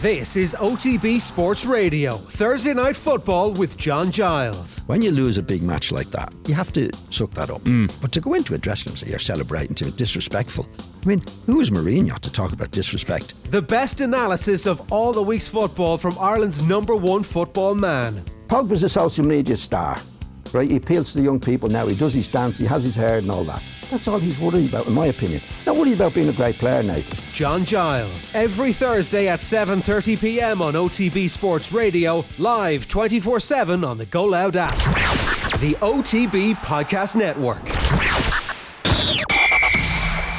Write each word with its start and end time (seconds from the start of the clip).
This 0.00 0.36
is 0.36 0.54
OTB 0.54 1.20
Sports 1.20 1.64
Radio, 1.64 2.12
Thursday 2.12 2.72
Night 2.72 2.94
Football 2.94 3.50
with 3.54 3.76
John 3.76 4.12
Giles. 4.12 4.78
When 4.86 5.02
you 5.02 5.10
lose 5.10 5.38
a 5.38 5.42
big 5.42 5.60
match 5.60 5.90
like 5.90 6.08
that, 6.12 6.32
you 6.46 6.54
have 6.54 6.72
to 6.74 6.88
suck 7.10 7.32
that 7.32 7.50
up. 7.50 7.62
Mm. 7.62 7.90
But 8.00 8.12
to 8.12 8.20
go 8.20 8.34
into 8.34 8.54
a 8.54 8.58
dressing 8.58 8.90
room 8.90 8.92
and 8.92 9.00
say 9.00 9.10
you're 9.10 9.18
celebrating 9.18 9.74
to 9.74 9.90
disrespectful. 9.90 10.68
I 11.02 11.06
mean, 11.08 11.20
who 11.46 11.58
is 11.58 11.70
Mourinho 11.70 12.16
to 12.20 12.32
talk 12.32 12.52
about 12.52 12.70
disrespect? 12.70 13.34
The 13.50 13.60
best 13.60 14.00
analysis 14.00 14.66
of 14.66 14.92
all 14.92 15.12
the 15.12 15.20
week's 15.20 15.48
football 15.48 15.98
from 15.98 16.16
Ireland's 16.20 16.62
number 16.62 16.94
one 16.94 17.24
football 17.24 17.74
man. 17.74 18.22
Pogba's 18.46 18.84
a 18.84 18.88
social 18.88 19.26
media 19.26 19.56
star, 19.56 19.98
right? 20.54 20.70
He 20.70 20.76
appeals 20.76 21.12
to 21.12 21.18
the 21.18 21.24
young 21.24 21.40
people 21.40 21.68
now. 21.68 21.86
He 21.86 21.96
does 21.96 22.14
his 22.14 22.28
dance, 22.28 22.58
he 22.58 22.66
has 22.66 22.84
his 22.84 22.96
hair 22.96 23.18
and 23.18 23.30
all 23.30 23.44
that. 23.44 23.62
That's 23.90 24.06
all 24.06 24.18
he's 24.18 24.38
worried 24.38 24.68
about, 24.68 24.86
in 24.86 24.92
my 24.92 25.06
opinion. 25.06 25.40
Not 25.66 25.76
worried 25.76 25.94
about 25.94 26.14
being 26.14 26.28
a 26.28 26.32
great 26.32 26.58
player, 26.58 26.82
Nathan. 26.82 27.32
John 27.32 27.64
Giles. 27.64 28.34
Every 28.34 28.72
Thursday 28.72 29.28
at 29.28 29.40
7:30 29.40 30.20
p.m. 30.20 30.60
on 30.60 30.74
OTB 30.74 31.30
Sports 31.30 31.72
Radio, 31.72 32.24
live 32.36 32.86
24/7 32.88 33.86
on 33.86 33.96
the 33.96 34.06
Go 34.06 34.24
Loud 34.24 34.56
app. 34.56 34.76
The 35.60 35.74
OTB 35.80 36.56
Podcast 36.56 37.14
Network. 37.14 37.64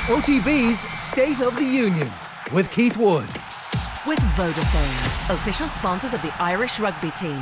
OTB's 0.09 0.79
State 0.99 1.39
of 1.41 1.55
the 1.55 1.63
Union 1.63 2.09
with 2.51 2.71
Keith 2.71 2.97
Wood. 2.97 3.29
With 4.07 4.19
Vodafone, 4.37 5.29
official 5.33 5.67
sponsors 5.67 6.13
of 6.13 6.21
the 6.21 6.33
Irish 6.41 6.79
rugby 6.79 7.11
team. 7.11 7.41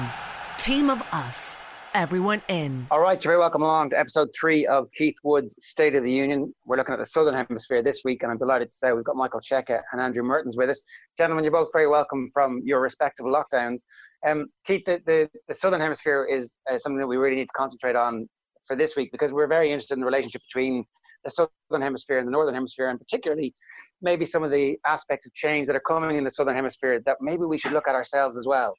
Team 0.57 0.89
of 0.89 1.01
us. 1.13 1.59
Everyone 1.93 2.41
in. 2.47 2.87
All 2.91 2.99
right, 2.99 3.21
you're 3.23 3.31
very 3.31 3.39
welcome 3.39 3.61
along 3.61 3.89
to 3.91 3.99
episode 3.99 4.29
three 4.39 4.65
of 4.67 4.87
Keith 4.95 5.15
Wood's 5.23 5.55
State 5.59 5.95
of 5.95 6.03
the 6.03 6.11
Union. 6.11 6.53
We're 6.65 6.77
looking 6.77 6.93
at 6.93 6.99
the 6.99 7.05
Southern 7.05 7.33
Hemisphere 7.33 7.81
this 7.81 8.01
week, 8.03 8.23
and 8.23 8.31
I'm 8.31 8.37
delighted 8.37 8.69
to 8.69 8.75
say 8.75 8.91
we've 8.91 9.03
got 9.03 9.15
Michael 9.15 9.39
Cheika 9.39 9.81
and 9.91 10.01
Andrew 10.01 10.23
Mehrtens 10.23 10.57
with 10.57 10.69
us. 10.69 10.83
Gentlemen, 11.17 11.43
you're 11.43 11.51
both 11.51 11.69
very 11.73 11.87
welcome 11.87 12.29
from 12.33 12.61
your 12.63 12.81
respective 12.81 13.25
lockdowns. 13.25 13.81
Um, 14.27 14.47
Keith, 14.65 14.83
the, 14.85 15.01
the, 15.05 15.29
the 15.47 15.53
Southern 15.53 15.81
Hemisphere 15.81 16.27
is 16.29 16.55
uh, 16.71 16.77
something 16.77 16.99
that 16.99 17.07
we 17.07 17.17
really 17.17 17.35
need 17.35 17.45
to 17.45 17.57
concentrate 17.57 17.95
on 17.95 18.27
for 18.67 18.75
this 18.75 18.95
week 18.95 19.11
because 19.11 19.31
we're 19.31 19.47
very 19.47 19.71
interested 19.71 19.95
in 19.95 19.99
the 20.01 20.05
relationship 20.05 20.41
between 20.41 20.85
the 21.23 21.31
Southern 21.31 21.81
Hemisphere 21.81 22.19
and 22.19 22.27
the 22.27 22.31
Northern 22.31 22.53
Hemisphere, 22.53 22.89
and 22.89 22.99
particularly 22.99 23.53
maybe 24.01 24.25
some 24.25 24.43
of 24.43 24.51
the 24.51 24.77
aspects 24.85 25.25
of 25.25 25.33
change 25.33 25.67
that 25.67 25.75
are 25.75 25.81
coming 25.81 26.17
in 26.17 26.23
the 26.23 26.31
Southern 26.31 26.55
Hemisphere 26.55 27.01
that 27.05 27.17
maybe 27.21 27.45
we 27.45 27.57
should 27.57 27.71
look 27.71 27.87
at 27.87 27.95
ourselves 27.95 28.37
as 28.37 28.45
well. 28.45 28.75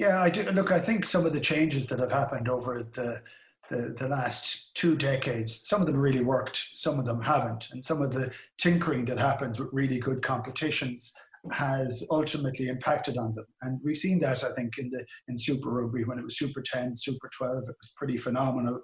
Yeah, 0.00 0.22
I 0.22 0.30
do. 0.30 0.44
Look, 0.44 0.72
I 0.72 0.78
think 0.78 1.04
some 1.04 1.26
of 1.26 1.34
the 1.34 1.40
changes 1.40 1.88
that 1.88 1.98
have 1.98 2.10
happened 2.10 2.48
over 2.48 2.82
the, 2.82 3.20
the, 3.68 3.94
the 3.98 4.08
last 4.08 4.74
two 4.74 4.96
decades, 4.96 5.68
some 5.68 5.82
of 5.82 5.86
them 5.86 5.98
really 5.98 6.22
worked, 6.22 6.56
some 6.74 6.98
of 6.98 7.04
them 7.04 7.20
haven't. 7.20 7.68
And 7.70 7.84
some 7.84 8.00
of 8.00 8.10
the 8.10 8.34
tinkering 8.56 9.04
that 9.04 9.18
happens 9.18 9.60
with 9.60 9.68
really 9.72 9.98
good 9.98 10.22
competitions 10.22 11.12
has 11.52 12.08
ultimately 12.10 12.68
impacted 12.68 13.18
on 13.18 13.34
them. 13.34 13.44
And 13.60 13.78
we've 13.84 13.98
seen 13.98 14.20
that, 14.20 14.42
I 14.42 14.52
think, 14.52 14.78
in 14.78 14.88
the 14.88 15.04
in 15.28 15.36
Super 15.36 15.68
Rugby 15.68 16.04
when 16.04 16.18
it 16.18 16.24
was 16.24 16.38
Super 16.38 16.62
10, 16.62 16.96
Super 16.96 17.28
12, 17.36 17.64
it 17.64 17.76
was 17.78 17.92
pretty 17.94 18.16
phenomenal. 18.16 18.80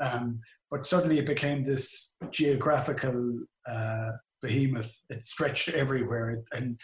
Um, 0.00 0.38
but 0.70 0.86
suddenly 0.86 1.18
it 1.18 1.26
became 1.26 1.64
this 1.64 2.14
geographical 2.30 3.40
uh, 3.68 4.12
behemoth. 4.40 5.00
It 5.08 5.24
stretched 5.24 5.70
everywhere. 5.70 6.44
And 6.52 6.78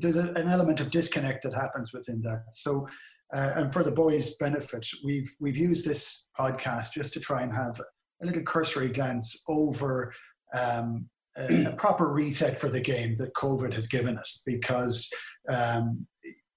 there's 0.00 0.16
an 0.16 0.48
element 0.48 0.80
of 0.80 0.90
disconnect 0.90 1.42
that 1.44 1.54
happens 1.54 1.92
within 1.92 2.20
that. 2.22 2.44
So 2.52 2.86
uh, 3.32 3.52
and 3.56 3.72
for 3.72 3.82
the 3.82 3.90
boys' 3.90 4.36
benefit, 4.36 4.86
we've 5.04 5.34
we've 5.40 5.56
used 5.56 5.86
this 5.86 6.28
podcast 6.38 6.92
just 6.92 7.14
to 7.14 7.20
try 7.20 7.42
and 7.42 7.52
have 7.52 7.80
a 8.20 8.26
little 8.26 8.42
cursory 8.42 8.88
glance 8.88 9.42
over 9.48 10.12
um, 10.54 11.08
a, 11.36 11.64
a, 11.64 11.72
proper 11.76 12.08
reset 12.08 12.60
for 12.60 12.68
the 12.68 12.80
game 12.80 13.16
that 13.16 13.32
COVID 13.34 13.72
has 13.72 13.88
given 13.88 14.18
us, 14.18 14.42
because 14.44 15.10
um, 15.48 16.06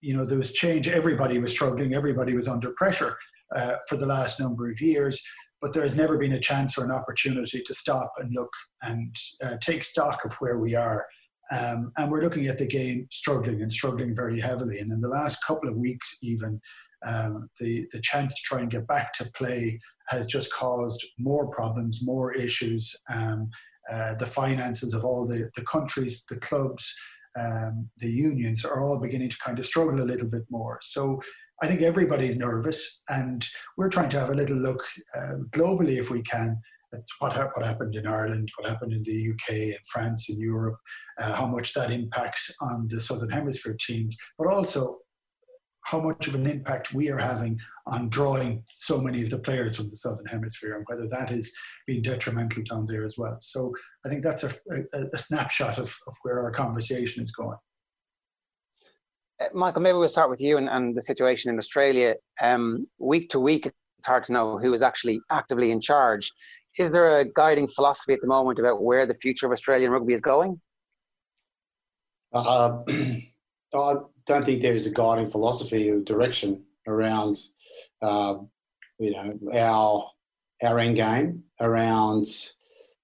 you 0.02 0.16
know 0.16 0.26
there 0.26 0.38
was 0.38 0.52
change. 0.52 0.90
Everybody 0.90 1.40
was 1.40 1.52
struggling. 1.52 1.94
Everybody 1.94 2.36
was 2.36 2.50
under 2.50 2.72
pressure 2.72 3.18
uh, 3.56 3.76
for 3.88 3.96
the 3.96 4.06
last 4.06 4.40
number 4.40 4.70
of 4.70 4.82
years. 4.82 5.22
But 5.62 5.72
there 5.72 5.84
has 5.84 5.96
never 5.96 6.18
been 6.18 6.34
a 6.34 6.40
chance 6.40 6.78
or 6.78 6.84
an 6.84 6.92
opportunity 6.92 7.64
to 7.66 7.74
stop 7.74 8.12
and 8.18 8.36
look 8.36 8.52
and 8.84 9.16
uh, 9.42 9.56
take 9.62 9.86
stock 9.86 10.26
of 10.26 10.34
where 10.36 10.60
we 10.60 10.76
are. 10.76 11.06
Um, 11.52 11.92
and 11.98 12.12
we're 12.12 12.24
looking 12.24 12.48
at 12.48 12.58
the 12.58 12.68
game 12.68 13.08
struggling 13.12 13.62
and 13.62 13.72
struggling 13.72 14.16
very 14.16 14.40
heavily. 14.40 14.80
And 14.80 14.92
in 14.92 15.00
the 15.00 15.08
last 15.08 15.44
couple 15.46 15.70
of 15.70 15.78
weeks, 15.78 16.18
even, 16.24 16.60
um, 17.06 17.50
the, 17.60 17.88
the 17.92 18.02
chance 18.02 18.34
to 18.34 18.42
try 18.44 18.60
and 18.60 18.72
get 18.72 18.88
back 18.88 19.14
to 19.14 19.32
play 19.36 19.80
has 20.10 20.28
just 20.28 20.52
caused 20.52 21.06
more 21.20 21.48
problems, 21.48 22.02
more 22.04 22.34
issues. 22.34 22.96
Um, 23.14 23.50
uh, 23.92 24.16
the 24.16 24.26
finances 24.26 24.94
of 24.94 25.06
all 25.06 25.28
the, 25.28 25.52
the 25.56 25.64
countries, 25.64 26.26
the 26.28 26.38
clubs, 26.38 26.94
um, 27.40 27.90
the 28.00 28.10
unions 28.10 28.66
are 28.66 28.84
all 28.84 29.00
beginning 29.00 29.30
to 29.30 29.38
kind 29.44 29.60
of 29.60 29.66
struggle 29.66 30.02
a 30.02 30.06
little 30.06 30.28
bit 30.28 30.46
more. 30.50 30.80
So 30.82 31.22
I 31.62 31.68
think 31.68 31.82
everybody's 31.82 32.38
nervous, 32.38 33.02
and 33.08 33.48
we're 33.78 33.90
trying 33.90 34.10
to 34.10 34.20
have 34.20 34.30
a 34.30 34.36
little 34.36 34.58
look 34.58 34.84
uh, 35.16 35.36
globally 35.52 35.98
if 35.98 36.10
we 36.10 36.22
can 36.22 36.62
it's 36.94 37.14
what, 37.20 37.34
ha- 37.34 37.50
what 37.54 37.66
happened 37.66 37.96
in 37.96 38.08
Ireland, 38.08 38.50
what 38.58 38.70
happened 38.70 38.94
in 38.94 39.04
the 39.04 39.32
UK 39.32 39.76
and 39.76 39.88
France 39.92 40.30
and 40.30 40.40
Europe, 40.40 40.78
uh, 41.20 41.34
how 41.34 41.48
much 41.48 41.74
that 41.74 41.92
impacts 41.92 42.56
on 42.62 42.88
the 42.90 43.00
Southern 43.00 43.30
Hemisphere 43.30 43.78
teams, 43.80 44.18
but 44.38 44.48
also 44.48 45.00
how 45.86 46.02
much 46.02 46.28
of 46.28 46.36
an 46.36 46.48
impact 46.48 46.94
we 46.94 47.10
are 47.10 47.18
having 47.18 47.60
on 47.88 48.10
drawing 48.10 48.64
so 48.74 49.00
many 49.00 49.22
of 49.22 49.30
the 49.30 49.38
players 49.38 49.76
from 49.76 49.90
the 49.90 49.96
Southern 49.96 50.26
Hemisphere 50.26 50.76
and 50.76 50.86
whether 50.88 51.08
that 51.08 51.32
is 51.32 51.56
being 51.86 52.02
detrimental 52.02 52.64
down 52.64 52.86
there 52.88 53.04
as 53.04 53.16
well. 53.18 53.38
So 53.40 53.72
I 54.04 54.10
think 54.10 54.24
that's 54.24 54.44
a, 54.44 54.52
a, 54.94 55.06
a 55.14 55.18
snapshot 55.18 55.78
of, 55.78 55.96
of 56.08 56.16
where 56.24 56.40
our 56.42 56.52
conversation 56.52 57.24
is 57.24 57.32
going. 57.32 57.58
Uh, 59.40 59.46
Michael, 59.54 59.84
maybe 59.84 59.98
we'll 59.98 60.10
start 60.10 60.32
with 60.32 60.42
you 60.42 60.58
and, 60.58 60.68
and 60.68 60.96
the 60.96 61.02
situation 61.04 61.52
in 61.52 61.60
Australia. 61.60 62.16
Um, 62.42 62.88
week 62.98 63.30
to 63.30 63.40
week, 63.40 63.68
it's 63.68 64.08
hard 64.08 64.24
to 64.26 64.34
know 64.34 64.58
who 64.58 64.74
is 64.74 64.82
actually 64.82 65.20
actively 65.30 65.70
in 65.70 65.82
charge 65.82 66.32
is 66.78 66.92
there 66.92 67.20
a 67.20 67.26
guiding 67.26 67.68
philosophy 67.68 68.14
at 68.14 68.22
the 68.22 68.28
moment 68.28 68.60
about 68.60 68.84
where 68.84 69.06
the 69.06 69.14
future 69.14 69.46
of 69.46 69.52
Australian 69.52 69.92
rugby 69.92 70.14
is 70.14 70.22
going? 70.22 70.60
Uh, 72.34 72.80
I 73.74 73.96
don't 74.26 74.46
think 74.46 74.62
there 74.62 74.76
is 74.76 74.88
a 74.88 74.92
guiding 74.92 75.28
philosophy 75.28 75.90
or 75.90 76.00
direction 76.02 76.64
around, 76.88 77.38
uh, 78.02 78.36
you 79.00 79.12
know, 79.12 79.40
our 79.54 80.12
our 80.64 80.80
end 80.80 80.96
game 80.96 81.44
around 81.60 82.26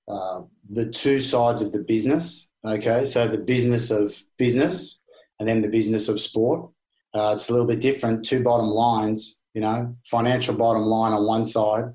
uh, 0.07 0.41
the 0.69 0.89
two 0.89 1.19
sides 1.19 1.61
of 1.61 1.71
the 1.71 1.79
business. 1.79 2.49
Okay, 2.65 3.05
so 3.05 3.27
the 3.27 3.38
business 3.38 3.91
of 3.91 4.21
business 4.38 4.99
and 5.39 5.47
then 5.47 5.61
the 5.61 5.67
business 5.67 6.07
of 6.09 6.21
sport. 6.21 6.69
Uh, 7.13 7.31
it's 7.33 7.49
a 7.49 7.51
little 7.51 7.67
bit 7.67 7.81
different. 7.81 8.23
Two 8.23 8.41
bottom 8.41 8.67
lines, 8.67 9.41
you 9.53 9.61
know, 9.61 9.95
financial 10.05 10.55
bottom 10.55 10.83
line 10.83 11.11
on 11.11 11.25
one 11.25 11.43
side 11.43 11.93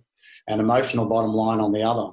and 0.49 0.61
emotional 0.61 1.07
bottom 1.07 1.33
line 1.33 1.61
on 1.61 1.73
the 1.73 1.83
other 1.83 2.11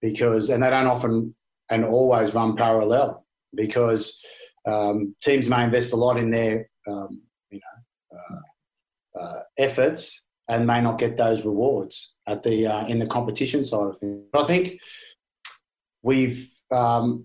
because 0.00 0.50
and 0.50 0.62
they 0.62 0.70
don't 0.70 0.86
often 0.86 1.34
and 1.70 1.84
always 1.84 2.34
run 2.34 2.56
parallel 2.56 3.24
because 3.54 4.24
um, 4.68 5.14
teams 5.22 5.48
may 5.48 5.64
invest 5.64 5.92
a 5.92 5.96
lot 5.96 6.18
in 6.18 6.30
their 6.30 6.68
um, 6.88 7.22
you 7.50 7.60
know 7.60 8.18
uh, 8.18 9.20
uh, 9.20 9.42
efforts 9.58 10.24
and 10.48 10.66
may 10.66 10.80
not 10.80 10.98
get 10.98 11.16
those 11.16 11.44
rewards 11.44 12.14
at 12.26 12.42
the 12.42 12.66
uh, 12.66 12.86
in 12.86 12.98
the 12.98 13.06
competition 13.06 13.64
side 13.64 13.86
of 13.86 13.98
things. 13.98 14.22
But 14.32 14.42
I 14.42 14.46
think 14.46 14.80
we've 16.02 16.50
um, 16.70 17.24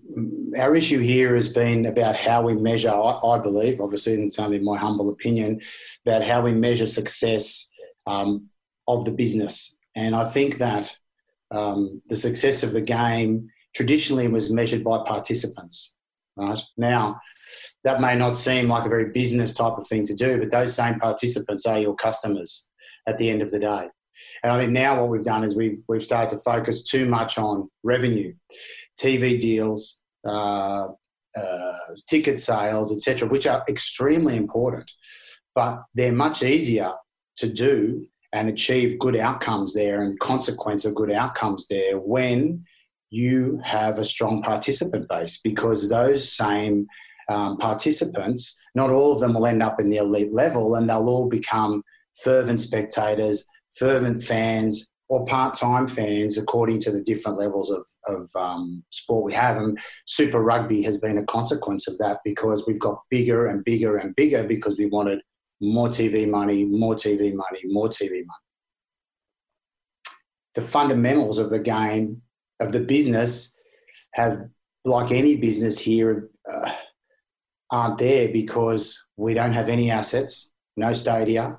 our 0.58 0.74
issue 0.76 0.98
here 0.98 1.34
has 1.34 1.48
been 1.48 1.86
about 1.86 2.16
how 2.16 2.42
we 2.42 2.54
measure. 2.54 2.90
I, 2.90 3.18
I 3.18 3.38
believe, 3.38 3.80
obviously, 3.80 4.14
and 4.14 4.24
it's 4.24 4.38
only 4.38 4.58
my 4.58 4.76
humble 4.76 5.08
opinion, 5.08 5.60
about 6.06 6.24
how 6.24 6.42
we 6.42 6.52
measure 6.52 6.86
success 6.86 7.70
um, 8.06 8.48
of 8.86 9.04
the 9.04 9.12
business 9.12 9.77
and 9.96 10.14
I 10.14 10.24
think 10.24 10.58
that 10.58 10.96
um, 11.50 12.02
the 12.06 12.16
success 12.16 12.62
of 12.62 12.72
the 12.72 12.80
game 12.80 13.48
traditionally 13.74 14.28
was 14.28 14.50
measured 14.50 14.84
by 14.84 14.98
participants. 15.06 15.96
Right 16.36 16.60
now, 16.76 17.20
that 17.82 18.00
may 18.00 18.14
not 18.14 18.36
seem 18.36 18.68
like 18.68 18.86
a 18.86 18.88
very 18.88 19.10
business 19.10 19.52
type 19.52 19.76
of 19.76 19.86
thing 19.88 20.04
to 20.06 20.14
do, 20.14 20.38
but 20.38 20.52
those 20.52 20.74
same 20.74 21.00
participants 21.00 21.66
are 21.66 21.80
your 21.80 21.96
customers 21.96 22.68
at 23.08 23.18
the 23.18 23.28
end 23.28 23.42
of 23.42 23.50
the 23.50 23.58
day. 23.58 23.88
And 24.42 24.52
I 24.52 24.58
think 24.58 24.72
now 24.72 25.00
what 25.00 25.08
we've 25.08 25.24
done 25.24 25.42
is 25.42 25.56
we've 25.56 25.78
we've 25.88 26.04
started 26.04 26.30
to 26.30 26.42
focus 26.42 26.84
too 26.84 27.06
much 27.06 27.38
on 27.38 27.68
revenue, 27.82 28.34
TV 29.00 29.38
deals, 29.38 30.00
uh, 30.24 30.88
uh, 31.36 31.72
ticket 32.08 32.40
sales, 32.40 32.92
etc., 32.92 33.28
which 33.28 33.46
are 33.46 33.64
extremely 33.68 34.36
important, 34.36 34.90
but 35.54 35.82
they're 35.94 36.12
much 36.12 36.42
easier 36.42 36.92
to 37.36 37.48
do 37.48 38.06
and 38.32 38.48
achieve 38.48 38.98
good 38.98 39.16
outcomes 39.16 39.74
there 39.74 40.02
and 40.02 40.18
consequence 40.20 40.84
of 40.84 40.94
good 40.94 41.10
outcomes 41.10 41.66
there 41.68 41.98
when 41.98 42.64
you 43.10 43.60
have 43.64 43.98
a 43.98 44.04
strong 44.04 44.42
participant 44.42 45.08
base 45.08 45.40
because 45.42 45.88
those 45.88 46.30
same 46.30 46.86
um, 47.28 47.56
participants, 47.56 48.62
not 48.74 48.90
all 48.90 49.12
of 49.12 49.20
them 49.20 49.34
will 49.34 49.46
end 49.46 49.62
up 49.62 49.80
in 49.80 49.88
the 49.88 49.96
elite 49.96 50.32
level 50.32 50.74
and 50.74 50.88
they'll 50.88 51.08
all 51.08 51.28
become 51.28 51.82
fervent 52.22 52.60
spectators, 52.60 53.46
fervent 53.78 54.22
fans, 54.22 54.90
or 55.08 55.24
part-time 55.24 55.88
fans 55.88 56.36
according 56.36 56.78
to 56.80 56.90
the 56.90 57.02
different 57.02 57.38
levels 57.38 57.70
of, 57.70 57.86
of 58.06 58.28
um, 58.36 58.82
sport 58.90 59.24
we 59.24 59.32
have. 59.32 59.56
And 59.56 59.78
super 60.04 60.42
rugby 60.42 60.82
has 60.82 60.98
been 60.98 61.18
a 61.18 61.24
consequence 61.24 61.88
of 61.88 61.96
that 61.98 62.18
because 62.24 62.66
we've 62.66 62.78
got 62.78 63.00
bigger 63.10 63.46
and 63.46 63.64
bigger 63.64 63.96
and 63.96 64.14
bigger 64.16 64.44
because 64.44 64.76
we 64.76 64.86
wanted 64.86 65.20
more 65.60 65.88
tv 65.88 66.28
money 66.28 66.64
more 66.64 66.94
tv 66.94 67.34
money 67.34 67.60
more 67.64 67.88
tv 67.88 68.10
money. 68.10 68.46
The 70.54 70.62
fundamentals 70.62 71.38
of 71.38 71.50
the 71.50 71.58
game 71.58 72.22
of 72.60 72.72
the 72.72 72.80
business 72.80 73.54
have 74.14 74.38
like 74.84 75.10
any 75.12 75.36
business 75.36 75.78
here 75.78 76.30
uh, 76.50 76.72
aren't 77.70 77.98
there 77.98 78.28
because 78.32 79.06
we 79.16 79.34
don't 79.34 79.52
have 79.52 79.68
any 79.68 79.90
assets 79.90 80.50
no 80.78 80.92
stadia. 80.92 81.58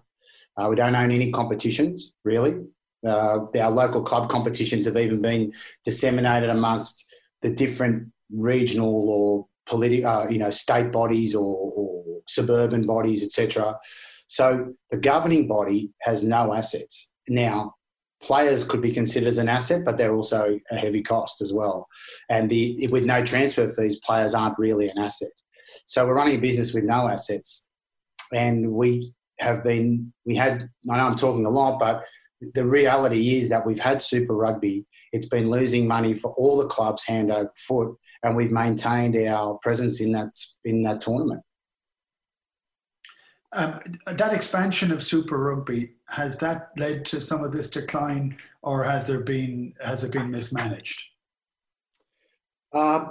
Uh, 0.58 0.68
we 0.70 0.76
don't 0.76 0.96
own 0.96 1.12
any 1.12 1.32
competitions 1.32 2.16
really. 2.24 2.58
Uh, 3.06 3.46
our 3.62 3.72
local 3.72 4.02
club 4.02 4.30
competitions 4.30 4.86
have 4.86 4.98
even 4.98 5.22
been 5.22 5.54
disseminated 5.86 6.50
amongst 6.50 7.06
the 7.42 7.54
different 7.54 8.12
regional 8.32 9.10
or 9.10 9.48
political, 9.66 10.10
uh, 10.10 10.28
you 10.30 10.38
know, 10.38 10.50
state 10.50 10.92
bodies 10.92 11.36
or, 11.36 11.72
or 11.76 11.79
suburban 12.30 12.86
bodies, 12.86 13.24
etc. 13.24 13.78
So 14.28 14.74
the 14.92 14.98
governing 14.98 15.48
body 15.48 15.92
has 16.02 16.24
no 16.24 16.54
assets. 16.54 17.12
Now, 17.28 17.76
players 18.22 18.64
could 18.64 18.82
be 18.82 18.92
considered 18.92 19.28
as 19.28 19.38
an 19.38 19.50
asset, 19.50 19.84
but 19.86 19.98
they're 19.98 20.16
also 20.16 20.60
a 20.72 20.76
heavy 20.76 21.02
cost 21.02 21.42
as 21.42 21.54
well. 21.54 21.88
And 22.30 22.50
the, 22.50 22.88
with 22.92 23.06
no 23.06 23.24
transfer 23.24 23.68
fees, 23.68 24.00
players 24.00 24.34
aren't 24.34 24.60
really 24.60 24.90
an 24.90 24.98
asset. 24.98 25.30
So 25.86 26.06
we're 26.06 26.16
running 26.16 26.38
a 26.38 26.42
business 26.42 26.74
with 26.74 26.84
no 26.84 27.08
assets, 27.08 27.70
and 28.34 28.72
we 28.72 29.14
have 29.40 29.64
been. 29.64 30.14
We 30.26 30.36
had. 30.36 30.70
I 30.90 30.98
know 30.98 31.08
I'm 31.08 31.16
talking 31.16 31.46
a 31.46 31.50
lot, 31.50 31.80
but 31.80 32.04
the 32.54 32.66
reality 32.66 33.38
is 33.38 33.50
that 33.50 33.66
we've 33.66 33.80
had 33.80 34.02
Super 34.02 34.36
Rugby. 34.36 34.86
It's 35.12 35.28
been 35.28 35.50
losing 35.50 35.88
money 35.88 36.14
for 36.14 36.32
all 36.38 36.58
the 36.58 36.68
clubs 36.68 37.06
hand 37.06 37.32
over 37.32 37.52
foot, 37.56 37.96
and 38.24 38.36
we've 38.36 38.52
maintained 38.52 39.16
our 39.28 39.60
presence 39.62 40.02
in 40.02 40.12
that 40.14 40.32
in 40.64 40.84
that 40.84 41.02
tournament. 41.02 41.42
Um, 43.52 43.80
that 44.06 44.34
expansion 44.34 44.92
of 44.92 45.02
Super 45.02 45.38
Rugby 45.38 45.94
has 46.08 46.38
that 46.40 46.72
led 46.78 47.04
to 47.06 47.20
some 47.20 47.44
of 47.44 47.52
this 47.52 47.70
decline, 47.70 48.38
or 48.62 48.84
has 48.84 49.08
there 49.08 49.22
been 49.22 49.74
has 49.82 50.04
it 50.04 50.12
been 50.12 50.30
mismanaged? 50.30 51.10
Uh, 52.74 53.08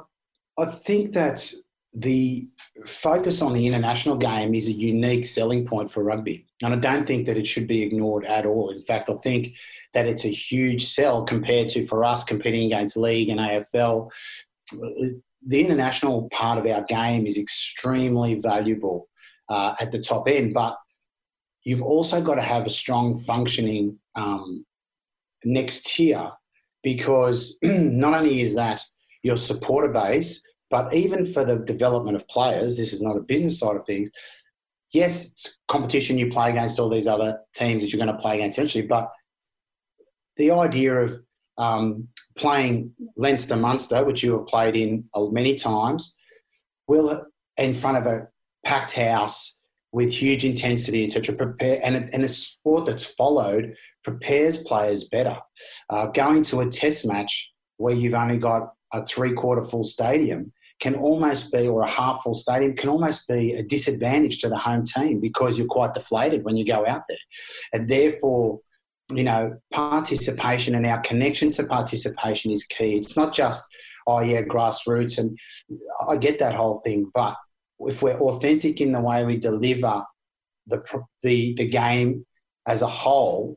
I 0.57 0.67
think 0.67 1.13
that 1.15 1.53
the 1.95 2.47
focus 2.85 3.41
on 3.43 3.55
the 3.55 3.67
international 3.67 4.17
game 4.17 4.55
is 4.55 4.69
a 4.69 4.73
unique 4.73 5.25
selling 5.25 5.67
point 5.67 5.91
for 5.91 6.05
rugby. 6.05 6.47
And 6.63 6.75
I 6.75 6.77
don't 6.77 7.07
think 7.07 7.27
that 7.27 7.39
it 7.39 7.47
should 7.47 7.67
be 7.67 7.83
ignored 7.83 8.25
at 8.25 8.45
all. 8.45 8.71
In 8.71 8.81
fact, 8.81 9.09
I 9.09 9.15
think 9.15 9.57
that 9.95 10.07
it's 10.07 10.25
a 10.25 10.29
huge 10.29 10.85
sell 10.85 11.25
compared 11.25 11.69
to 11.71 11.83
for 11.83 12.05
us 12.05 12.25
competing 12.25 12.67
against 12.67 12.97
league 12.97 13.31
and 13.31 13.41
AFL. 13.41 14.11
The 14.71 15.61
international 15.61 16.29
part 16.31 16.59
of 16.59 16.67
our 16.67 16.83
game 16.83 17.27
is 17.27 17.39
extremely 17.39 18.35
valuable 18.35 19.08
uh, 19.49 19.75
at 19.81 19.93
the 19.93 19.99
top 19.99 20.29
end, 20.29 20.55
but 20.55 20.77
you've 21.65 21.83
also 21.83 22.21
got 22.23 22.37
to 22.37 22.43
have 22.43 22.67
a 22.67 22.71
strong 22.71 23.15
functioning 23.15 23.99
um, 24.15 24.65
next 25.45 25.87
tier 25.87 26.31
because 26.83 27.59
not 27.63 28.15
only 28.15 28.41
is 28.41 28.55
that 28.55 28.83
your 29.23 29.37
supporter 29.37 29.89
base, 29.89 30.43
but 30.71 30.93
even 30.95 31.25
for 31.25 31.45
the 31.45 31.59
development 31.59 32.17
of 32.17 32.29
players, 32.29 32.77
this 32.77 32.93
is 32.93 33.03
not 33.03 33.17
a 33.17 33.21
business 33.21 33.59
side 33.59 33.77
of 33.77 33.85
things. 33.85 34.11
Yes, 34.93 35.57
competition 35.67 36.19
you 36.19 36.31
play 36.31 36.51
against 36.51 36.79
all 36.79 36.89
these 36.89 37.07
other 37.07 37.39
teams 37.55 37.83
that 37.83 37.93
you're 37.93 38.05
going 38.05 38.17
to 38.17 38.23
play 38.23 38.37
against 38.37 38.59
eventually, 38.59 38.87
but 38.87 39.11
the 40.37 40.51
idea 40.51 40.95
of 40.95 41.13
um, 41.59 42.09
playing 42.37 42.93
Leinster 43.17 43.57
Munster, 43.57 44.05
which 44.05 44.23
you 44.23 44.33
have 44.33 44.47
played 44.47 44.77
in 44.77 45.05
many 45.15 45.57
times, 45.57 46.17
will 46.87 47.27
in 47.57 47.75
front 47.75 47.99
of 47.99 48.07
a 48.07 48.29
packed 48.69 48.93
house 48.93 49.61
with 49.93 50.13
huge 50.13 50.45
intensity, 50.45 51.05
etc. 51.05 51.35
Prepare 51.35 51.81
and 51.83 51.97
and 52.13 52.23
a 52.23 52.29
sport 52.29 52.87
that's 52.87 53.05
followed 53.05 53.75
prepares 54.05 54.59
players 54.59 55.05
better. 55.05 55.39
Uh, 55.91 56.07
going 56.09 56.43
to 56.43 56.61
a 56.61 56.67
test 56.67 57.07
match 57.07 57.53
where 57.79 57.95
you've 57.95 58.15
only 58.15 58.39
got 58.39 58.75
a 58.93 59.05
three 59.05 59.33
quarter 59.33 59.63
full 59.63 59.85
stadium 59.85 60.53
can 60.81 60.95
almost 60.95 61.51
be, 61.51 61.67
or 61.67 61.83
a 61.83 61.89
half 61.89 62.23
full 62.23 62.35
stadium 62.35 62.77
can 62.77 62.89
almost 62.89 63.27
be 63.27 63.55
a 63.55 63.63
disadvantage 63.63 64.39
to 64.39 64.49
the 64.49 64.57
home 64.57 64.85
team 64.85 65.19
because 65.21 65.59
you're 65.59 65.67
quite 65.67 65.95
deflated 65.95 66.45
when 66.45 66.57
you 66.57 66.65
go 66.65 66.87
out 66.87 67.03
there. 67.09 67.25
And 67.73 67.89
therefore, 67.89 68.61
you 69.13 69.25
know, 69.25 69.57
participation 69.73 70.75
and 70.75 70.87
our 70.87 71.01
connection 71.01 71.51
to 71.53 71.65
participation 71.65 72.53
is 72.53 72.65
key. 72.65 72.97
It's 72.97 73.17
not 73.17 73.35
just, 73.35 73.65
oh, 74.07 74.21
yeah, 74.21 74.43
grassroots. 74.43 75.19
And 75.19 75.37
I 76.09 76.17
get 76.17 76.39
that 76.39 76.55
whole 76.55 76.81
thing. 76.85 77.11
But 77.13 77.35
if 77.81 78.03
we're 78.03 78.19
authentic 78.19 78.81
in 78.81 78.93
the 78.93 79.01
way 79.01 79.25
we 79.25 79.37
deliver 79.37 80.03
the, 80.67 80.83
the, 81.23 81.55
the 81.55 81.69
game 81.69 82.27
as 82.67 82.83
a 82.83 82.87
whole 82.87 83.57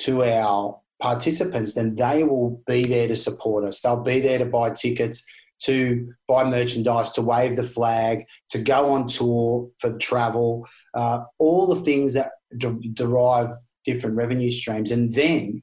to 0.00 0.22
our 0.24 0.78
participants, 1.00 1.74
then 1.74 1.94
they 1.94 2.22
will 2.22 2.62
be 2.66 2.84
there 2.84 3.08
to 3.08 3.16
support 3.16 3.64
us. 3.64 3.80
They'll 3.80 4.02
be 4.02 4.20
there 4.20 4.38
to 4.38 4.46
buy 4.46 4.70
tickets 4.70 5.24
to 5.62 6.12
buy 6.26 6.44
merchandise, 6.44 7.10
to 7.12 7.22
wave 7.22 7.56
the 7.56 7.62
flag, 7.62 8.24
to 8.50 8.58
go 8.58 8.90
on 8.90 9.06
tour 9.06 9.68
for 9.78 9.96
travel, 9.98 10.66
uh, 10.94 11.20
all 11.38 11.72
the 11.72 11.80
things 11.82 12.14
that 12.14 12.32
de- 12.58 12.88
derive 12.92 13.50
different 13.84 14.16
revenue 14.16 14.50
streams. 14.50 14.90
And 14.90 15.14
then 15.14 15.62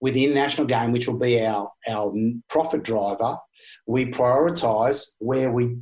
with 0.00 0.14
the 0.14 0.24
international 0.24 0.66
game, 0.66 0.92
which 0.92 1.06
will 1.06 1.18
be 1.18 1.44
our, 1.44 1.70
our 1.88 2.14
profit 2.48 2.82
driver, 2.82 3.36
we 3.86 4.06
prioritise 4.06 5.12
where 5.18 5.52
we 5.52 5.76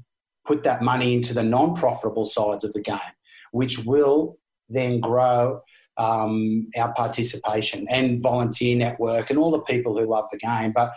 put 0.44 0.62
that 0.64 0.82
money 0.82 1.14
into 1.14 1.34
the 1.34 1.44
non 1.44 1.74
profitable 1.74 2.24
sides 2.24 2.64
of 2.64 2.72
the 2.72 2.80
game, 2.80 2.98
which 3.52 3.78
will 3.80 4.38
then 4.68 5.00
grow 5.00 5.60
um, 5.96 6.68
our 6.78 6.92
participation 6.94 7.86
and 7.88 8.22
volunteer 8.22 8.76
network 8.76 9.30
and 9.30 9.38
all 9.38 9.50
the 9.50 9.60
people 9.62 9.96
who 9.96 10.08
love 10.08 10.24
the 10.32 10.38
game. 10.38 10.72
But 10.74 10.92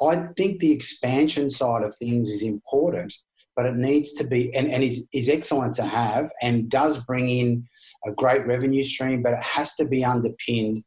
I 0.00 0.26
think 0.36 0.60
the 0.60 0.72
expansion 0.72 1.48
side 1.48 1.84
of 1.84 1.94
things 1.94 2.28
is 2.28 2.42
important, 2.42 3.14
but 3.54 3.66
it 3.66 3.76
needs 3.76 4.12
to 4.14 4.24
be 4.24 4.54
and, 4.54 4.68
and 4.68 4.82
is, 4.82 5.06
is 5.12 5.28
excellent 5.28 5.74
to 5.74 5.84
have 5.84 6.30
and 6.42 6.68
does 6.68 7.04
bring 7.04 7.28
in 7.28 7.68
a 8.06 8.10
great 8.12 8.46
revenue 8.46 8.84
stream, 8.84 9.22
but 9.22 9.34
it 9.34 9.42
has 9.42 9.74
to 9.76 9.84
be 9.84 10.04
underpinned 10.04 10.82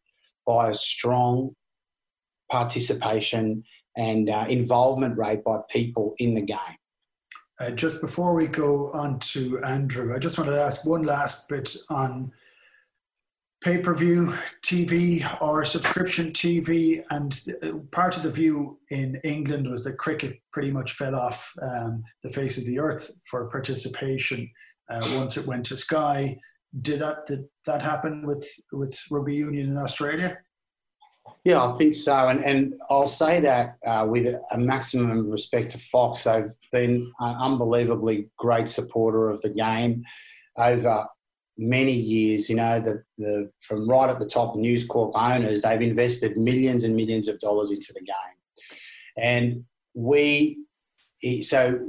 by 0.46 0.70
a 0.70 0.74
strong 0.74 1.56
participation 2.52 3.64
and 3.98 4.30
uh, 4.30 4.46
involvement 4.50 5.18
rate 5.18 5.44
by 5.44 5.60
people 5.70 6.14
in 6.18 6.34
the 6.34 6.42
game. 6.42 6.78
Uh, 7.60 7.72
just 7.72 8.02
before 8.02 8.34
we 8.34 8.48
go 8.48 8.92
on 8.92 9.20
to 9.20 9.64
Andrew, 9.64 10.14
I 10.14 10.20
just 10.20 10.38
wanted 10.38 10.52
to 10.52 10.62
ask 10.62 10.86
one 10.86 11.04
last 11.04 11.48
bit 11.48 11.76
on 11.90 12.32
pay 13.62 13.82
per 13.82 13.96
view 13.96 14.38
TV 14.62 15.26
or 15.42 15.64
subscription 15.64 16.32
TV. 16.32 17.04
And 17.10 17.40
part 17.92 18.18
of 18.18 18.24
the 18.24 18.32
view 18.32 18.80
in 18.90 19.20
England 19.24 19.70
was 19.70 19.84
that 19.86 19.98
cricket 19.98 20.40
pretty 20.52 20.72
much 20.72 20.94
fell 20.94 21.16
off 21.16 21.54
um, 21.62 22.04
the 22.24 22.30
face 22.30 22.58
of 22.58 22.66
the 22.66 22.80
earth 22.80 23.10
for 23.30 23.50
participation 23.50 24.50
uh, 24.90 25.08
once 25.16 25.38
it 25.38 25.48
went 25.48 25.66
to 25.68 25.78
Sky. 25.78 26.38
Did 26.82 27.00
that 27.00 27.26
did 27.26 27.46
that 27.66 27.82
happen 27.82 28.28
with 28.28 28.46
with 28.74 29.02
rugby 29.10 29.36
union 29.36 29.70
in 29.70 29.78
Australia? 29.78 30.38
Yeah, 31.44 31.64
I 31.64 31.78
think 31.78 31.94
so, 31.94 32.28
and 32.28 32.44
and 32.44 32.74
I'll 32.90 33.08
say 33.08 33.40
that 33.42 33.78
uh, 33.86 34.08
with 34.10 34.36
a 34.52 34.58
maximum 34.58 35.30
respect 35.30 35.72
to 35.72 35.78
Fox, 35.78 36.24
they've 36.24 36.52
been 36.72 37.12
an 37.20 37.36
unbelievably 37.36 38.30
great 38.38 38.68
supporter 38.68 39.30
of 39.30 39.42
the 39.42 39.50
game 39.50 40.04
over 40.58 41.06
many 41.58 41.94
years, 41.94 42.50
you 42.50 42.56
know, 42.56 42.80
the, 42.80 43.04
the 43.18 43.50
from 43.62 43.90
right 43.90 44.10
at 44.10 44.20
the 44.20 44.26
top 44.26 44.56
News 44.56 44.86
Corp 44.86 45.12
owners, 45.16 45.62
they've 45.62 45.82
invested 45.82 46.38
millions 46.38 46.84
and 46.84 46.96
millions 46.96 47.28
of 47.28 47.40
dollars 47.40 47.72
into 47.72 47.94
the 47.94 48.02
game. 48.02 48.36
And 49.18 49.66
we, 49.94 50.58
so 51.42 51.80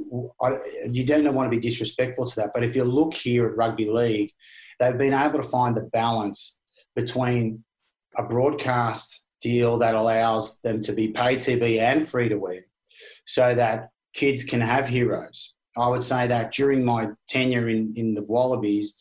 I, 0.41 0.59
you 0.91 1.05
don't 1.05 1.35
want 1.35 1.51
to 1.51 1.57
be 1.57 1.61
disrespectful 1.61 2.27
to 2.27 2.37
that, 2.41 2.51
but 2.55 2.63
if 2.63 2.77
you 2.77 2.85
look 2.85 3.15
here 3.15 3.47
at 3.47 3.57
Rugby 3.57 3.91
League, 3.91 4.33
they've 4.79 4.99
been 4.99 5.15
able 5.15 5.41
to 5.41 5.49
find 5.49 5.77
the 5.77 5.83
balance 5.83 6.61
between 6.95 7.65
a 8.17 8.23
broadcast 8.23 9.26
deal 9.41 9.79
that 9.79 9.95
allows 9.95 10.61
them 10.61 10.81
to 10.81 10.93
be 10.93 11.09
pay 11.09 11.37
TV 11.37 11.79
and 11.79 12.09
free 12.09 12.29
to 12.29 12.37
wear 12.37 12.67
so 13.27 13.55
that 13.55 13.91
kids 14.15 14.45
can 14.45 14.61
have 14.61 14.89
heroes 14.89 15.57
I 15.77 15.89
would 15.89 16.03
say 16.03 16.27
that 16.27 16.53
during 16.53 16.85
my 16.85 17.09
tenure 17.29 17.69
in, 17.69 17.93
in 17.97 18.15
the 18.15 18.23
Wallabies, 18.23 18.97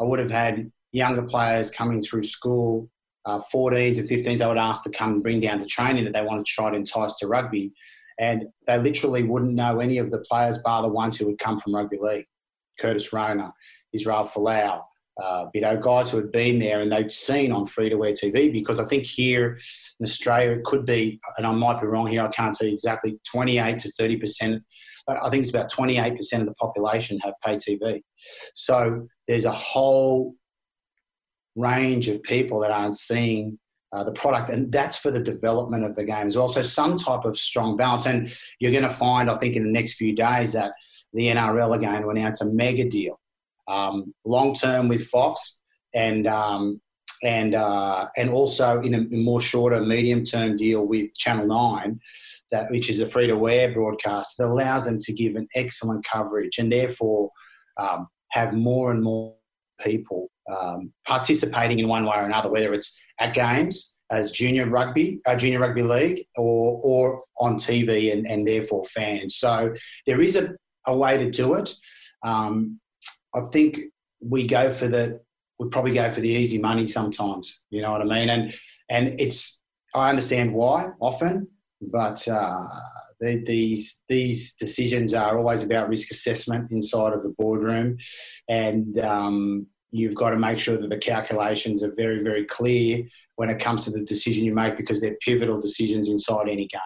I 0.00 0.04
would 0.04 0.18
have 0.18 0.30
had 0.30 0.70
younger 0.92 1.22
players 1.22 1.70
coming 1.70 2.02
through 2.02 2.22
school, 2.22 2.88
uh, 3.26 3.40
14s 3.52 3.98
and 3.98 4.08
15s, 4.08 4.40
I 4.40 4.46
would 4.46 4.58
ask 4.58 4.84
to 4.84 4.90
come 4.90 5.14
and 5.14 5.22
bring 5.22 5.40
down 5.40 5.58
the 5.58 5.66
training 5.66 6.04
that 6.04 6.12
they 6.12 6.22
wanted 6.22 6.46
to 6.46 6.52
try 6.52 6.70
to 6.70 6.76
entice 6.76 7.14
to 7.16 7.26
rugby. 7.26 7.72
And 8.18 8.44
they 8.66 8.78
literally 8.78 9.22
wouldn't 9.22 9.54
know 9.54 9.80
any 9.80 9.98
of 9.98 10.10
the 10.10 10.20
players 10.20 10.58
bar 10.58 10.82
the 10.82 10.88
ones 10.88 11.18
who 11.18 11.26
would 11.26 11.38
come 11.38 11.58
from 11.58 11.74
rugby 11.74 11.98
league. 12.00 12.26
Curtis 12.78 13.12
Rona, 13.12 13.52
Israel 13.92 14.22
Folau, 14.22 14.82
uh, 15.22 15.46
you 15.52 15.60
know, 15.60 15.76
guys 15.76 16.10
who 16.10 16.16
had 16.16 16.32
been 16.32 16.58
there 16.58 16.80
and 16.80 16.90
they'd 16.90 17.12
seen 17.12 17.52
on 17.52 17.66
free 17.66 17.90
to 17.90 18.04
air 18.04 18.12
TV 18.12 18.52
because 18.52 18.80
I 18.80 18.84
think 18.86 19.04
here 19.04 19.58
in 19.98 20.04
Australia 20.04 20.52
it 20.52 20.64
could 20.64 20.86
be, 20.86 21.20
and 21.36 21.46
I 21.46 21.52
might 21.52 21.80
be 21.80 21.86
wrong 21.86 22.06
here, 22.06 22.22
I 22.22 22.28
can't 22.28 22.56
say 22.56 22.70
exactly, 22.70 23.18
28 23.30 23.78
to 23.80 23.88
30%. 24.00 24.60
I 25.08 25.28
think 25.28 25.42
it's 25.42 25.50
about 25.50 25.70
28% 25.70 26.40
of 26.40 26.46
the 26.46 26.54
population 26.54 27.18
have 27.20 27.34
pay 27.44 27.56
TV. 27.56 28.00
So 28.54 29.08
there's 29.28 29.44
a 29.44 29.52
whole 29.52 30.34
range 31.56 32.08
of 32.08 32.22
people 32.22 32.60
that 32.60 32.70
aren't 32.70 32.96
seeing 32.96 33.58
uh, 33.92 34.04
the 34.04 34.12
product, 34.12 34.50
and 34.50 34.70
that's 34.70 34.96
for 34.96 35.10
the 35.10 35.22
development 35.22 35.84
of 35.84 35.96
the 35.96 36.04
game 36.04 36.28
as 36.28 36.36
well. 36.36 36.46
So 36.46 36.62
some 36.62 36.96
type 36.96 37.24
of 37.24 37.36
strong 37.36 37.76
balance, 37.76 38.06
and 38.06 38.32
you're 38.60 38.70
going 38.70 38.84
to 38.84 38.88
find, 38.88 39.28
I 39.28 39.36
think, 39.36 39.56
in 39.56 39.64
the 39.64 39.72
next 39.72 39.94
few 39.94 40.14
days 40.14 40.52
that 40.52 40.72
the 41.12 41.26
NRL 41.26 41.74
are 41.74 41.78
going 41.78 42.02
to 42.02 42.08
announce 42.08 42.40
a 42.40 42.46
mega 42.46 42.88
deal 42.88 43.18
um, 43.70 44.12
long 44.24 44.54
term 44.54 44.88
with 44.88 45.06
Fox, 45.06 45.60
and 45.94 46.26
um, 46.26 46.80
and 47.22 47.54
uh, 47.54 48.08
and 48.16 48.30
also 48.30 48.80
in 48.80 48.94
a, 48.94 49.00
more 49.16 49.40
shorter, 49.40 49.80
medium 49.80 50.24
term 50.24 50.56
deal 50.56 50.86
with 50.86 51.14
Channel 51.16 51.46
Nine, 51.46 52.00
that 52.50 52.70
which 52.70 52.90
is 52.90 53.00
a 53.00 53.06
free 53.06 53.26
to 53.26 53.48
air 53.48 53.72
broadcast 53.72 54.38
that 54.38 54.48
allows 54.48 54.86
them 54.86 54.98
to 55.00 55.12
give 55.12 55.36
an 55.36 55.46
excellent 55.54 56.04
coverage 56.04 56.58
and 56.58 56.72
therefore 56.72 57.30
um, 57.76 58.08
have 58.30 58.52
more 58.52 58.90
and 58.90 59.02
more 59.02 59.34
people 59.80 60.30
um, 60.50 60.92
participating 61.06 61.78
in 61.78 61.88
one 61.88 62.04
way 62.04 62.16
or 62.16 62.24
another, 62.24 62.50
whether 62.50 62.74
it's 62.74 63.00
at 63.20 63.34
games 63.34 63.94
as 64.10 64.32
junior 64.32 64.68
rugby, 64.68 65.20
uh, 65.26 65.36
junior 65.36 65.60
rugby 65.60 65.82
league, 65.82 66.24
or 66.36 66.80
or 66.82 67.24
on 67.38 67.56
TV 67.56 68.12
and, 68.12 68.26
and 68.26 68.46
therefore 68.46 68.84
fans. 68.84 69.36
So 69.36 69.74
there 70.06 70.20
is 70.20 70.36
a, 70.36 70.54
a 70.86 70.96
way 70.96 71.18
to 71.18 71.30
do 71.30 71.54
it. 71.54 71.74
Um, 72.22 72.80
I 73.34 73.40
think 73.52 73.78
we 74.20 74.46
go 74.46 74.70
for 74.70 74.88
the 74.88 75.20
we 75.58 75.68
probably 75.68 75.92
go 75.92 76.10
for 76.10 76.20
the 76.20 76.28
easy 76.28 76.58
money 76.58 76.86
sometimes. 76.86 77.64
You 77.70 77.82
know 77.82 77.92
what 77.92 78.00
I 78.00 78.04
mean? 78.04 78.30
And 78.30 78.54
and 78.88 79.20
it's 79.20 79.62
I 79.94 80.08
understand 80.08 80.54
why 80.54 80.90
often, 81.00 81.48
but 81.80 82.26
uh, 82.28 82.66
the, 83.20 83.42
these 83.46 84.02
these 84.08 84.54
decisions 84.54 85.14
are 85.14 85.38
always 85.38 85.62
about 85.62 85.88
risk 85.88 86.10
assessment 86.10 86.72
inside 86.72 87.12
of 87.12 87.22
the 87.22 87.34
boardroom, 87.38 87.98
and 88.48 88.98
um, 89.00 89.66
you've 89.90 90.14
got 90.14 90.30
to 90.30 90.38
make 90.38 90.58
sure 90.58 90.78
that 90.78 90.88
the 90.88 90.98
calculations 90.98 91.84
are 91.84 91.92
very 91.94 92.22
very 92.22 92.44
clear 92.44 93.04
when 93.36 93.50
it 93.50 93.58
comes 93.58 93.84
to 93.84 93.90
the 93.90 94.04
decision 94.04 94.44
you 94.44 94.54
make 94.54 94.76
because 94.76 95.00
they're 95.00 95.16
pivotal 95.20 95.60
decisions 95.60 96.08
inside 96.08 96.48
any 96.48 96.66
game. 96.66 96.80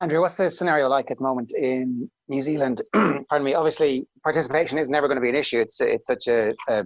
Andrew, 0.00 0.22
what's 0.22 0.36
the 0.36 0.50
scenario 0.50 0.88
like 0.88 1.10
at 1.10 1.18
the 1.18 1.22
moment 1.22 1.52
in 1.54 2.10
New 2.30 2.40
Zealand? 2.40 2.80
pardon 2.94 3.44
me. 3.44 3.54
Obviously, 3.54 4.06
participation 4.22 4.78
is 4.78 4.88
never 4.88 5.08
going 5.08 5.16
to 5.16 5.22
be 5.22 5.28
an 5.28 5.34
issue. 5.34 5.60
It's 5.60 5.80
it's 5.80 6.06
such 6.06 6.28
a, 6.28 6.54
a 6.68 6.84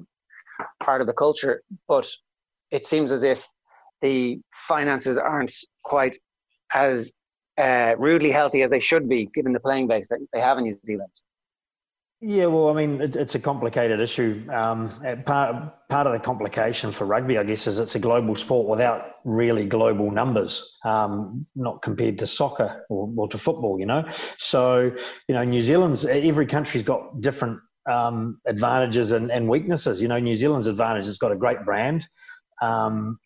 part 0.82 1.00
of 1.00 1.06
the 1.06 1.12
culture, 1.12 1.62
but 1.86 2.08
it 2.70 2.86
seems 2.86 3.12
as 3.12 3.22
if 3.22 3.46
the 4.02 4.40
finances 4.68 5.18
aren't 5.18 5.54
quite 5.84 6.16
as 6.72 7.12
uh, 7.58 7.94
rudely 7.98 8.30
healthy 8.30 8.62
as 8.62 8.70
they 8.70 8.80
should 8.80 9.08
be, 9.08 9.30
given 9.34 9.52
the 9.52 9.60
playing 9.60 9.86
base 9.86 10.08
that 10.08 10.18
they 10.32 10.40
have 10.40 10.58
in 10.58 10.64
New 10.64 10.76
Zealand. 10.84 11.12
Yeah, 12.20 12.46
well, 12.46 12.70
I 12.70 12.72
mean, 12.72 13.00
it, 13.02 13.16
it's 13.16 13.34
a 13.34 13.38
complicated 13.38 14.00
issue. 14.00 14.46
Um, 14.50 14.88
part 15.26 15.88
part 15.90 16.06
of 16.06 16.12
the 16.12 16.18
complication 16.18 16.90
for 16.90 17.04
rugby, 17.04 17.36
I 17.36 17.44
guess, 17.44 17.66
is 17.66 17.78
it's 17.78 17.96
a 17.96 17.98
global 17.98 18.34
sport 18.34 18.66
without 18.66 19.16
really 19.24 19.66
global 19.66 20.10
numbers, 20.10 20.78
um, 20.84 21.46
not 21.54 21.82
compared 21.82 22.18
to 22.20 22.26
soccer 22.26 22.86
or, 22.88 23.12
or, 23.16 23.28
to 23.28 23.36
football. 23.36 23.78
You 23.78 23.86
know, 23.86 24.08
so 24.38 24.92
you 25.28 25.34
know, 25.34 25.44
New 25.44 25.60
Zealand's 25.60 26.04
every 26.04 26.46
country's 26.46 26.84
got 26.84 27.20
different 27.20 27.60
um, 27.90 28.40
advantages 28.46 29.12
and, 29.12 29.30
and, 29.30 29.48
weaknesses. 29.48 30.00
You 30.00 30.08
know, 30.08 30.18
New 30.18 30.34
Zealand's 30.34 30.66
advantage 30.66 31.04
has 31.04 31.18
got 31.18 31.32
a 31.32 31.36
great 31.36 31.64
brand. 31.64 32.08
Um, 32.62 33.18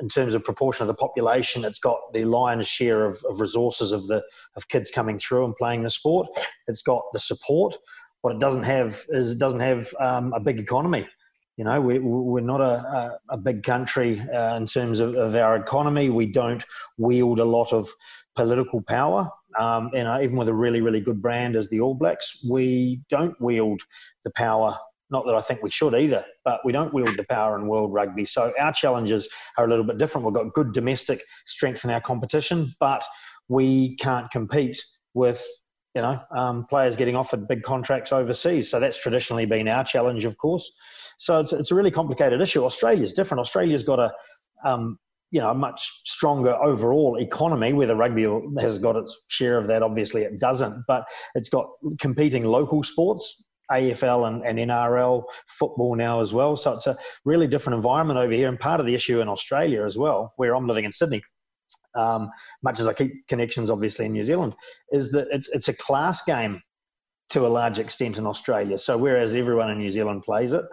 in 0.00 0.08
terms 0.08 0.34
of 0.34 0.42
proportion 0.42 0.82
of 0.82 0.88
the 0.88 0.94
population, 0.94 1.64
it's 1.64 1.78
got 1.78 1.98
the 2.12 2.24
lion's 2.24 2.66
share 2.66 3.04
of, 3.04 3.22
of 3.28 3.40
resources 3.40 3.92
of 3.92 4.06
the 4.06 4.22
of 4.56 4.66
kids 4.68 4.90
coming 4.90 5.18
through 5.18 5.44
and 5.44 5.54
playing 5.56 5.82
the 5.82 5.90
sport. 5.90 6.28
It's 6.66 6.82
got 6.82 7.04
the 7.12 7.20
support. 7.20 7.76
What 8.22 8.34
it 8.34 8.38
doesn't 8.38 8.64
have 8.64 9.04
is 9.08 9.32
it 9.32 9.38
doesn't 9.38 9.60
have 9.60 9.92
um, 9.98 10.32
a 10.32 10.40
big 10.40 10.58
economy. 10.58 11.08
You 11.56 11.64
know, 11.64 11.80
we, 11.80 11.98
we're 11.98 12.40
not 12.40 12.60
a, 12.60 13.18
a, 13.28 13.36
big 13.36 13.62
country 13.62 14.18
uh, 14.18 14.56
in 14.56 14.64
terms 14.64 15.00
of, 15.00 15.14
of, 15.14 15.34
our 15.34 15.56
economy. 15.56 16.08
We 16.08 16.24
don't 16.24 16.64
wield 16.96 17.38
a 17.38 17.44
lot 17.44 17.72
of 17.74 17.90
political 18.34 18.80
power. 18.80 19.28
Um, 19.58 19.90
and 19.94 20.08
uh, 20.08 20.20
even 20.22 20.36
with 20.36 20.48
a 20.48 20.54
really, 20.54 20.80
really 20.80 21.00
good 21.00 21.20
brand 21.20 21.56
as 21.56 21.68
the 21.68 21.80
All 21.80 21.94
Blacks, 21.94 22.38
we 22.48 23.02
don't 23.10 23.38
wield 23.40 23.82
the 24.24 24.30
power. 24.30 24.78
Not 25.10 25.26
that 25.26 25.34
I 25.34 25.42
think 25.42 25.62
we 25.62 25.70
should 25.70 25.94
either, 25.94 26.24
but 26.44 26.60
we 26.64 26.72
don't 26.72 26.94
wield 26.94 27.18
the 27.18 27.24
power 27.24 27.58
in 27.58 27.66
world 27.66 27.92
rugby. 27.92 28.24
So 28.24 28.54
our 28.58 28.72
challenges 28.72 29.28
are 29.58 29.66
a 29.66 29.68
little 29.68 29.84
bit 29.84 29.98
different. 29.98 30.24
We've 30.24 30.34
got 30.34 30.54
good 30.54 30.72
domestic 30.72 31.24
strength 31.46 31.84
in 31.84 31.90
our 31.90 32.00
competition, 32.00 32.74
but 32.80 33.04
we 33.48 33.96
can't 33.96 34.30
compete 34.30 34.82
with 35.12 35.44
you 35.94 36.02
know, 36.02 36.20
um, 36.30 36.64
players 36.66 36.96
getting 36.96 37.16
offered 37.16 37.48
big 37.48 37.62
contracts 37.62 38.12
overseas. 38.12 38.70
So 38.70 38.78
that's 38.78 39.00
traditionally 39.00 39.46
been 39.46 39.68
our 39.68 39.84
challenge, 39.84 40.24
of 40.24 40.36
course. 40.38 40.70
So 41.18 41.40
it's, 41.40 41.52
it's 41.52 41.70
a 41.70 41.74
really 41.74 41.90
complicated 41.90 42.40
issue. 42.40 42.64
Australia's 42.64 43.12
different. 43.12 43.40
Australia's 43.40 43.82
got 43.82 43.98
a, 43.98 44.12
um, 44.64 44.98
you 45.32 45.40
know, 45.40 45.50
a 45.50 45.54
much 45.54 46.00
stronger 46.04 46.54
overall 46.54 47.16
economy. 47.20 47.72
Whether 47.72 47.96
rugby 47.96 48.26
has 48.60 48.78
got 48.78 48.96
its 48.96 49.18
share 49.28 49.58
of 49.58 49.66
that, 49.66 49.82
obviously 49.82 50.22
it 50.22 50.38
doesn't. 50.38 50.84
But 50.86 51.04
it's 51.34 51.48
got 51.48 51.68
competing 52.00 52.44
local 52.44 52.82
sports, 52.82 53.42
AFL 53.70 54.28
and, 54.28 54.44
and 54.44 54.70
NRL, 54.70 55.24
football 55.46 55.96
now 55.96 56.20
as 56.20 56.32
well. 56.32 56.56
So 56.56 56.72
it's 56.74 56.86
a 56.86 56.96
really 57.24 57.46
different 57.48 57.76
environment 57.76 58.18
over 58.18 58.32
here. 58.32 58.48
And 58.48 58.58
part 58.58 58.80
of 58.80 58.86
the 58.86 58.94
issue 58.94 59.20
in 59.20 59.28
Australia 59.28 59.84
as 59.84 59.98
well, 59.98 60.32
where 60.36 60.54
I'm 60.54 60.66
living 60.66 60.84
in 60.84 60.92
Sydney, 60.92 61.22
um, 61.94 62.30
much 62.62 62.80
as 62.80 62.86
I 62.86 62.92
keep 62.92 63.26
connections 63.28 63.70
obviously 63.70 64.06
in 64.06 64.12
New 64.12 64.24
Zealand, 64.24 64.54
is 64.92 65.10
that 65.12 65.28
it's 65.30 65.48
it's 65.48 65.68
a 65.68 65.74
class 65.74 66.22
game 66.22 66.60
to 67.30 67.46
a 67.46 67.48
large 67.48 67.78
extent 67.78 68.18
in 68.18 68.26
Australia. 68.26 68.78
So 68.78 68.96
whereas 68.96 69.34
everyone 69.34 69.70
in 69.70 69.78
New 69.78 69.90
Zealand 69.90 70.22
plays 70.22 70.52
it, 70.52 70.64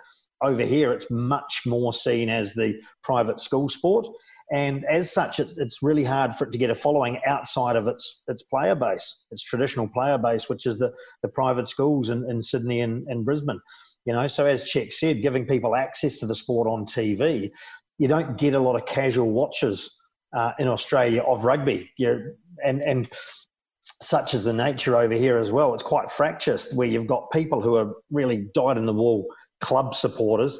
over 0.41 0.63
here 0.63 0.91
it's 0.91 1.09
much 1.09 1.61
more 1.65 1.93
seen 1.93 2.29
as 2.29 2.53
the 2.53 2.79
private 3.03 3.39
school 3.39 3.69
sport. 3.69 4.07
And 4.51 4.85
as 4.85 5.11
such, 5.11 5.39
it, 5.39 5.49
it's 5.57 5.83
really 5.83 6.03
hard 6.03 6.35
for 6.35 6.45
it 6.45 6.51
to 6.51 6.57
get 6.57 6.69
a 6.69 6.75
following 6.75 7.19
outside 7.25 7.75
of 7.75 7.87
its 7.87 8.23
its 8.27 8.43
player 8.43 8.75
base, 8.75 9.23
its 9.31 9.43
traditional 9.43 9.87
player 9.87 10.17
base, 10.17 10.47
which 10.49 10.65
is 10.65 10.77
the, 10.77 10.91
the 11.21 11.29
private 11.29 11.67
schools 11.67 12.09
in, 12.09 12.29
in 12.29 12.41
Sydney 12.41 12.81
and, 12.81 13.07
and 13.07 13.25
Brisbane. 13.25 13.59
You 14.05 14.13
know, 14.13 14.27
so 14.27 14.45
as 14.45 14.63
Cheik 14.63 14.93
said, 14.93 15.21
giving 15.21 15.45
people 15.45 15.75
access 15.75 16.17
to 16.19 16.25
the 16.25 16.35
sport 16.35 16.67
on 16.67 16.85
TV, 16.85 17.51
you 17.97 18.07
don't 18.07 18.37
get 18.37 18.53
a 18.53 18.59
lot 18.59 18.77
of 18.77 18.85
casual 18.85 19.31
watchers 19.31 19.96
uh, 20.37 20.53
in 20.59 20.67
Australia 20.67 21.21
of 21.23 21.43
rugby. 21.43 21.89
You 21.97 22.35
and 22.63 22.81
and 22.81 23.09
such 24.01 24.35
is 24.35 24.43
the 24.43 24.53
nature 24.53 24.95
over 24.95 25.15
here 25.15 25.37
as 25.37 25.51
well. 25.51 25.73
It's 25.73 25.81
quite 25.83 26.11
fractious 26.11 26.71
where 26.71 26.87
you've 26.87 27.07
got 27.07 27.31
people 27.31 27.61
who 27.61 27.75
are 27.75 27.93
really 28.11 28.47
dyed 28.53 28.77
in 28.77 28.85
the 28.85 28.93
wool 28.93 29.25
club 29.59 29.95
supporters. 29.95 30.59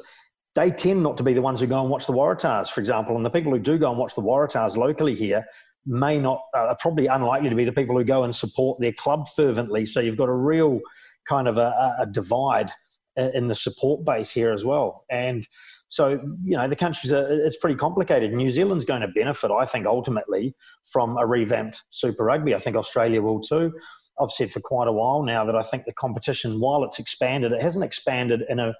They 0.56 0.72
tend 0.72 1.04
not 1.04 1.16
to 1.18 1.22
be 1.22 1.34
the 1.34 1.42
ones 1.42 1.60
who 1.60 1.68
go 1.68 1.80
and 1.80 1.88
watch 1.88 2.06
the 2.06 2.12
Waratahs, 2.12 2.68
for 2.68 2.80
example. 2.80 3.14
And 3.14 3.24
the 3.24 3.30
people 3.30 3.52
who 3.52 3.60
do 3.60 3.78
go 3.78 3.90
and 3.90 3.98
watch 3.98 4.16
the 4.16 4.22
Waratahs 4.22 4.76
locally 4.76 5.14
here 5.14 5.44
may 5.86 6.18
not, 6.18 6.40
uh, 6.56 6.66
are 6.70 6.76
probably 6.80 7.06
unlikely 7.06 7.48
to 7.48 7.54
be 7.54 7.64
the 7.64 7.72
people 7.72 7.96
who 7.96 8.02
go 8.02 8.24
and 8.24 8.34
support 8.34 8.80
their 8.80 8.92
club 8.92 9.28
fervently. 9.36 9.86
So 9.86 10.00
you've 10.00 10.16
got 10.16 10.28
a 10.28 10.34
real 10.34 10.80
kind 11.28 11.46
of 11.46 11.58
a, 11.58 11.96
a 12.00 12.06
divide 12.06 12.72
in 13.18 13.48
the 13.48 13.54
support 13.54 14.04
base 14.04 14.30
here 14.30 14.52
as 14.52 14.64
well. 14.64 15.04
And 15.10 15.46
so, 15.88 16.20
you 16.42 16.56
know, 16.56 16.68
the 16.68 16.76
country's, 16.76 17.12
a, 17.12 17.46
it's 17.46 17.56
pretty 17.56 17.76
complicated. 17.76 18.32
New 18.32 18.50
Zealand's 18.50 18.84
going 18.84 19.00
to 19.00 19.08
benefit, 19.08 19.50
I 19.50 19.64
think, 19.64 19.86
ultimately 19.86 20.54
from 20.84 21.16
a 21.16 21.26
revamped 21.26 21.82
Super 21.90 22.24
Rugby. 22.24 22.54
I 22.54 22.58
think 22.58 22.76
Australia 22.76 23.22
will 23.22 23.40
too. 23.40 23.72
I've 24.20 24.30
said 24.30 24.50
for 24.50 24.60
quite 24.60 24.88
a 24.88 24.92
while 24.92 25.22
now 25.22 25.44
that 25.44 25.56
I 25.56 25.62
think 25.62 25.84
the 25.84 25.92
competition, 25.94 26.60
while 26.60 26.84
it's 26.84 26.98
expanded, 26.98 27.52
it 27.52 27.60
hasn't 27.60 27.84
expanded 27.84 28.42
in 28.48 28.58
a 28.58 28.74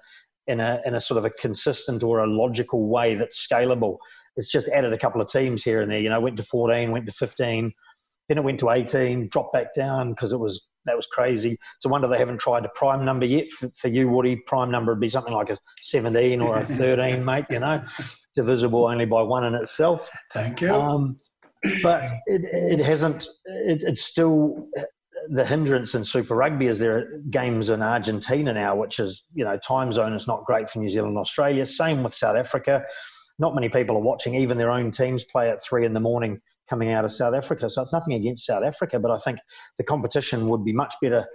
in 0.47 0.59
a 0.59 0.81
in 0.85 0.95
a 0.95 1.01
sort 1.01 1.17
of 1.17 1.25
a 1.25 1.29
consistent 1.29 2.03
or 2.03 2.19
a 2.19 2.27
logical 2.27 2.89
way 2.89 3.15
that's 3.15 3.45
scalable. 3.47 3.97
It's 4.35 4.51
just 4.51 4.67
added 4.69 4.93
a 4.93 4.97
couple 4.97 5.21
of 5.21 5.29
teams 5.29 5.63
here 5.63 5.81
and 5.81 5.91
there. 5.91 5.99
You 5.99 6.09
know, 6.09 6.19
went 6.19 6.37
to 6.37 6.43
14, 6.43 6.91
went 6.91 7.05
to 7.05 7.11
15, 7.11 7.71
then 8.27 8.37
it 8.37 8.43
went 8.43 8.59
to 8.59 8.69
18, 8.69 9.29
dropped 9.29 9.53
back 9.53 9.73
down 9.73 10.11
because 10.11 10.31
it 10.31 10.39
was 10.39 10.67
that 10.85 10.95
was 10.95 11.07
crazy. 11.07 11.57
It's 11.75 11.85
a 11.85 11.89
wonder 11.89 12.07
they 12.07 12.17
haven't 12.17 12.39
tried 12.39 12.65
a 12.65 12.69
prime 12.69 13.05
number 13.05 13.25
yet. 13.25 13.49
For, 13.51 13.69
for 13.75 13.87
you, 13.87 14.09
Woody, 14.09 14.35
prime 14.35 14.71
number 14.71 14.93
would 14.93 15.01
be 15.01 15.09
something 15.09 15.33
like 15.33 15.49
a 15.49 15.57
17 15.81 16.41
or 16.41 16.57
a 16.57 16.65
13, 16.77 17.23
mate, 17.23 17.45
you 17.49 17.59
know, 17.59 17.83
divisible 18.35 18.85
only 18.85 19.05
by 19.05 19.21
one 19.21 19.43
in 19.43 19.55
itself. 19.55 20.09
Thank 20.33 20.61
you. 20.61 20.73
Um, 20.73 21.15
but 21.83 22.05
it, 22.25 22.45
it 22.45 22.79
hasn't, 22.79 23.27
it, 23.45 23.83
it's 23.83 24.01
still 24.01 24.69
the 25.29 25.45
hindrance 25.45 25.95
in 25.95 26.03
Super 26.03 26.35
Rugby 26.35 26.67
is 26.67 26.79
there 26.79 26.97
are 26.97 27.21
games 27.29 27.69
in 27.69 27.81
Argentina 27.81 28.53
now, 28.53 28.75
which 28.75 28.99
is, 28.99 29.25
you 29.33 29.43
know, 29.43 29.57
time 29.57 29.91
zone 29.91 30.13
is 30.13 30.27
not 30.27 30.45
great 30.45 30.69
for 30.69 30.79
New 30.79 30.89
Zealand 30.89 31.11
and 31.11 31.19
Australia. 31.19 31.65
Same 31.65 32.03
with 32.03 32.13
South 32.13 32.37
Africa. 32.37 32.83
Not 33.37 33.55
many 33.55 33.69
people 33.69 33.95
are 33.95 34.01
watching 34.01 34.35
even 34.35 34.57
their 34.57 34.71
own 34.71 34.91
teams 34.91 35.23
play 35.23 35.49
at 35.49 35.61
three 35.63 35.85
in 35.85 35.93
the 35.93 35.99
morning 35.99 36.41
coming 36.69 36.91
out 36.91 37.05
of 37.05 37.11
South 37.11 37.33
Africa. 37.33 37.69
So 37.69 37.81
it's 37.81 37.93
nothing 37.93 38.13
against 38.13 38.45
South 38.45 38.63
Africa, 38.63 38.99
but 38.99 39.11
I 39.11 39.17
think 39.17 39.39
the 39.77 39.83
competition 39.83 40.47
would 40.49 40.63
be 40.63 40.73
much 40.73 40.95
better 41.01 41.25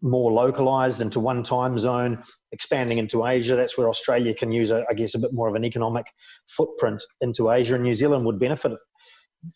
more 0.00 0.30
localized 0.30 1.00
into 1.00 1.18
one 1.18 1.42
time 1.42 1.76
zone, 1.76 2.22
expanding 2.52 2.98
into 2.98 3.26
Asia. 3.26 3.56
That's 3.56 3.76
where 3.76 3.88
Australia 3.88 4.32
can 4.32 4.52
use, 4.52 4.70
I 4.70 4.84
guess, 4.94 5.14
a 5.14 5.18
bit 5.18 5.32
more 5.32 5.48
of 5.48 5.56
an 5.56 5.64
economic 5.64 6.06
footprint 6.48 7.02
into 7.20 7.50
Asia, 7.50 7.74
and 7.74 7.84
New 7.84 7.94
Zealand 7.94 8.24
would 8.26 8.38
benefit 8.38 8.72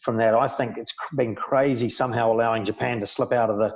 from 0.01 0.17
that. 0.17 0.35
I 0.35 0.49
think 0.49 0.79
it's 0.79 0.95
been 1.17 1.35
crazy 1.35 1.89
somehow 1.89 2.33
allowing 2.33 2.65
Japan 2.65 3.01
to 3.01 3.07
slip 3.07 3.33
out 3.33 3.51
of 3.51 3.59
the 3.59 3.75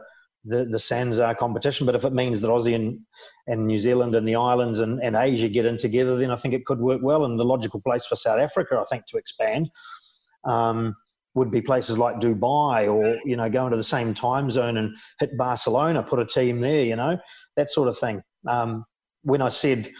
the, 0.49 0.65
the 0.65 0.79
SANZAAR 0.79 1.37
competition. 1.37 1.87
But 1.87 1.97
if 1.97 2.05
it 2.05 2.13
means 2.13 2.41
that 2.41 2.49
Aussie 2.49 2.77
and, 2.77 3.01
and 3.49 3.67
New 3.67 3.79
Zealand 3.79 4.15
and 4.15 4.27
the 4.27 4.37
islands 4.37 4.79
and, 4.79 5.03
and 5.03 5.17
Asia 5.17 5.49
get 5.49 5.67
in 5.67 5.77
together, 5.77 6.17
then 6.17 6.31
I 6.31 6.37
think 6.37 6.55
it 6.55 6.65
could 6.65 6.79
work 6.79 7.01
well. 7.03 7.25
And 7.25 7.37
the 7.39 7.45
logical 7.45 7.81
place 7.81 8.07
for 8.07 8.15
South 8.15 8.39
Africa, 8.39 8.79
I 8.81 8.85
think, 8.85 9.07
to 9.07 9.17
expand. 9.17 9.69
Um, 10.45 10.95
would 11.37 11.51
be 11.51 11.61
places 11.61 11.99
like 11.99 12.19
Dubai 12.19 12.93
or 12.93 13.21
you 13.25 13.37
know 13.37 13.49
go 13.49 13.67
into 13.67 13.77
the 13.77 13.85
same 13.85 14.15
time 14.15 14.51
zone 14.51 14.79
and 14.79 14.97
hit 15.21 15.37
Barcelona, 15.37 16.03
put 16.03 16.19
a 16.19 16.27
team 16.27 16.61
there, 16.61 16.85
you 16.85 16.97
know 16.97 17.17
that 17.57 17.71
sort 17.71 17.89
of 17.89 17.99
thing. 17.99 18.23
Um, 18.49 18.85
when 19.23 19.43
I 19.43 19.51
said 19.51 19.91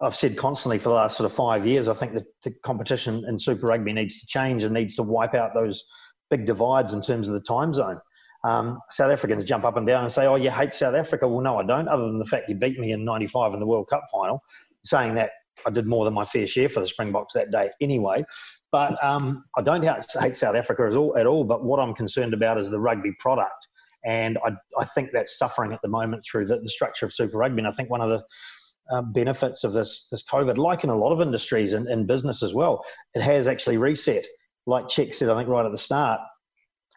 I've 0.00 0.16
said 0.16 0.36
constantly 0.36 0.78
for 0.78 0.90
the 0.90 0.94
last 0.94 1.16
sort 1.16 1.30
of 1.30 1.32
five 1.34 1.66
years, 1.66 1.88
I 1.88 1.94
think 1.94 2.14
that 2.14 2.24
the 2.44 2.54
competition 2.64 3.24
in 3.26 3.38
Super 3.38 3.66
Rugby 3.66 3.92
needs 3.92 4.20
to 4.20 4.26
change 4.26 4.62
and 4.62 4.72
needs 4.72 4.94
to 4.96 5.02
wipe 5.02 5.34
out 5.34 5.54
those 5.54 5.84
big 6.30 6.46
divides 6.46 6.92
in 6.92 7.02
terms 7.02 7.28
of 7.28 7.34
the 7.34 7.40
time 7.40 7.72
zone. 7.72 7.98
Um, 8.44 8.78
South 8.90 9.10
Africans 9.10 9.44
jump 9.44 9.64
up 9.64 9.76
and 9.76 9.86
down 9.86 10.04
and 10.04 10.12
say, 10.12 10.26
"Oh, 10.26 10.36
you 10.36 10.50
hate 10.50 10.72
South 10.72 10.94
Africa." 10.94 11.26
Well, 11.28 11.40
no, 11.42 11.58
I 11.58 11.64
don't. 11.64 11.88
Other 11.88 12.04
than 12.04 12.18
the 12.18 12.24
fact 12.24 12.48
you 12.48 12.54
beat 12.54 12.78
me 12.78 12.92
in 12.92 13.04
'95 13.04 13.54
in 13.54 13.60
the 13.60 13.66
World 13.66 13.88
Cup 13.88 14.04
final, 14.12 14.42
saying 14.84 15.14
that 15.14 15.32
I 15.66 15.70
did 15.70 15.86
more 15.86 16.04
than 16.04 16.14
my 16.14 16.24
fair 16.24 16.46
share 16.46 16.68
for 16.68 16.80
the 16.80 16.86
Springboks 16.86 17.34
that 17.34 17.50
day 17.50 17.70
anyway. 17.80 18.24
But 18.72 19.02
um, 19.02 19.44
I 19.56 19.62
don't 19.62 19.84
hate 19.84 20.36
South 20.36 20.54
Africa 20.54 20.86
at 20.86 20.94
all, 20.94 21.16
at 21.16 21.26
all. 21.26 21.44
But 21.44 21.64
what 21.64 21.80
I'm 21.80 21.94
concerned 21.94 22.34
about 22.34 22.58
is 22.58 22.70
the 22.70 22.80
rugby 22.80 23.12
product. 23.18 23.68
And 24.04 24.38
I, 24.44 24.52
I 24.78 24.84
think 24.84 25.10
that's 25.12 25.38
suffering 25.38 25.72
at 25.72 25.82
the 25.82 25.88
moment 25.88 26.24
through 26.24 26.46
the, 26.46 26.60
the 26.60 26.68
structure 26.68 27.04
of 27.04 27.12
Super 27.12 27.38
Rugby. 27.38 27.58
And 27.58 27.68
I 27.68 27.72
think 27.72 27.90
one 27.90 28.00
of 28.00 28.08
the 28.08 28.24
uh, 28.90 29.02
benefits 29.02 29.64
of 29.64 29.72
this, 29.72 30.06
this 30.10 30.22
COVID, 30.24 30.56
like 30.56 30.84
in 30.84 30.90
a 30.90 30.96
lot 30.96 31.12
of 31.12 31.20
industries 31.20 31.72
and, 31.74 31.88
in 31.88 32.06
business 32.06 32.42
as 32.42 32.54
well, 32.54 32.84
it 33.14 33.22
has 33.22 33.46
actually 33.48 33.76
reset. 33.76 34.24
Like 34.66 34.86
Cheik 34.86 35.14
said, 35.14 35.28
I 35.28 35.36
think 35.36 35.48
right 35.48 35.66
at 35.66 35.72
the 35.72 35.78
start, 35.78 36.20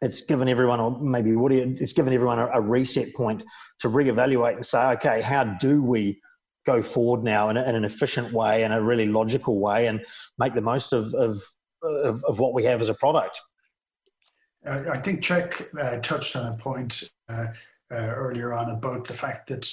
it's 0.02 0.22
given 0.22 0.50
everyone, 0.50 0.80
or 0.80 1.00
maybe 1.00 1.36
Woody, 1.36 1.60
it's 1.60 1.94
given 1.94 2.14
everyone 2.14 2.40
a, 2.40 2.48
a 2.54 2.62
reset 2.62 3.14
point 3.14 3.44
to 3.80 3.90
reevaluate 3.90 4.56
and 4.56 4.66
say, 4.66 4.80
okay, 4.80 5.22
how 5.22 5.44
do 5.44 5.82
we 5.82 6.20
go 6.66 6.82
forward 6.82 7.24
now 7.24 7.50
in, 7.50 7.58
in, 7.58 7.76
an 7.76 7.86
efficient 7.86 8.32
way 8.34 8.64
and 8.64 8.74
a 8.74 8.82
really 8.82 9.06
logical 9.06 9.60
way 9.60 9.88
and 9.88 10.06
make 10.38 10.54
the 10.54 10.62
most 10.62 10.94
of, 10.94 11.14
of 11.14 11.42
of, 11.84 12.24
of 12.24 12.40
what 12.40 12.54
we 12.54 12.64
have 12.64 12.82
as 12.82 12.90
a 12.90 12.94
product. 12.94 13.42
Uh, 14.66 14.84
I 14.92 14.98
think 14.98 15.22
Cheik 15.22 15.68
uh, 15.80 16.00
touched 16.00 16.36
on 16.36 16.54
a 16.54 16.58
point 16.58 17.04
uh, 17.30 17.48
uh, 17.92 18.14
earlier 18.16 18.54
on 18.54 18.70
about 18.70 19.06
the 19.06 19.14
fact 19.14 19.50
that 19.50 19.70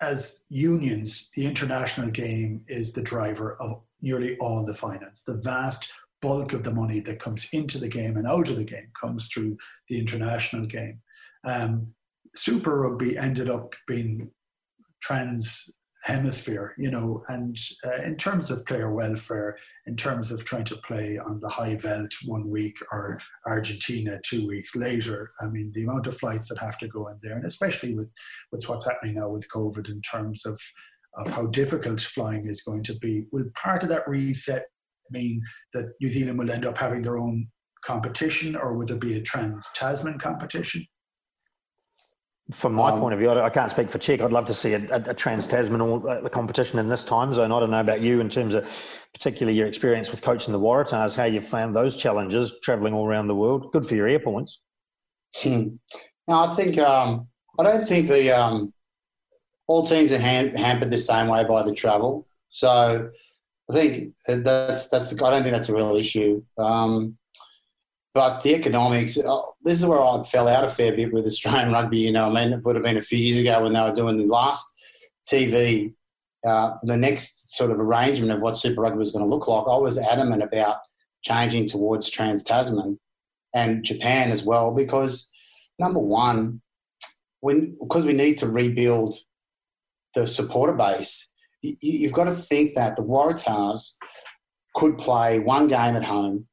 as 0.00 0.44
unions, 0.48 1.30
the 1.34 1.46
international 1.46 2.10
game 2.10 2.62
is 2.68 2.92
the 2.92 3.02
driver 3.02 3.56
of 3.60 3.82
nearly 4.00 4.36
all 4.38 4.64
the 4.64 4.74
finance. 4.74 5.24
The 5.24 5.40
vast 5.42 5.90
bulk 6.22 6.52
of 6.52 6.62
the 6.62 6.74
money 6.74 7.00
that 7.00 7.18
comes 7.18 7.48
into 7.52 7.78
the 7.78 7.88
game 7.88 8.16
and 8.16 8.26
out 8.26 8.48
of 8.48 8.56
the 8.56 8.64
game 8.64 8.88
comes 8.98 9.28
through 9.28 9.56
the 9.88 9.98
international 9.98 10.66
game. 10.66 11.00
Um, 11.44 11.94
Super 12.34 12.80
Rugby 12.80 13.16
ended 13.16 13.48
up 13.48 13.74
being 13.86 14.30
trans 15.00 15.70
hemisphere, 16.06 16.72
you 16.78 16.88
know, 16.88 17.20
and 17.28 17.58
uh, 17.84 18.02
in 18.04 18.14
terms 18.14 18.48
of 18.52 18.64
player 18.64 18.92
welfare, 18.92 19.58
in 19.86 19.96
terms 19.96 20.30
of 20.30 20.44
trying 20.44 20.62
to 20.62 20.76
play 20.76 21.18
on 21.18 21.40
the 21.40 21.48
high 21.48 21.74
veld 21.74 22.12
one 22.26 22.48
week 22.48 22.76
or 22.92 23.18
Argentina 23.44 24.20
two 24.24 24.46
weeks 24.46 24.76
later, 24.76 25.32
I 25.40 25.48
mean, 25.48 25.72
the 25.74 25.82
amount 25.82 26.06
of 26.06 26.16
flights 26.16 26.48
that 26.48 26.58
have 26.58 26.78
to 26.78 26.86
go 26.86 27.08
in 27.08 27.18
there, 27.22 27.34
and 27.34 27.44
especially 27.44 27.92
with, 27.94 28.08
with 28.52 28.68
what's 28.68 28.86
happening 28.86 29.16
now 29.16 29.30
with 29.30 29.50
COVID 29.52 29.88
in 29.88 30.00
terms 30.00 30.46
of, 30.46 30.60
of 31.16 31.28
how 31.32 31.46
difficult 31.46 32.00
flying 32.00 32.46
is 32.46 32.62
going 32.62 32.84
to 32.84 32.94
be, 33.00 33.24
will 33.32 33.50
part 33.60 33.82
of 33.82 33.88
that 33.88 34.06
reset 34.06 34.66
mean 35.10 35.42
that 35.72 35.92
New 36.00 36.08
Zealand 36.08 36.38
will 36.38 36.52
end 36.52 36.64
up 36.64 36.78
having 36.78 37.02
their 37.02 37.18
own 37.18 37.48
competition 37.84 38.54
or 38.54 38.74
would 38.74 38.88
there 38.88 38.96
be 38.96 39.16
a 39.16 39.22
trans 39.22 39.68
Tasman 39.74 40.20
competition? 40.20 40.86
From 42.52 42.74
my 42.74 42.90
um, 42.92 43.00
point 43.00 43.12
of 43.12 43.18
view, 43.18 43.30
I, 43.30 43.50
can't 43.50 43.70
speak 43.70 43.90
for 43.90 43.98
Cheik. 43.98 44.20
I'd 44.20 44.32
love 44.32 44.46
to 44.46 44.54
see 44.54 44.74
a, 44.74 44.78
a, 44.92 45.10
a 45.10 45.14
trans 45.14 45.48
Tasman 45.48 45.80
uh, 45.80 46.28
competition 46.28 46.78
in 46.78 46.88
this 46.88 47.04
time 47.04 47.34
zone. 47.34 47.50
I 47.50 47.58
don't 47.58 47.72
know 47.72 47.80
about 47.80 48.00
you 48.00 48.20
in 48.20 48.28
terms 48.28 48.54
of 48.54 48.72
particularly 49.12 49.58
your 49.58 49.66
experience 49.66 50.12
with 50.12 50.22
coaching 50.22 50.52
the 50.52 50.60
Waratahs, 50.60 51.16
how 51.16 51.24
you 51.24 51.40
found 51.40 51.74
those 51.74 51.96
challenges 51.96 52.54
travelling 52.62 52.94
all 52.94 53.04
around 53.04 53.26
the 53.26 53.34
world. 53.34 53.72
Good 53.72 53.84
for 53.84 53.96
your 53.96 54.06
air 54.06 54.20
points. 54.20 54.60
Hmm. 55.34 55.68
No, 56.28 56.44
I 56.44 56.54
think 56.54 56.78
um, 56.78 57.26
I 57.58 57.64
don't 57.64 57.84
think 57.84 58.08
the 58.08 58.30
um, 58.30 58.72
all 59.66 59.84
teams 59.84 60.12
are 60.12 60.18
ham- 60.18 60.54
hampered 60.54 60.92
the 60.92 60.98
same 60.98 61.26
way 61.26 61.42
by 61.42 61.64
the 61.64 61.74
travel. 61.74 62.28
So 62.50 63.10
I 63.68 63.72
think 63.72 64.12
that's 64.26 64.88
that's 64.88 65.10
the, 65.10 65.24
I 65.24 65.30
don't 65.30 65.42
think 65.42 65.52
that's 65.52 65.68
a 65.68 65.74
real 65.74 65.96
issue. 65.96 66.44
Um, 66.58 67.18
but 68.16 68.42
the 68.42 68.54
economics, 68.54 69.18
uh, 69.18 69.42
this 69.62 69.78
is 69.78 69.84
where 69.84 70.00
I 70.00 70.22
fell 70.22 70.48
out 70.48 70.64
a 70.64 70.68
fair 70.68 70.96
bit 70.96 71.12
with 71.12 71.26
Australian 71.26 71.70
rugby. 71.70 71.98
You 71.98 72.12
know, 72.12 72.30
I 72.30 72.32
mean, 72.32 72.54
it 72.54 72.64
would 72.64 72.74
have 72.74 72.82
been 72.82 72.96
a 72.96 73.02
few 73.02 73.18
years 73.18 73.36
ago 73.36 73.62
when 73.62 73.74
they 73.74 73.80
were 73.80 73.92
doing 73.92 74.16
the 74.16 74.24
last 74.24 74.74
TV, 75.30 75.92
uh, 76.48 76.76
the 76.82 76.96
next 76.96 77.54
sort 77.54 77.70
of 77.70 77.78
arrangement 77.78 78.32
of 78.32 78.40
what 78.40 78.56
Super 78.56 78.80
Rugby 78.80 78.98
was 78.98 79.10
going 79.10 79.22
to 79.22 79.28
look 79.28 79.48
like. 79.48 79.66
I 79.68 79.76
was 79.76 79.98
adamant 79.98 80.42
about 80.42 80.78
changing 81.24 81.66
towards 81.66 82.08
Trans 82.08 82.42
Tasman 82.42 82.98
and 83.52 83.84
Japan 83.84 84.30
as 84.30 84.44
well 84.44 84.72
because 84.72 85.30
number 85.78 86.00
one, 86.00 86.62
when 87.40 87.76
because 87.78 88.06
we 88.06 88.14
need 88.14 88.38
to 88.38 88.48
rebuild 88.48 89.14
the 90.14 90.26
supporter 90.26 90.72
base, 90.72 91.30
you, 91.60 92.06
have 92.06 92.16
got 92.16 92.24
to 92.24 92.34
think 92.34 92.72
that 92.76 92.96
the 92.96 93.02
Waratahs 93.02 93.92
could 94.74 94.96
play 94.96 95.38
one 95.38 95.68
game 95.68 95.96
at 95.96 96.04
home 96.04 96.46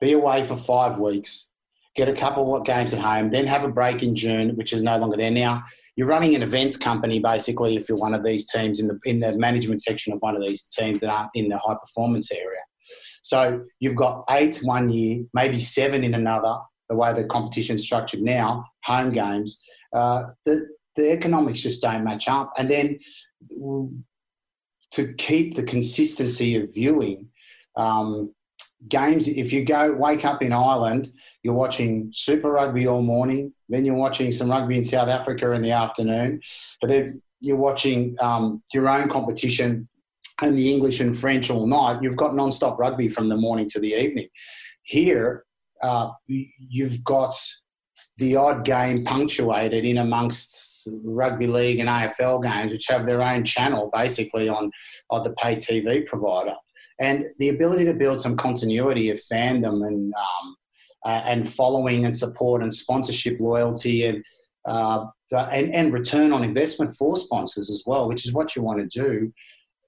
be 0.00 0.12
away 0.12 0.44
for 0.44 0.56
five 0.56 0.98
weeks, 0.98 1.50
get 1.96 2.08
a 2.08 2.12
couple 2.12 2.54
of 2.54 2.64
games 2.64 2.94
at 2.94 3.00
home, 3.00 3.30
then 3.30 3.46
have 3.46 3.64
a 3.64 3.68
break 3.68 4.02
in 4.02 4.14
June, 4.14 4.54
which 4.56 4.72
is 4.72 4.82
no 4.82 4.96
longer 4.98 5.16
there. 5.16 5.30
Now, 5.30 5.64
you're 5.96 6.06
running 6.06 6.34
an 6.34 6.42
events 6.42 6.76
company 6.76 7.18
basically 7.18 7.76
if 7.76 7.88
you're 7.88 7.98
one 7.98 8.14
of 8.14 8.24
these 8.24 8.50
teams 8.50 8.78
in 8.78 8.86
the, 8.86 8.98
in 9.04 9.20
the 9.20 9.36
management 9.36 9.82
section 9.82 10.12
of 10.12 10.20
one 10.20 10.36
of 10.36 10.42
these 10.46 10.62
teams 10.62 11.00
that 11.00 11.10
aren't 11.10 11.30
in 11.34 11.48
the 11.48 11.58
high 11.58 11.74
performance 11.74 12.30
area. 12.30 12.60
So 13.22 13.64
you've 13.80 13.96
got 13.96 14.24
eight 14.30 14.60
one 14.62 14.90
year, 14.90 15.24
maybe 15.34 15.58
seven 15.58 16.04
in 16.04 16.14
another, 16.14 16.56
the 16.88 16.96
way 16.96 17.12
the 17.12 17.24
competition's 17.24 17.82
structured 17.82 18.22
now, 18.22 18.64
home 18.84 19.10
games. 19.10 19.60
Uh, 19.94 20.24
the, 20.44 20.66
the 20.96 21.12
economics 21.12 21.60
just 21.60 21.82
don't 21.82 22.04
match 22.04 22.28
up. 22.28 22.52
And 22.56 22.70
then 22.70 22.98
to 24.92 25.14
keep 25.14 25.54
the 25.54 25.62
consistency 25.64 26.56
of 26.56 26.72
viewing, 26.72 27.28
um, 27.76 28.32
games. 28.86 29.26
If 29.26 29.52
you 29.52 29.64
go 29.64 29.92
wake 29.92 30.24
up 30.24 30.42
in 30.42 30.52
Ireland, 30.52 31.12
you're 31.42 31.54
watching 31.54 32.10
Super 32.14 32.52
Rugby 32.52 32.86
all 32.86 33.02
morning. 33.02 33.52
Then 33.68 33.84
you're 33.84 33.96
watching 33.96 34.30
some 34.32 34.50
rugby 34.50 34.76
in 34.76 34.82
South 34.82 35.08
Africa 35.08 35.50
in 35.52 35.62
the 35.62 35.72
afternoon. 35.72 36.40
But 36.80 36.88
then 36.88 37.22
you're 37.40 37.56
watching 37.56 38.16
um, 38.20 38.62
your 38.72 38.88
own 38.88 39.08
competition 39.08 39.88
and 40.40 40.56
the 40.56 40.70
English 40.70 41.00
and 41.00 41.16
French 41.16 41.50
all 41.50 41.66
night. 41.66 42.02
You've 42.02 42.16
got 42.16 42.34
non-stop 42.34 42.78
rugby 42.78 43.08
from 43.08 43.28
the 43.28 43.36
morning 43.36 43.66
to 43.70 43.80
the 43.80 43.94
evening. 43.94 44.28
Here, 44.82 45.44
uh, 45.82 46.10
you've 46.26 47.02
got 47.04 47.34
the 48.18 48.36
odd 48.36 48.64
game 48.64 49.04
punctuated 49.04 49.84
in 49.84 49.98
amongst 49.98 50.88
rugby 51.04 51.46
league 51.46 51.78
and 51.78 51.88
AFL 51.88 52.42
games, 52.42 52.72
which 52.72 52.86
have 52.88 53.06
their 53.06 53.22
own 53.22 53.44
channel 53.44 53.90
basically 53.92 54.48
on, 54.48 54.70
on 55.10 55.22
the 55.22 55.34
pay 55.34 55.56
TV 55.56 56.04
provider 56.06 56.54
and 57.00 57.24
the 57.38 57.48
ability 57.48 57.84
to 57.84 57.94
build 57.94 58.20
some 58.20 58.36
continuity 58.36 59.10
of 59.10 59.18
fandom 59.18 59.86
and 59.86 60.12
um, 60.14 60.56
uh, 61.06 61.22
and 61.24 61.48
following 61.48 62.04
and 62.04 62.16
support 62.16 62.62
and 62.62 62.74
sponsorship 62.74 63.38
loyalty 63.40 64.06
and 64.06 64.24
uh, 64.64 65.06
and, 65.32 65.72
and 65.72 65.92
return 65.92 66.32
on 66.32 66.44
investment 66.44 66.92
for 66.94 67.16
sponsors 67.16 67.70
as 67.70 67.84
well, 67.86 68.08
which 68.08 68.26
is 68.26 68.32
what 68.32 68.56
you 68.56 68.62
want 68.62 68.78
to 68.78 69.00
do, 69.00 69.32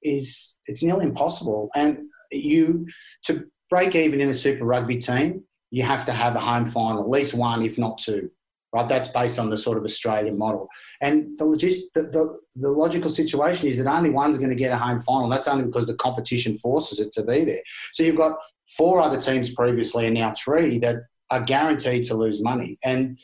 is 0.03 0.59
it's 0.67 0.83
nearly 0.83 1.07
impossible. 1.07 1.69
And 1.75 1.99
you 2.31 2.87
to 3.25 3.45
break 3.69 3.95
even 3.95 4.21
in 4.21 4.29
a 4.29 4.35
Super 4.35 4.65
Rugby 4.65 4.97
team, 4.97 5.45
you 5.71 5.83
have 5.83 6.07
to 6.07 6.13
have 6.13 6.37
a 6.37 6.41
home 6.41 6.67
final, 6.67 7.03
at 7.03 7.09
least 7.09 7.35
one, 7.35 7.63
if 7.63 7.79
not 7.79 7.99
two 7.99 8.31
right? 8.73 8.89
That's 8.89 9.09
based 9.09 9.39
on 9.39 9.51
the 9.51 9.57
sort 9.57 9.79
of 9.79 9.85
Australian 9.85 10.39
model. 10.39 10.69
And 11.01 11.39
the, 11.39 11.45
logist, 11.45 11.93
the, 11.95 12.03
the, 12.03 12.39
the 12.57 12.71
logical 12.71 13.11
situation 13.11 13.69
is 13.69 13.79
that 13.79 13.91
only 13.91 14.11
one's 14.11 14.39
going 14.39 14.51
to 14.51 14.57
get 14.57 14.73
a 14.73 14.79
home 14.79 15.01
final. 15.01 15.29
That's 15.29 15.49
only 15.49 15.65
because 15.65 15.87
the 15.87 15.95
competition 15.95 16.57
forces 16.57 17.01
it 17.01 17.13
to 17.13 17.25
be 17.25 17.45
there. 17.45 17.63
So 17.93 18.03
you've 18.03 18.17
got 18.17 18.37
four 18.77 19.01
other 19.01 19.21
teams 19.21 19.53
previously 19.53 20.07
and 20.07 20.15
now 20.15 20.31
three 20.31 20.79
that 20.79 20.97
are 21.31 21.41
guaranteed 21.41 22.05
to 22.05 22.15
lose 22.15 22.43
money. 22.43 22.79
And 22.85 23.19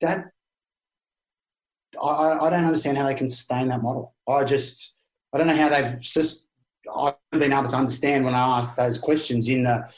that, 0.00 0.26
I, 2.02 2.38
I 2.40 2.50
don't 2.50 2.64
understand 2.64 2.98
how 2.98 3.06
they 3.06 3.14
can 3.14 3.28
sustain 3.28 3.68
that 3.68 3.82
model. 3.82 4.14
I 4.28 4.44
just, 4.44 4.96
I 5.32 5.38
don't 5.38 5.46
know 5.46 5.56
how 5.56 5.68
they've 5.68 6.00
just, 6.00 6.48
I 6.94 7.14
haven't 7.32 7.48
been 7.48 7.58
able 7.58 7.68
to 7.68 7.76
understand 7.76 8.24
when 8.24 8.34
I 8.34 8.58
ask 8.58 8.74
those 8.76 8.96
questions 8.96 9.48
in 9.48 9.64
the, 9.64 9.92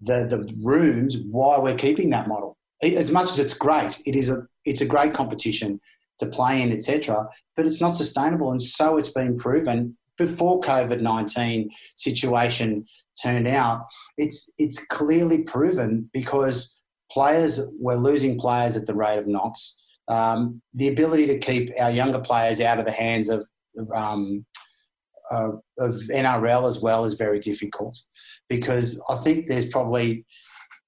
the, 0.00 0.26
the 0.26 0.54
rooms 0.62 1.18
why 1.18 1.58
we're 1.58 1.74
keeping 1.74 2.10
that 2.10 2.26
model 2.26 2.56
as 2.82 3.10
much 3.10 3.30
as 3.30 3.38
it's 3.38 3.54
great, 3.54 4.00
it 4.06 4.16
is 4.16 4.30
a 4.30 4.46
it's 4.64 4.80
a 4.80 4.86
great 4.86 5.14
competition. 5.14 5.80
to 6.18 6.26
play 6.26 6.60
in, 6.60 6.70
etc. 6.70 7.26
But 7.56 7.66
it's 7.66 7.80
not 7.80 7.96
sustainable, 7.96 8.50
and 8.50 8.62
so 8.62 8.98
it's 8.98 9.12
been 9.12 9.38
proven 9.38 9.96
before 10.18 10.60
COVID 10.60 11.00
nineteen 11.00 11.70
situation 11.96 12.84
turned 13.22 13.48
out. 13.48 13.86
It's 14.16 14.52
it's 14.58 14.84
clearly 14.86 15.42
proven 15.42 16.10
because 16.12 16.80
players 17.10 17.60
we're 17.78 17.96
losing 17.96 18.38
players 18.38 18.76
at 18.76 18.86
the 18.86 18.94
rate 18.94 19.18
of 19.18 19.26
knots. 19.26 19.82
Um, 20.08 20.60
the 20.74 20.88
ability 20.88 21.26
to 21.28 21.38
keep 21.38 21.70
our 21.80 21.90
younger 21.90 22.18
players 22.18 22.60
out 22.60 22.78
of 22.78 22.84
the 22.86 22.92
hands 22.92 23.28
of 23.28 23.46
um, 23.94 24.44
uh, 25.30 25.50
of 25.78 25.94
NRL 26.10 26.66
as 26.66 26.80
well 26.80 27.04
is 27.04 27.14
very 27.14 27.38
difficult 27.38 27.96
because 28.48 29.02
I 29.08 29.16
think 29.16 29.46
there's 29.46 29.68
probably 29.68 30.24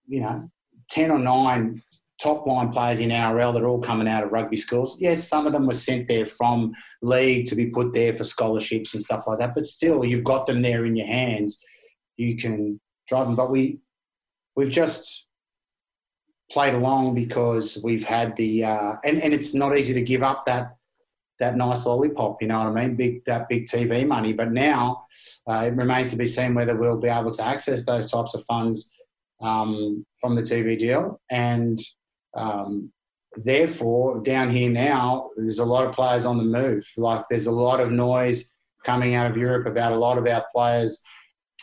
you 0.09 0.21
know 0.21 0.51
ten 0.89 1.11
or 1.11 1.19
nine 1.19 1.83
top 2.23 2.47
line 2.47 2.71
players 2.71 3.01
in 3.01 3.11
NRL 3.11 3.53
that 3.53 3.63
are 3.63 3.69
all 3.69 3.81
coming 3.81 4.07
out 4.07 4.23
of 4.23 4.31
rugby 4.31 4.57
schools. 4.57 4.97
Yes, 5.01 5.27
some 5.27 5.47
of 5.47 5.53
them 5.53 5.67
were 5.67 5.75
sent 5.75 6.07
there 6.07 6.27
from 6.27 6.73
league 7.03 7.47
to 7.47 7.57
be 7.57 7.67
put 7.67 7.93
there 7.93 8.15
for 8.15 8.23
scholarships 8.23 8.95
and 8.95 9.03
stuff 9.03 9.27
like 9.27 9.41
that, 9.41 9.55
but 9.55 9.67
still, 9.67 10.05
you've 10.05 10.25
got 10.25 10.47
them 10.47 10.63
there 10.63 10.85
in 10.85 10.95
your 10.95 11.07
hands. 11.07 11.63
You 12.17 12.37
can 12.37 12.81
drive 13.09 13.27
them, 13.27 13.37
but 13.37 13.51
we 13.51 13.81
we've 14.55 14.71
just 14.71 15.27
played 16.51 16.75
along 16.75 17.15
because 17.15 17.81
we've 17.83 18.07
had 18.07 18.37
the 18.37 18.65
uh, 18.65 18.93
and 19.05 19.21
and 19.21 19.35
it's 19.35 19.55
not 19.55 19.77
easy 19.77 19.95
to 19.95 20.03
give 20.03 20.23
up 20.23 20.47
that 20.47 20.77
that 21.39 21.57
nice 21.57 21.87
lollipop. 21.87 22.41
You 22.41 22.49
know 22.49 22.59
what 22.59 22.79
I 22.79 22.87
mean? 22.87 22.95
Big 22.95 23.25
that 23.25 23.49
big 23.49 23.67
TV 23.67 24.07
money. 24.07 24.33
But 24.33 24.53
now 24.53 25.07
uh, 25.49 25.65
it 25.67 25.75
remains 25.75 26.13
to 26.13 26.17
be 26.17 26.27
seen 26.27 26.55
whether 26.55 26.77
we'll 26.77 27.01
be 27.01 27.09
able 27.09 27.33
to 27.33 27.45
access 27.45 27.85
those 27.85 28.11
types 28.11 28.35
of 28.35 28.45
funds 28.45 28.93
um, 29.43 30.05
from 30.21 30.35
the 30.35 30.43
TV 30.43 30.79
deal. 30.79 31.21
And 31.31 31.79
um, 32.35 32.93
therefore, 33.45 34.23
down 34.23 34.51
here 34.51 34.71
now, 34.71 35.31
there's 35.37 35.59
a 35.59 35.65
lot 35.65 35.87
of 35.87 35.95
players 35.95 36.27
on 36.27 36.39
the 36.39 36.45
move. 36.45 36.85
Like 36.97 37.25
there's 37.29 37.47
a 37.47 37.53
lot 37.53 37.81
of 37.81 37.91
noise 37.91 38.53
coming 38.85 39.15
out 39.15 39.31
of 39.31 39.37
Europe 39.37 39.67
about 39.67 39.93
a 39.93 39.97
lot 39.99 40.19
of 40.19 40.27
our 40.27 40.45
players 40.53 41.03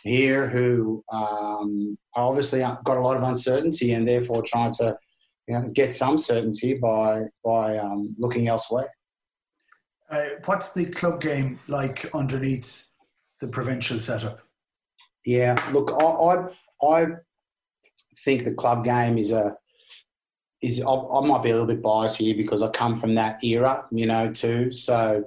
here 0.02 0.48
who 0.48 1.04
um, 1.12 1.98
obviously 2.14 2.60
got 2.60 2.96
a 2.96 3.00
lot 3.00 3.16
of 3.16 3.22
uncertainty 3.22 3.92
and 3.92 4.08
therefore 4.08 4.42
trying 4.42 4.72
to 4.72 4.96
you 5.46 5.54
know, 5.54 5.68
get 5.74 5.94
some 5.94 6.16
certainty 6.16 6.74
by 6.74 7.22
by 7.44 7.76
um, 7.76 8.14
looking 8.18 8.48
elsewhere. 8.48 8.90
Uh, 10.10 10.24
what's 10.46 10.72
the 10.72 10.86
club 10.86 11.20
game 11.20 11.58
like 11.68 12.08
underneath 12.14 12.88
the 13.40 13.48
provincial 13.48 14.00
setup? 14.00 14.40
Yeah, 15.24 15.62
look, 15.72 15.92
I, 15.92 16.04
I, 16.04 16.92
I 17.00 17.06
think 18.24 18.44
the 18.44 18.54
club 18.54 18.84
game 18.84 19.18
is 19.18 19.32
a 19.32 19.56
is 20.62 20.82
I, 20.82 20.92
I, 20.92 21.26
might 21.26 21.42
be 21.42 21.50
a 21.50 21.52
little 21.52 21.66
bit 21.66 21.82
biased 21.82 22.18
here 22.18 22.34
because 22.34 22.62
I 22.62 22.68
come 22.68 22.94
from 22.94 23.14
that 23.14 23.42
era, 23.42 23.86
you 23.90 24.06
know, 24.06 24.30
too. 24.30 24.72
So, 24.72 25.24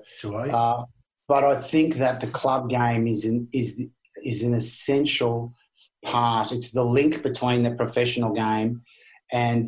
uh, 0.51 0.83
but 1.27 1.43
I 1.43 1.59
think 1.59 1.95
that 1.95 2.21
the 2.21 2.27
club 2.27 2.69
game 2.69 3.07
is 3.07 3.25
an, 3.25 3.47
is 3.51 3.87
is 4.23 4.43
an 4.43 4.53
essential 4.53 5.53
part. 6.05 6.51
It's 6.51 6.71
the 6.71 6.83
link 6.83 7.23
between 7.23 7.63
the 7.63 7.71
professional 7.71 8.33
game 8.33 8.83
and 9.31 9.65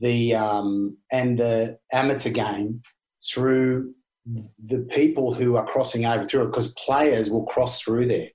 the 0.00 0.34
um, 0.34 0.96
and 1.10 1.38
the 1.38 1.78
amateur 1.92 2.30
game 2.30 2.82
through 3.30 3.94
the 4.64 4.86
people 4.90 5.34
who 5.34 5.56
are 5.56 5.66
crossing 5.66 6.06
over 6.06 6.24
through 6.24 6.44
it 6.44 6.46
because 6.46 6.72
players 6.74 7.30
will 7.30 7.44
cross 7.44 7.80
through 7.80 8.06
there. 8.06 8.28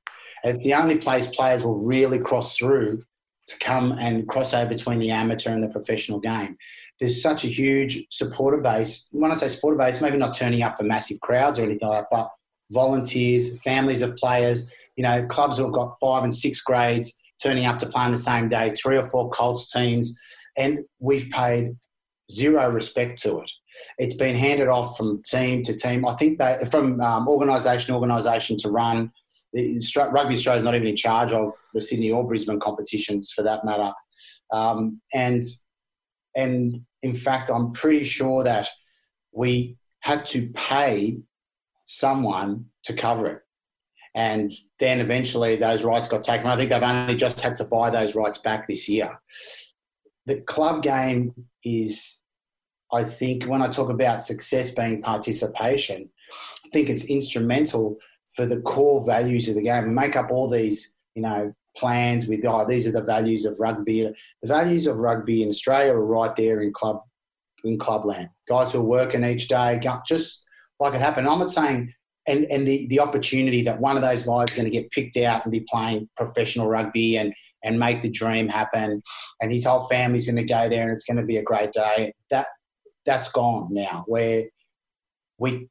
It's 0.44 0.64
the 0.64 0.74
only 0.76 0.98
place 0.98 1.28
players 1.28 1.64
will 1.64 1.84
really 1.84 2.20
cross 2.20 2.58
through 2.58 3.00
to 3.48 3.60
come 3.60 3.94
and 3.94 4.28
cross 4.28 4.54
over 4.54 4.70
between 4.70 5.00
the 5.00 5.12
amateur 5.12 5.52
and 5.52 5.64
the 5.64 5.70
professional 5.70 6.20
game. 6.20 6.58
There's 7.00 7.22
such 7.22 7.44
a 7.44 7.48
huge 7.48 8.06
supporter 8.10 8.58
base. 8.58 9.08
When 9.12 9.32
I 9.32 9.36
say 9.36 9.48
supporter 9.48 9.78
base, 9.78 10.02
maybe 10.02 10.18
not 10.18 10.36
turning 10.36 10.64
up 10.64 10.78
for 10.78 10.84
massive 10.84 11.20
crowds 11.22 11.60
or 11.60 11.64
anything 11.64 11.88
like 11.88 12.02
that, 12.02 12.08
but 12.12 12.30
volunteers, 12.72 13.62
families 13.62 14.02
of 14.02 14.16
players, 14.18 14.72
you 14.96 15.04
know, 15.04 15.26
clubs 15.28 15.58
who 15.58 15.64
have 15.64 15.74
got 15.74 15.96
five 16.00 16.24
and 16.24 16.36
six 16.36 16.62
grades 16.62 17.20
turning 17.42 17.66
up 17.66 17.78
to 17.78 17.86
play 17.86 18.04
on 18.04 18.12
the 18.12 18.18
same 18.18 18.50
day, 18.50 18.72
three 18.72 18.98
or 18.98 19.04
four 19.04 19.30
Colts 19.30 19.72
teams, 19.72 20.20
and 20.58 20.80
we've 21.00 21.30
paid 21.30 21.76
zero 22.32 22.70
respect 22.70 23.22
to 23.22 23.40
it. 23.40 23.52
It's 23.98 24.16
been 24.16 24.36
handed 24.36 24.68
off 24.68 24.98
from 24.98 25.22
team 25.24 25.64
to 25.64 25.76
team. 25.76 26.06
I 26.06 26.14
think 26.14 26.40
they 26.40 26.58
from 26.70 27.00
um, 27.00 27.28
organisation 27.28 27.90
to 27.90 27.94
organisation 27.94 28.58
to 28.58 28.72
run. 28.72 29.12
Rugby 29.54 30.36
Australia 30.36 30.58
is 30.58 30.64
not 30.64 30.76
even 30.76 30.88
in 30.88 30.96
charge 30.96 31.34
of 31.34 31.52
the 31.74 31.82
Sydney 31.82 32.12
or 32.12 32.28
Brisbane 32.28 32.60
competitions, 32.60 33.32
for 33.32 33.44
that 33.44 33.66
matter. 33.66 33.92
Um, 34.52 35.02
and 35.14 35.44
and 36.36 36.82
in 37.02 37.16
fact, 37.16 37.50
I'm 37.50 37.72
pretty 37.72 38.04
sure 38.04 38.44
that 38.44 38.68
we 39.32 39.78
had 40.02 40.26
to 40.28 40.50
pay 40.50 41.20
someone 41.86 42.66
to 42.84 42.94
cover 42.94 43.28
it. 43.28 43.42
And 44.16 44.50
then 44.80 45.00
eventually 45.00 45.56
those 45.56 45.84
rights 45.84 46.08
got 46.08 46.22
taken. 46.22 46.48
I 46.48 46.56
think 46.56 46.70
they've 46.70 46.82
only 46.82 47.16
just 47.16 47.42
had 47.42 47.56
to 47.58 47.66
buy 47.66 47.90
those 47.90 48.16
rights 48.16 48.40
back 48.40 48.68
this 48.68 48.90
year. 48.90 49.20
The 50.26 50.42
club 50.42 50.82
game 50.84 51.34
is 51.64 52.22
I 52.92 53.04
think 53.04 53.46
when 53.46 53.62
I 53.62 53.68
talk 53.68 53.90
about 53.90 54.24
success 54.24 54.72
being 54.72 55.02
participation, 55.02 56.10
I 56.66 56.70
think 56.70 56.90
it's 56.90 57.06
instrumental 57.06 57.98
for 58.38 58.46
the 58.46 58.62
core 58.62 59.04
values 59.06 59.50
of 59.50 59.56
the 59.56 59.64
game. 59.64 59.86
We 59.86 59.94
make 59.94 60.16
up 60.16 60.32
all 60.32 60.48
these, 60.48 60.96
you 61.16 61.24
know, 61.24 61.52
plans 61.76 62.28
with, 62.28 62.46
oh, 62.46 62.66
these 62.68 62.88
are 62.88 62.92
the 62.92 63.04
values 63.04 63.46
of 63.46 63.60
rugby. 63.60 64.04
The 64.04 64.48
values 64.48 64.88
of 64.88 64.98
rugby 64.98 65.42
in 65.42 65.50
Australia 65.50 65.92
are 65.92 66.06
right 66.06 66.36
there 66.36 66.62
in 66.62 66.72
club 66.72 67.02
in 67.64 67.80
clubland. 67.80 68.30
Guys 68.48 68.72
who 68.72 68.80
are 68.80 68.84
working 68.84 69.24
each 69.24 69.48
day, 69.48 69.80
just 70.08 70.46
like 70.80 70.94
it 70.94 71.02
happened. 71.02 71.28
I'm 71.28 71.40
not 71.40 71.50
saying, 71.50 71.92
and, 72.28 72.46
and 72.46 72.68
the, 72.68 72.86
the 72.88 73.00
opportunity 73.00 73.64
that 73.64 73.82
one 73.82 73.96
of 73.96 74.04
those 74.04 74.24
guys 74.24 74.50
is 74.50 74.56
going 74.56 74.66
to 74.66 74.72
get 74.72 74.92
picked 74.92 75.18
out 75.18 75.44
and 75.44 75.52
be 75.52 75.66
playing 75.68 76.08
professional 76.16 76.68
rugby 76.68 77.18
and, 77.18 77.34
and 77.64 77.80
make 77.80 78.04
the 78.04 78.12
dream 78.12 78.48
happen, 78.48 79.02
and 79.42 79.52
his 79.52 79.66
whole 79.66 79.88
family's 79.88 80.30
going 80.30 80.38
to 80.38 80.54
go 80.54 80.70
there 80.70 80.84
and 80.84 80.92
it's 80.92 81.06
going 81.06 81.18
to 81.18 81.26
be 81.26 81.38
a 81.38 81.44
great 81.44 81.72
day. 81.72 82.14
That 82.30 82.46
that's 83.06 83.30
gone 83.30 83.70
now. 83.72 84.04
Where 84.06 84.46
we, 85.40 85.68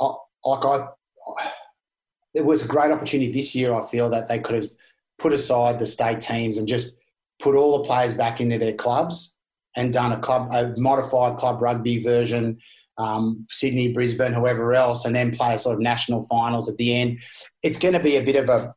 like 0.00 0.64
I, 0.64 0.86
it 2.36 2.44
was 2.44 2.64
a 2.64 2.68
great 2.68 2.92
opportunity 2.92 3.32
this 3.32 3.54
year. 3.54 3.74
I 3.74 3.84
feel 3.84 4.10
that 4.10 4.28
they 4.28 4.38
could 4.38 4.56
have 4.56 4.70
put 5.18 5.32
aside 5.32 5.78
the 5.78 5.86
state 5.86 6.20
teams 6.20 6.58
and 6.58 6.68
just 6.68 6.94
put 7.40 7.54
all 7.54 7.78
the 7.78 7.84
players 7.84 8.14
back 8.14 8.40
into 8.40 8.58
their 8.58 8.74
clubs 8.74 9.36
and 9.76 9.92
done 9.92 10.12
a 10.12 10.18
club, 10.18 10.54
a 10.54 10.74
modified 10.76 11.36
club 11.38 11.60
rugby 11.60 12.02
version. 12.02 12.58
Um, 12.98 13.46
Sydney, 13.50 13.92
Brisbane, 13.92 14.32
whoever 14.32 14.74
else, 14.74 15.04
and 15.04 15.14
then 15.14 15.30
play 15.30 15.54
a 15.54 15.58
sort 15.58 15.74
of 15.74 15.80
national 15.80 16.22
finals 16.26 16.68
at 16.70 16.76
the 16.78 16.94
end. 16.94 17.22
It's 17.62 17.78
going 17.78 17.92
to 17.92 18.00
be 18.00 18.16
a 18.16 18.22
bit 18.22 18.36
of 18.36 18.48
a 18.48 18.74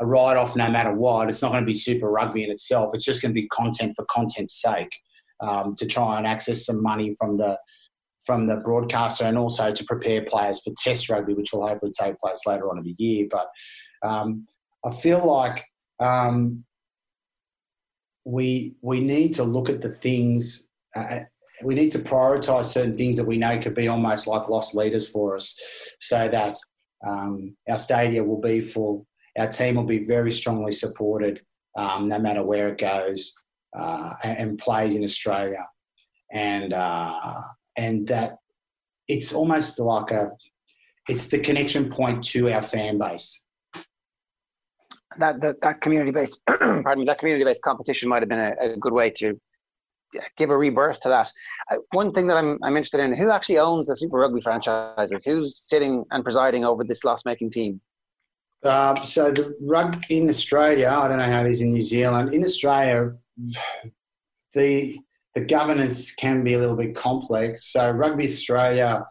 a 0.00 0.06
write 0.06 0.36
off 0.36 0.56
no 0.56 0.68
matter 0.70 0.92
what. 0.92 1.28
It's 1.28 1.42
not 1.42 1.52
going 1.52 1.62
to 1.62 1.66
be 1.66 1.74
super 1.74 2.10
rugby 2.10 2.42
in 2.42 2.50
itself. 2.50 2.92
It's 2.94 3.04
just 3.04 3.22
going 3.22 3.34
to 3.34 3.40
be 3.40 3.48
content 3.48 3.92
for 3.94 4.04
content's 4.06 4.60
sake 4.60 4.98
um, 5.40 5.74
to 5.76 5.86
try 5.86 6.16
and 6.16 6.26
access 6.26 6.64
some 6.64 6.82
money 6.82 7.10
from 7.18 7.36
the 7.36 7.58
from 8.30 8.46
the 8.46 8.58
broadcaster 8.58 9.24
and 9.24 9.36
also 9.36 9.72
to 9.72 9.84
prepare 9.86 10.22
players 10.22 10.62
for 10.62 10.72
Test 10.76 11.10
rugby, 11.10 11.34
which 11.34 11.52
will 11.52 11.66
hopefully 11.66 11.90
take 11.98 12.16
place 12.20 12.46
later 12.46 12.70
on 12.70 12.78
in 12.78 12.84
the 12.84 12.94
year. 12.96 13.26
But 13.28 13.48
um, 14.08 14.46
I 14.86 14.92
feel 14.92 15.26
like 15.26 15.64
um, 15.98 16.64
we 18.24 18.76
we 18.82 19.00
need 19.00 19.34
to 19.34 19.42
look 19.42 19.68
at 19.68 19.80
the 19.80 19.88
things. 19.88 20.68
Uh, 20.94 21.22
we 21.64 21.74
need 21.74 21.90
to 21.90 21.98
prioritise 21.98 22.66
certain 22.66 22.96
things 22.96 23.16
that 23.16 23.26
we 23.26 23.36
know 23.36 23.58
could 23.58 23.74
be 23.74 23.88
almost 23.88 24.28
like 24.28 24.48
lost 24.48 24.76
leaders 24.76 25.08
for 25.08 25.34
us, 25.34 25.58
so 25.98 26.28
that 26.28 26.56
um, 27.04 27.56
our 27.68 27.78
stadium 27.78 28.28
will 28.28 28.40
be 28.40 28.60
full. 28.60 29.08
Our 29.40 29.48
team 29.48 29.74
will 29.74 29.90
be 29.96 30.06
very 30.06 30.30
strongly 30.30 30.72
supported, 30.72 31.40
um, 31.76 32.06
no 32.06 32.20
matter 32.20 32.44
where 32.44 32.68
it 32.68 32.78
goes 32.78 33.34
uh, 33.76 34.14
and 34.22 34.56
plays 34.56 34.94
in 34.94 35.02
Australia, 35.02 35.66
and 36.32 36.72
uh, 36.72 37.40
and 37.80 38.06
that 38.08 38.36
it's 39.08 39.32
almost 39.32 39.80
like 39.80 40.10
a 40.10 40.30
it's 41.08 41.28
the 41.28 41.38
connection 41.38 41.88
point 41.88 42.22
to 42.22 42.52
our 42.52 42.60
fan 42.60 42.98
base. 42.98 43.44
That 45.18 45.40
that, 45.40 45.60
that 45.62 45.80
community 45.80 46.12
based 46.12 46.42
pardon 46.46 47.00
me 47.00 47.04
that 47.06 47.18
community 47.18 47.44
based 47.44 47.62
competition 47.62 48.08
might 48.08 48.22
have 48.22 48.28
been 48.28 48.46
a, 48.50 48.74
a, 48.74 48.76
good 48.76 48.92
way 48.92 49.10
to 49.20 49.40
give 50.36 50.50
a 50.50 50.56
rebirth 50.56 51.00
to 51.00 51.08
that. 51.08 51.30
Uh, 51.70 51.78
one 51.92 52.12
thing 52.12 52.26
that 52.28 52.36
I'm 52.36 52.58
I'm 52.62 52.76
interested 52.76 53.00
in: 53.00 53.16
who 53.16 53.30
actually 53.30 53.58
owns 53.58 53.86
the 53.86 53.96
Super 53.96 54.18
Rugby 54.18 54.42
franchises? 54.42 55.24
Who's 55.24 55.56
sitting 55.56 56.04
and 56.10 56.22
presiding 56.22 56.64
over 56.64 56.84
this 56.84 57.02
loss 57.02 57.24
making 57.24 57.50
team? 57.50 57.80
Uh, 58.62 58.94
so 58.96 59.32
the 59.32 59.56
rug 59.62 60.04
in 60.10 60.28
Australia, 60.28 60.88
I 60.88 61.08
don't 61.08 61.18
know 61.18 61.32
how 61.34 61.40
it 61.40 61.50
is 61.50 61.62
in 61.62 61.72
New 61.72 61.80
Zealand. 61.80 62.34
In 62.34 62.44
Australia, 62.44 63.16
the 64.52 65.00
the 65.34 65.44
governance 65.44 66.14
can 66.14 66.42
be 66.42 66.54
a 66.54 66.58
little 66.58 66.76
bit 66.76 66.94
complex. 66.94 67.72
So 67.72 67.90
Rugby 67.90 68.24
Australia 68.24 69.04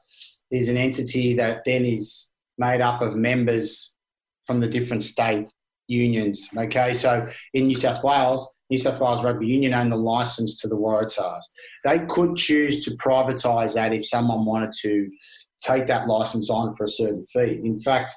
is 0.52 0.70
an 0.70 0.78
entity 0.78 1.36
that 1.36 1.64
then 1.66 1.86
is 1.86 2.32
made 2.58 2.82
up 2.82 3.02
of 3.02 3.16
members 3.16 3.96
from 4.44 4.60
the 4.60 4.68
different 4.68 5.04
state 5.04 5.48
unions. 5.88 6.50
Okay, 6.58 6.94
so 6.94 7.28
in 7.54 7.68
New 7.68 7.76
South 7.76 8.04
Wales, 8.04 8.54
New 8.70 8.80
South 8.80 9.00
Wales 9.00 9.24
Rugby 9.24 9.48
Union 9.48 9.74
own 9.74 9.90
the 9.90 9.96
license 9.96 10.60
to 10.62 10.68
the 10.68 10.78
Waratahs. 10.78 11.44
They 11.84 12.06
could 12.06 12.36
choose 12.36 12.86
to 12.86 12.92
privatise 12.98 13.76
that 13.76 13.94
if 13.94 14.08
someone 14.08 14.46
wanted 14.46 14.74
to 14.82 15.10
take 15.64 15.88
that 15.88 16.08
license 16.08 16.50
on 16.50 16.74
for 16.74 16.86
a 16.86 16.90
certain 16.90 17.24
fee. 17.24 17.62
In 17.64 17.80
fact, 17.80 18.14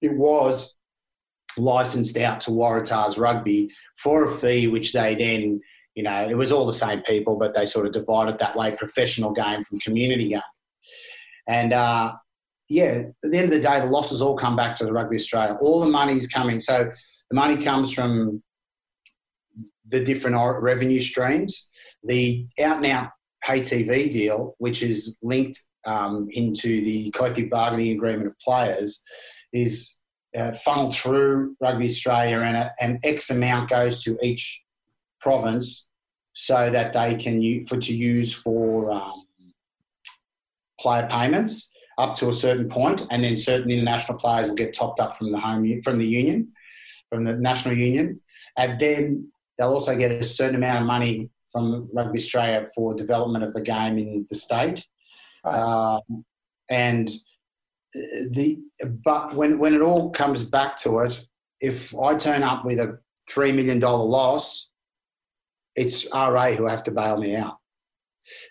it 0.00 0.16
was 0.16 0.76
licensed 1.56 2.16
out 2.16 2.40
to 2.42 2.50
Waratahs 2.50 3.18
Rugby 3.18 3.70
for 3.96 4.24
a 4.24 4.30
fee, 4.30 4.68
which 4.68 4.92
they 4.92 5.14
then, 5.16 5.60
you 5.98 6.04
know, 6.04 6.28
it 6.30 6.36
was 6.36 6.52
all 6.52 6.64
the 6.64 6.72
same 6.72 7.00
people, 7.00 7.36
but 7.36 7.54
they 7.54 7.66
sort 7.66 7.84
of 7.84 7.90
divided 7.90 8.38
that 8.38 8.54
way 8.54 8.70
professional 8.70 9.32
game 9.32 9.64
from 9.64 9.80
community 9.80 10.28
game. 10.28 10.40
And 11.48 11.72
uh, 11.72 12.12
yeah, 12.68 13.02
at 13.24 13.30
the 13.32 13.36
end 13.36 13.46
of 13.46 13.50
the 13.50 13.60
day, 13.60 13.80
the 13.80 13.86
losses 13.86 14.22
all 14.22 14.36
come 14.36 14.54
back 14.54 14.76
to 14.76 14.84
the 14.84 14.92
Rugby 14.92 15.16
Australia. 15.16 15.58
All 15.60 15.80
the 15.80 15.90
money's 15.90 16.28
coming. 16.28 16.60
So 16.60 16.92
the 17.30 17.34
money 17.34 17.56
comes 17.56 17.92
from 17.92 18.44
the 19.88 20.04
different 20.04 20.36
revenue 20.62 21.00
streams. 21.00 21.68
The 22.04 22.46
out 22.60 22.76
and 22.76 22.86
out 22.86 23.10
pay 23.42 23.60
TV 23.62 24.08
deal, 24.08 24.54
which 24.58 24.84
is 24.84 25.18
linked 25.20 25.58
um, 25.84 26.28
into 26.30 26.80
the 26.84 27.10
collective 27.10 27.50
bargaining 27.50 27.90
agreement 27.90 28.28
of 28.28 28.38
players, 28.38 29.02
is 29.52 29.98
uh, 30.38 30.52
funneled 30.52 30.94
through 30.94 31.56
Rugby 31.60 31.86
Australia, 31.86 32.38
and 32.42 32.70
an 32.78 33.00
X 33.02 33.30
amount 33.30 33.68
goes 33.68 34.04
to 34.04 34.16
each 34.22 34.62
province 35.20 35.87
so 36.38 36.70
that 36.70 36.92
they 36.92 37.16
can 37.16 37.42
use, 37.42 37.68
for 37.68 37.78
to 37.78 37.92
use 37.92 38.32
for 38.32 38.92
um, 38.92 39.26
player 40.78 41.04
payments 41.10 41.72
up 41.98 42.14
to 42.14 42.28
a 42.28 42.32
certain 42.32 42.68
point, 42.68 43.04
and 43.10 43.24
then 43.24 43.36
certain 43.36 43.72
international 43.72 44.16
players 44.16 44.46
will 44.46 44.54
get 44.54 44.72
topped 44.72 45.00
up 45.00 45.16
from 45.16 45.32
the 45.32 45.40
home 45.40 45.82
from 45.82 45.98
the 45.98 46.06
union, 46.06 46.52
from 47.10 47.24
the 47.24 47.34
national 47.34 47.76
union, 47.76 48.20
and 48.56 48.78
then 48.78 49.28
they'll 49.58 49.72
also 49.72 49.96
get 49.98 50.12
a 50.12 50.22
certain 50.22 50.54
amount 50.54 50.78
of 50.78 50.86
money 50.86 51.28
from 51.50 51.88
Rugby 51.92 52.20
Australia 52.20 52.68
for 52.72 52.94
development 52.94 53.42
of 53.42 53.52
the 53.52 53.60
game 53.60 53.98
in 53.98 54.24
the 54.30 54.36
state, 54.36 54.86
uh, 55.42 55.98
and 56.70 57.10
the 58.30 58.60
but 59.02 59.34
when 59.34 59.58
when 59.58 59.74
it 59.74 59.80
all 59.80 60.10
comes 60.10 60.44
back 60.44 60.76
to 60.84 61.00
it, 61.00 61.26
if 61.60 61.92
I 61.96 62.14
turn 62.14 62.44
up 62.44 62.64
with 62.64 62.78
a 62.78 63.00
three 63.28 63.50
million 63.50 63.80
dollar 63.80 64.04
loss, 64.04 64.67
it's 65.78 66.06
RA 66.12 66.50
who 66.52 66.66
have 66.66 66.82
to 66.84 66.90
bail 66.90 67.16
me 67.16 67.36
out, 67.36 67.56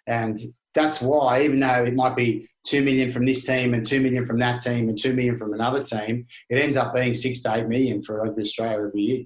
and 0.06 0.40
that's 0.74 1.02
why 1.02 1.44
even 1.44 1.60
though 1.60 1.84
it 1.84 1.94
might 1.94 2.16
be 2.16 2.48
two 2.66 2.82
million 2.84 3.12
from 3.12 3.26
this 3.26 3.46
team 3.46 3.74
and 3.74 3.86
two 3.86 4.02
million 4.02 4.26
from 4.26 4.40
that 4.40 4.62
team 4.62 4.90
and 4.90 4.98
two 5.00 5.14
million 5.14 5.36
from 5.36 5.54
another 5.54 5.84
team, 5.84 6.26
it 6.50 6.58
ends 6.58 6.78
up 6.78 6.94
being 6.94 7.14
six 7.14 7.42
to 7.42 7.56
eight 7.56 7.68
million 7.68 8.02
for 8.02 8.22
Rugby 8.22 8.42
Australia 8.42 8.88
every 8.88 9.02
year, 9.02 9.26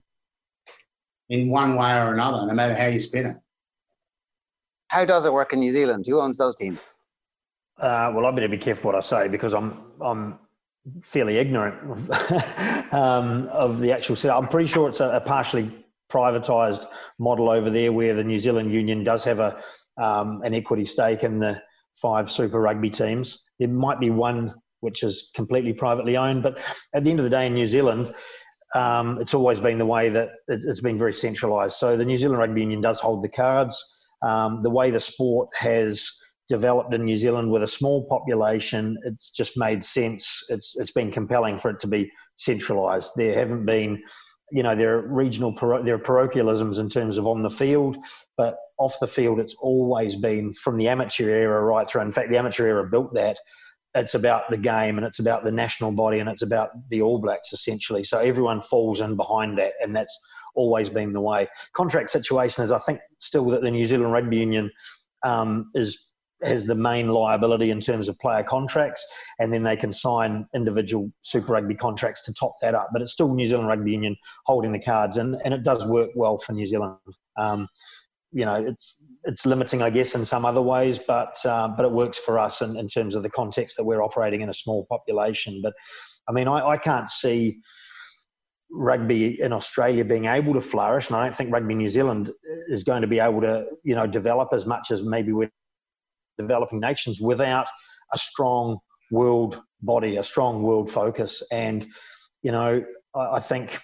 in 1.30 1.50
one 1.50 1.76
way 1.76 1.94
or 1.98 2.14
another, 2.14 2.46
no 2.46 2.54
matter 2.54 2.76
how 2.76 2.88
you 2.88 3.00
spin 3.00 3.26
it. 3.26 3.38
How 4.90 5.06
does 5.06 5.26
it 5.26 5.34
work 5.34 5.54
in 5.54 5.60
New 5.60 5.72
Zealand? 5.72 6.06
Who 6.08 6.20
owns 6.20 6.38
those 6.38 6.58
teams? 6.58 6.98
Uh, 7.80 8.12
well, 8.14 8.26
I 8.26 8.32
better 8.32 8.50
be 8.50 8.58
careful 8.58 8.92
what 8.92 8.96
I 8.96 9.00
say 9.00 9.28
because 9.28 9.54
I'm 9.54 9.78
I'm 10.02 10.38
fairly 11.02 11.38
ignorant 11.38 11.76
um, 12.94 13.48
of 13.48 13.80
the 13.80 13.92
actual 13.92 14.16
setup. 14.16 14.42
I'm 14.42 14.50
pretty 14.50 14.68
sure 14.68 14.90
it's 14.90 15.00
a, 15.00 15.10
a, 15.10 15.22
partially 15.22 15.81
privatised 16.12 16.86
model 17.20 17.50
over 17.50 17.70
there, 17.70 17.92
where 17.92 18.14
the 18.14 18.24
New 18.24 18.40
Zealand 18.40 18.72
Union 18.72 19.04
does 19.04 19.24
have 19.24 19.40
a 19.40 19.62
um, 20.02 20.42
an 20.44 20.54
equity 20.54 20.86
stake 20.86 21.24
in 21.24 21.40
the 21.40 21.62
five 22.02 22.32
Super 22.32 22.60
Rugby 22.60 22.90
teams. 22.90 23.44
There 23.60 23.68
might 23.68 24.00
be 24.00 24.10
one 24.10 24.54
which 24.80 25.04
is 25.04 25.32
completely 25.36 25.74
privately 25.74 26.18
owned, 26.18 26.44
but 26.44 26.60
at 26.94 27.04
the 27.04 27.12
end 27.12 27.20
of 27.20 27.24
the 27.24 27.30
day, 27.30 27.46
in 27.46 27.54
New 27.54 27.68
Zealand, 27.68 28.14
um, 28.74 29.20
it's 29.22 29.34
always 29.34 29.60
been 29.60 29.78
the 29.78 29.86
way 29.86 30.10
that 30.10 30.30
it's 30.48 30.82
been 30.82 30.98
very 30.98 31.14
centralised. 31.14 31.78
So 31.78 31.96
the 31.96 32.06
New 32.06 32.18
Zealand 32.18 32.40
Rugby 32.40 32.62
Union 32.62 32.82
does 32.82 33.00
hold 33.00 33.24
the 33.24 33.30
cards. 33.30 33.80
Um, 34.24 34.62
the 34.64 34.70
way 34.70 34.92
the 34.92 35.00
sport 35.00 35.50
has 35.56 36.10
developed 36.50 36.94
in 36.94 37.06
New 37.06 37.18
Zealand 37.18 37.52
with 37.52 37.64
a 37.64 37.68
small 37.68 38.06
population, 38.08 38.98
it's 39.06 39.32
just 39.32 39.58
made 39.58 39.84
sense. 39.84 40.44
It's 40.50 40.76
it's 40.78 40.92
been 40.92 41.12
compelling 41.12 41.58
for 41.58 41.70
it 41.72 41.80
to 41.82 41.88
be 41.88 42.12
centralised. 42.36 43.12
There 43.16 43.34
haven't 43.34 43.66
been, 43.66 44.02
you 44.52 44.64
know, 44.64 44.76
there 44.76 44.98
are 44.98 45.02
regional 45.02 45.52
there 45.84 45.96
are 45.96 46.00
parochialisms 46.00 46.80
in 46.80 46.90
terms 46.90 47.18
of 47.18 47.28
on 47.28 47.42
the 47.42 47.50
field, 47.50 47.98
but 48.38 48.58
off 48.78 49.00
the 49.00 49.08
field, 49.08 49.40
it's 49.40 49.56
always 49.56 50.16
been 50.16 50.54
from 50.54 50.78
the 50.78 50.88
amateur 50.88 51.30
era 51.30 51.62
right 51.62 51.88
through. 51.88 52.02
In 52.02 52.12
fact, 52.12 52.30
the 52.30 52.38
amateur 52.38 52.68
era 52.68 52.88
built 52.88 53.14
that. 53.14 53.38
It's 53.94 54.16
about 54.16 54.50
the 54.50 54.58
game 54.58 54.98
and 54.98 55.06
it's 55.06 55.20
about 55.20 55.44
the 55.44 55.52
national 55.52 55.92
body 55.92 56.20
and 56.20 56.30
it's 56.30 56.44
about 56.44 56.70
the 56.90 57.02
All 57.02 57.20
Blacks 57.20 57.52
essentially. 57.52 58.06
So 58.06 58.20
everyone 58.20 58.62
falls 58.62 59.02
in 59.02 59.18
behind 59.18 59.58
that, 59.58 59.74
and 59.82 59.96
that's 59.96 60.18
always 60.56 60.90
been 60.90 61.12
the 61.14 61.22
way. 61.22 61.48
Contract 61.74 62.10
situation 62.10 62.64
is, 62.64 62.72
I 62.72 62.80
think, 62.80 63.00
still 63.18 63.46
that 63.50 63.62
the 63.62 63.72
New 63.72 63.86
Zealand 63.86 64.14
Rugby 64.14 64.38
Union 64.38 64.72
um, 65.24 65.72
is 65.76 66.08
has 66.44 66.66
the 66.66 66.76
main 66.76 67.10
liability 67.10 67.70
in 67.70 67.80
terms 67.80 68.10
of 68.10 68.18
player 68.20 68.44
contracts, 68.44 69.06
and 69.40 69.52
then 69.52 69.64
they 69.64 69.76
can 69.76 69.92
sign 69.92 70.46
individual 70.56 71.12
Super 71.22 71.54
Rugby 71.54 71.76
contracts 71.76 72.24
to 72.26 72.34
top 72.34 72.56
that 72.62 72.76
up. 72.76 72.90
But 72.92 73.02
it's 73.02 73.14
still 73.14 73.34
New 73.34 73.46
Zealand 73.46 73.68
Rugby 73.68 73.92
Union 73.92 74.16
holding 74.46 74.72
the 74.72 74.80
cards, 74.80 75.18
and, 75.18 75.36
and 75.46 75.54
it 75.54 75.64
does 75.64 75.86
work 75.86 76.10
well 76.16 76.38
for 76.38 76.54
New 76.54 76.66
Zealand. 76.66 76.98
Um, 77.38 77.68
you 78.32 78.46
know, 78.46 78.56
it's 78.66 78.96
it's 79.26 79.46
limiting, 79.46 79.82
I 79.82 79.90
guess, 79.90 80.16
in 80.16 80.26
some 80.26 80.46
other 80.46 80.62
ways, 80.62 80.98
but 80.98 81.46
um, 81.46 81.76
but 81.76 81.86
it 81.86 81.92
works 81.92 82.18
for 82.18 82.40
us 82.40 82.62
in, 82.62 82.78
in 82.78 82.88
terms 82.88 83.16
of 83.16 83.24
the 83.24 83.30
context 83.30 83.78
that 83.78 83.84
we're 83.84 84.02
operating 84.02 84.42
in 84.42 84.50
a 84.50 84.54
small 84.54 84.86
population. 84.90 85.60
But 85.62 85.74
I 86.28 86.32
mean, 86.32 86.48
I, 86.48 86.70
I 86.70 86.78
can't 86.78 87.10
see 87.10 87.60
rugby 88.72 89.42
in 89.42 89.52
Australia 89.52 90.06
being 90.06 90.26
able 90.26 90.54
to 90.54 90.62
flourish, 90.62 91.10
and 91.10 91.18
I 91.18 91.26
don't 91.26 91.36
think 91.36 91.52
rugby 91.52 91.76
New 91.76 91.90
Zealand 91.90 92.32
is 92.70 92.84
going 92.84 93.02
to 93.02 93.08
be 93.08 93.20
able 93.20 93.42
to, 93.42 93.66
you 93.84 93.96
know, 93.96 94.08
develop 94.08 94.50
as 94.54 94.66
much 94.66 94.92
as 94.92 95.04
maybe 95.04 95.34
we're 95.34 95.52
developing 96.42 96.80
nations 96.80 97.20
without 97.20 97.68
a 98.14 98.18
strong 98.18 98.80
world 99.12 99.62
body, 99.82 100.18
a 100.18 100.24
strong 100.24 100.64
world 100.64 100.90
focus. 100.90 101.44
And, 101.52 101.88
you 102.42 102.52
know, 102.52 102.84
I, 103.16 103.40
think 103.40 103.78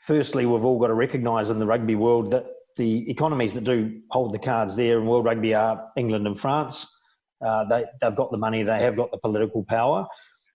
firstly, 0.00 0.46
we've 0.46 0.64
all 0.64 0.78
got 0.78 0.88
to 0.88 0.94
recognise 0.94 1.50
in 1.50 1.58
the 1.58 1.66
rugby 1.66 1.94
world 1.94 2.30
that 2.30 2.46
the 2.76 3.10
economies 3.10 3.52
that 3.54 3.64
do 3.64 4.00
hold 4.10 4.32
the 4.32 4.38
cards 4.38 4.76
there 4.76 4.98
in 4.98 5.06
World 5.06 5.24
Rugby 5.24 5.54
are 5.54 5.88
England 5.96 6.26
and 6.26 6.38
France. 6.38 6.86
Uh, 7.44 7.64
they, 7.64 7.84
they've 8.00 8.14
got 8.14 8.30
the 8.30 8.38
money, 8.38 8.62
they 8.62 8.78
have 8.78 8.96
got 8.96 9.10
the 9.10 9.18
political 9.18 9.64
power. 9.64 10.06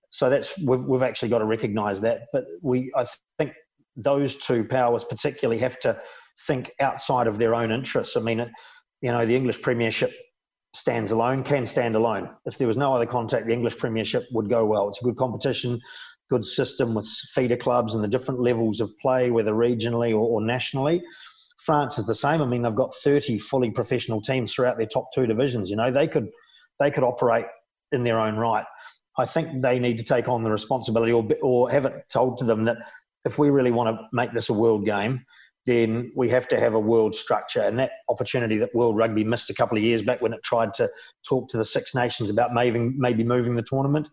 So 0.09 0.29
that's 0.29 0.57
we've, 0.59 0.81
we've 0.81 1.01
actually 1.01 1.29
got 1.29 1.39
to 1.39 1.45
recognise 1.45 1.99
that. 2.01 2.27
But 2.31 2.45
we, 2.61 2.91
I 2.95 3.05
think, 3.37 3.53
those 3.97 4.35
two 4.35 4.63
powers 4.65 5.03
particularly 5.03 5.59
have 5.61 5.79
to 5.79 5.99
think 6.47 6.71
outside 6.79 7.27
of 7.27 7.37
their 7.37 7.55
own 7.55 7.71
interests. 7.71 8.17
I 8.17 8.19
mean, 8.19 8.39
you 9.01 9.11
know, 9.11 9.25
the 9.25 9.35
English 9.35 9.61
Premiership 9.61 10.13
stands 10.75 11.11
alone, 11.11 11.43
can 11.43 11.65
stand 11.65 11.95
alone. 11.95 12.29
If 12.45 12.57
there 12.57 12.67
was 12.67 12.77
no 12.77 12.93
other 12.93 13.05
contact, 13.05 13.47
the 13.47 13.53
English 13.53 13.77
Premiership 13.77 14.25
would 14.31 14.49
go 14.49 14.65
well. 14.65 14.89
It's 14.89 15.01
a 15.01 15.05
good 15.05 15.17
competition, 15.17 15.79
good 16.29 16.43
system 16.43 16.93
with 16.93 17.07
feeder 17.33 17.57
clubs 17.57 17.93
and 17.93 18.03
the 18.03 18.07
different 18.07 18.41
levels 18.41 18.81
of 18.81 18.91
play, 19.01 19.31
whether 19.31 19.53
regionally 19.53 20.11
or, 20.11 20.19
or 20.19 20.41
nationally. 20.41 21.03
France 21.59 21.97
is 21.97 22.05
the 22.05 22.15
same. 22.15 22.41
I 22.41 22.45
mean, 22.45 22.61
they've 22.61 22.75
got 22.75 22.93
30 22.93 23.39
fully 23.39 23.71
professional 23.71 24.21
teams 24.21 24.53
throughout 24.53 24.77
their 24.77 24.87
top 24.87 25.07
two 25.13 25.25
divisions. 25.25 25.69
You 25.69 25.77
know, 25.77 25.91
they 25.91 26.07
could 26.07 26.29
they 26.79 26.91
could 26.91 27.03
operate 27.03 27.45
in 27.91 28.03
their 28.03 28.19
own 28.19 28.35
right. 28.35 28.65
I 29.17 29.25
think 29.25 29.61
they 29.61 29.79
need 29.79 29.97
to 29.97 30.03
take 30.03 30.27
on 30.27 30.43
the 30.43 30.51
responsibility 30.51 31.13
or 31.13 31.25
or 31.41 31.71
have 31.71 31.85
it 31.85 31.93
told 32.09 32.37
to 32.39 32.45
them 32.45 32.65
that 32.65 32.77
if 33.23 33.39
we 33.39 33.49
really 33.49 33.71
want 33.71 33.95
to 33.95 34.07
make 34.13 34.33
this 34.33 34.49
a 34.49 34.53
world 34.53 34.85
game, 34.85 35.25
then 35.65 36.11
we 36.15 36.29
have 36.29 36.47
to 36.49 36.59
have 36.59 36.73
a 36.73 36.79
world 36.79 37.15
structure. 37.15 37.61
And 37.61 37.79
that 37.79 37.91
opportunity 38.07 38.57
that 38.57 38.75
World 38.75 38.97
Rugby 38.97 39.23
missed 39.23 39.49
a 39.49 39.53
couple 39.53 39.77
of 39.77 39.83
years 39.83 40.03
back 40.03 40.21
when 40.21 40.33
it 40.33 40.43
tried 40.43 40.73
to 40.75 40.89
talk 41.27 41.49
to 41.49 41.57
the 41.57 41.65
Six 41.65 41.95
Nations 41.95 42.29
about 42.29 42.53
maybe 42.53 42.79
maybe 42.79 43.23
moving 43.23 43.53
the 43.53 43.63
tournament, 43.63 44.07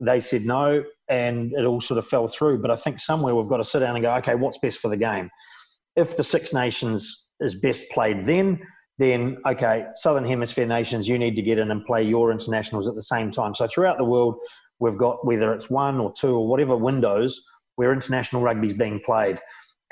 they 0.00 0.20
said 0.20 0.44
no, 0.44 0.84
and 1.08 1.52
it 1.52 1.64
all 1.64 1.80
sort 1.80 1.98
of 1.98 2.06
fell 2.06 2.28
through. 2.28 2.60
But 2.60 2.70
I 2.70 2.76
think 2.76 3.00
somewhere 3.00 3.34
we've 3.34 3.48
got 3.48 3.58
to 3.58 3.64
sit 3.64 3.80
down 3.80 3.94
and 3.94 4.02
go, 4.02 4.12
okay, 4.16 4.34
what's 4.34 4.58
best 4.58 4.80
for 4.80 4.88
the 4.88 4.96
game? 4.96 5.30
if 5.96 6.16
the 6.16 6.24
Six 6.24 6.52
Nations 6.52 7.26
is 7.40 7.54
best 7.54 7.88
played 7.90 8.24
then, 8.24 8.60
then 8.98 9.38
okay, 9.46 9.86
Southern 9.96 10.24
Hemisphere 10.24 10.66
nations, 10.66 11.08
you 11.08 11.18
need 11.18 11.36
to 11.36 11.42
get 11.42 11.58
in 11.58 11.70
and 11.70 11.84
play 11.84 12.02
your 12.02 12.30
internationals 12.30 12.88
at 12.88 12.94
the 12.94 13.02
same 13.02 13.30
time. 13.30 13.54
So 13.54 13.66
throughout 13.66 13.98
the 13.98 14.04
world, 14.04 14.36
we've 14.78 14.98
got 14.98 15.26
whether 15.26 15.52
it's 15.52 15.70
one 15.70 15.98
or 15.98 16.12
two 16.12 16.34
or 16.34 16.48
whatever 16.48 16.76
windows 16.76 17.42
where 17.76 17.92
international 17.92 18.42
rugby 18.42 18.66
is 18.66 18.74
being 18.74 19.00
played, 19.04 19.38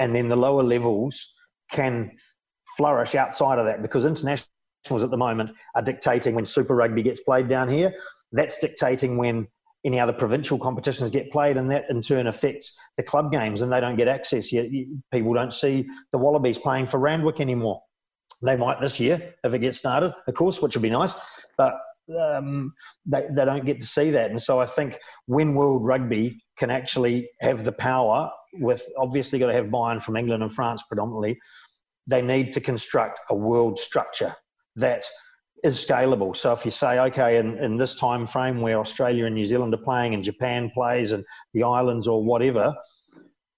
and 0.00 0.14
then 0.14 0.26
the 0.26 0.36
lower 0.36 0.64
levels 0.64 1.34
can 1.70 2.10
flourish 2.76 3.14
outside 3.14 3.58
of 3.58 3.66
that 3.66 3.82
because 3.82 4.04
internationals 4.04 4.48
at 5.04 5.10
the 5.10 5.16
moment 5.16 5.50
are 5.76 5.82
dictating 5.82 6.34
when 6.34 6.44
Super 6.44 6.74
Rugby 6.74 7.02
gets 7.02 7.20
played 7.20 7.46
down 7.46 7.68
here. 7.68 7.92
That's 8.32 8.58
dictating 8.58 9.16
when 9.16 9.46
any 9.84 10.00
other 10.00 10.12
provincial 10.12 10.58
competitions 10.58 11.10
get 11.10 11.30
played, 11.30 11.56
and 11.56 11.70
that 11.70 11.84
in 11.90 12.02
turn 12.02 12.26
affects 12.26 12.76
the 12.96 13.02
club 13.02 13.30
games, 13.30 13.62
and 13.62 13.72
they 13.72 13.80
don't 13.80 13.96
get 13.96 14.08
access. 14.08 14.52
Yet 14.52 14.66
people 15.12 15.32
don't 15.34 15.54
see 15.54 15.88
the 16.12 16.18
Wallabies 16.18 16.58
playing 16.58 16.86
for 16.86 16.98
Randwick 16.98 17.40
anymore. 17.40 17.82
They 18.42 18.56
might 18.56 18.80
this 18.80 18.98
year 18.98 19.34
if 19.44 19.52
it 19.54 19.58
gets 19.60 19.78
started, 19.78 20.14
of 20.26 20.34
course, 20.34 20.60
which 20.62 20.74
would 20.74 20.82
be 20.82 20.90
nice, 20.90 21.14
but 21.58 21.74
um, 22.18 22.72
they, 23.06 23.26
they 23.30 23.44
don't 23.44 23.66
get 23.66 23.80
to 23.80 23.86
see 23.86 24.10
that. 24.10 24.30
And 24.30 24.40
so 24.40 24.58
I 24.60 24.66
think 24.66 24.98
when 25.26 25.54
World 25.54 25.84
Rugby 25.84 26.42
can 26.58 26.70
actually 26.70 27.30
have 27.40 27.64
the 27.64 27.72
power, 27.72 28.30
with 28.54 28.82
obviously 28.98 29.38
got 29.38 29.46
to 29.46 29.52
have 29.52 29.70
buy-in 29.70 30.00
from 30.00 30.16
England 30.16 30.42
and 30.42 30.52
France 30.52 30.82
predominantly, 30.82 31.38
they 32.06 32.22
need 32.22 32.52
to 32.52 32.60
construct 32.60 33.20
a 33.30 33.34
world 33.34 33.78
structure 33.78 34.34
that 34.76 35.04
is 35.62 35.84
scalable. 35.84 36.34
So 36.34 36.52
if 36.52 36.64
you 36.64 36.70
say, 36.70 36.98
okay, 36.98 37.36
in, 37.36 37.58
in 37.58 37.76
this 37.76 37.94
time 37.94 38.26
frame 38.26 38.60
where 38.60 38.78
Australia 38.78 39.26
and 39.26 39.34
New 39.34 39.46
Zealand 39.46 39.74
are 39.74 39.78
playing 39.78 40.14
and 40.14 40.24
Japan 40.24 40.70
plays 40.74 41.12
and 41.12 41.24
the 41.52 41.62
islands 41.62 42.08
or 42.08 42.24
whatever, 42.24 42.74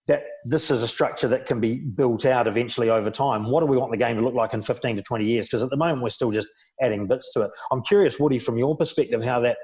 that 0.09 0.25
this 0.45 0.71
is 0.71 0.83
a 0.83 0.89
structure 0.89 1.29
that 1.29 1.47
can 1.47 1.61
be 1.61 1.77
built 1.77 2.27
out 2.27 2.49
eventually 2.49 2.91
over 2.91 3.11
time. 3.11 3.49
What 3.49 3.61
do 3.61 3.67
we 3.67 3.77
want 3.77 3.93
the 3.93 3.97
game 3.97 4.17
to 4.17 4.23
look 4.23 4.35
like 4.35 4.53
in 4.53 4.63
15 4.63 4.97
to 4.97 5.03
20 5.03 5.25
years? 5.25 5.47
Because 5.47 5.63
at 5.63 5.71
the 5.71 5.77
moment 5.77 6.03
we're 6.03 6.11
still 6.11 6.33
just 6.33 6.49
adding 6.81 7.07
bits 7.07 7.33
to 7.35 7.43
it. 7.43 7.51
I'm 7.71 7.83
curious, 7.83 8.19
Woody, 8.19 8.41
from 8.41 8.59
your 8.59 8.77
perspective, 8.77 9.23
how 9.23 9.39
that, 9.41 9.59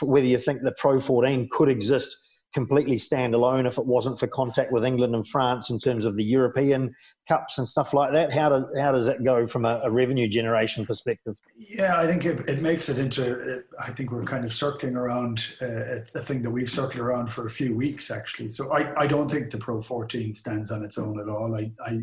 whether 0.00 0.26
you 0.26 0.38
think 0.38 0.62
the 0.62 0.72
Pro 0.78 0.98
14 0.98 1.48
could 1.52 1.68
exist 1.68 2.16
completely 2.54 2.96
standalone 2.96 3.66
if 3.66 3.78
it 3.78 3.84
wasn't 3.84 4.18
for 4.18 4.26
contact 4.26 4.72
with 4.72 4.84
England 4.84 5.14
and 5.14 5.26
France 5.26 5.70
in 5.70 5.78
terms 5.78 6.04
of 6.04 6.16
the 6.16 6.24
European 6.24 6.94
cups 7.28 7.58
and 7.58 7.66
stuff 7.66 7.92
like 7.92 8.12
that? 8.12 8.32
How, 8.32 8.48
do, 8.48 8.66
how 8.80 8.92
does 8.92 9.08
it 9.08 9.22
go 9.24 9.46
from 9.46 9.64
a, 9.64 9.80
a 9.84 9.90
revenue 9.90 10.28
generation 10.28 10.86
perspective? 10.86 11.36
Yeah, 11.56 11.98
I 11.98 12.06
think 12.06 12.24
it, 12.24 12.48
it 12.48 12.62
makes 12.62 12.88
it 12.88 12.98
into, 12.98 13.64
I 13.80 13.90
think 13.90 14.12
we're 14.12 14.24
kind 14.24 14.44
of 14.44 14.52
circling 14.52 14.96
around 14.96 15.56
uh, 15.60 16.00
a 16.14 16.20
thing 16.20 16.42
that 16.42 16.50
we've 16.50 16.70
circled 16.70 17.00
around 17.00 17.26
for 17.26 17.46
a 17.46 17.50
few 17.50 17.74
weeks 17.74 18.10
actually. 18.10 18.48
So 18.48 18.72
I, 18.72 19.02
I 19.02 19.06
don't 19.06 19.30
think 19.30 19.50
the 19.50 19.58
Pro 19.58 19.80
14 19.80 20.34
stands 20.34 20.70
on 20.70 20.84
its 20.84 20.96
own 20.96 21.20
at 21.20 21.28
all. 21.28 21.54
I, 21.54 21.72
I, 21.84 22.00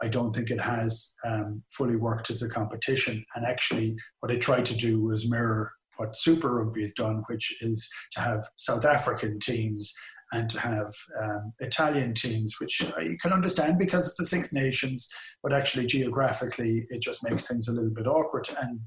I 0.00 0.08
don't 0.08 0.34
think 0.34 0.50
it 0.50 0.60
has 0.60 1.14
um, 1.24 1.62
fully 1.68 1.96
worked 1.96 2.30
as 2.30 2.42
a 2.42 2.48
competition. 2.48 3.24
And 3.34 3.44
actually, 3.44 3.96
what 4.20 4.32
it 4.32 4.40
tried 4.40 4.66
to 4.66 4.76
do 4.76 5.00
was 5.02 5.28
mirror 5.28 5.72
what 5.98 6.18
Super 6.18 6.54
Rugby 6.54 6.82
has 6.82 6.92
done, 6.92 7.22
which 7.26 7.56
is 7.60 7.90
to 8.12 8.20
have 8.20 8.48
South 8.56 8.84
African 8.84 9.38
teams 9.38 9.92
and 10.32 10.48
to 10.50 10.60
have 10.60 10.94
um, 11.22 11.52
Italian 11.60 12.14
teams, 12.14 12.56
which 12.60 12.80
you 13.00 13.16
can 13.20 13.32
understand 13.32 13.78
because 13.78 14.06
it's 14.06 14.16
the 14.16 14.24
Six 14.26 14.52
Nations, 14.52 15.08
but 15.42 15.52
actually 15.52 15.86
geographically 15.86 16.86
it 16.90 17.02
just 17.02 17.24
makes 17.28 17.46
things 17.46 17.68
a 17.68 17.72
little 17.72 17.90
bit 17.90 18.06
awkward, 18.06 18.48
and 18.60 18.80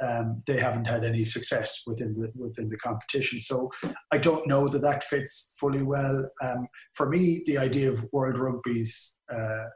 um, 0.00 0.42
they 0.46 0.58
haven't 0.58 0.86
had 0.86 1.04
any 1.04 1.24
success 1.24 1.82
within 1.86 2.14
the 2.14 2.32
within 2.34 2.68
the 2.68 2.78
competition. 2.78 3.40
So 3.40 3.70
I 4.10 4.18
don't 4.18 4.48
know 4.48 4.68
that 4.68 4.82
that 4.82 5.04
fits 5.04 5.54
fully 5.58 5.82
well. 5.82 6.24
Um, 6.42 6.66
for 6.94 7.08
me, 7.08 7.42
the 7.46 7.58
idea 7.58 7.90
of 7.90 8.04
World 8.12 8.38
Rugby's 8.38 9.18
uh, 9.32 9.66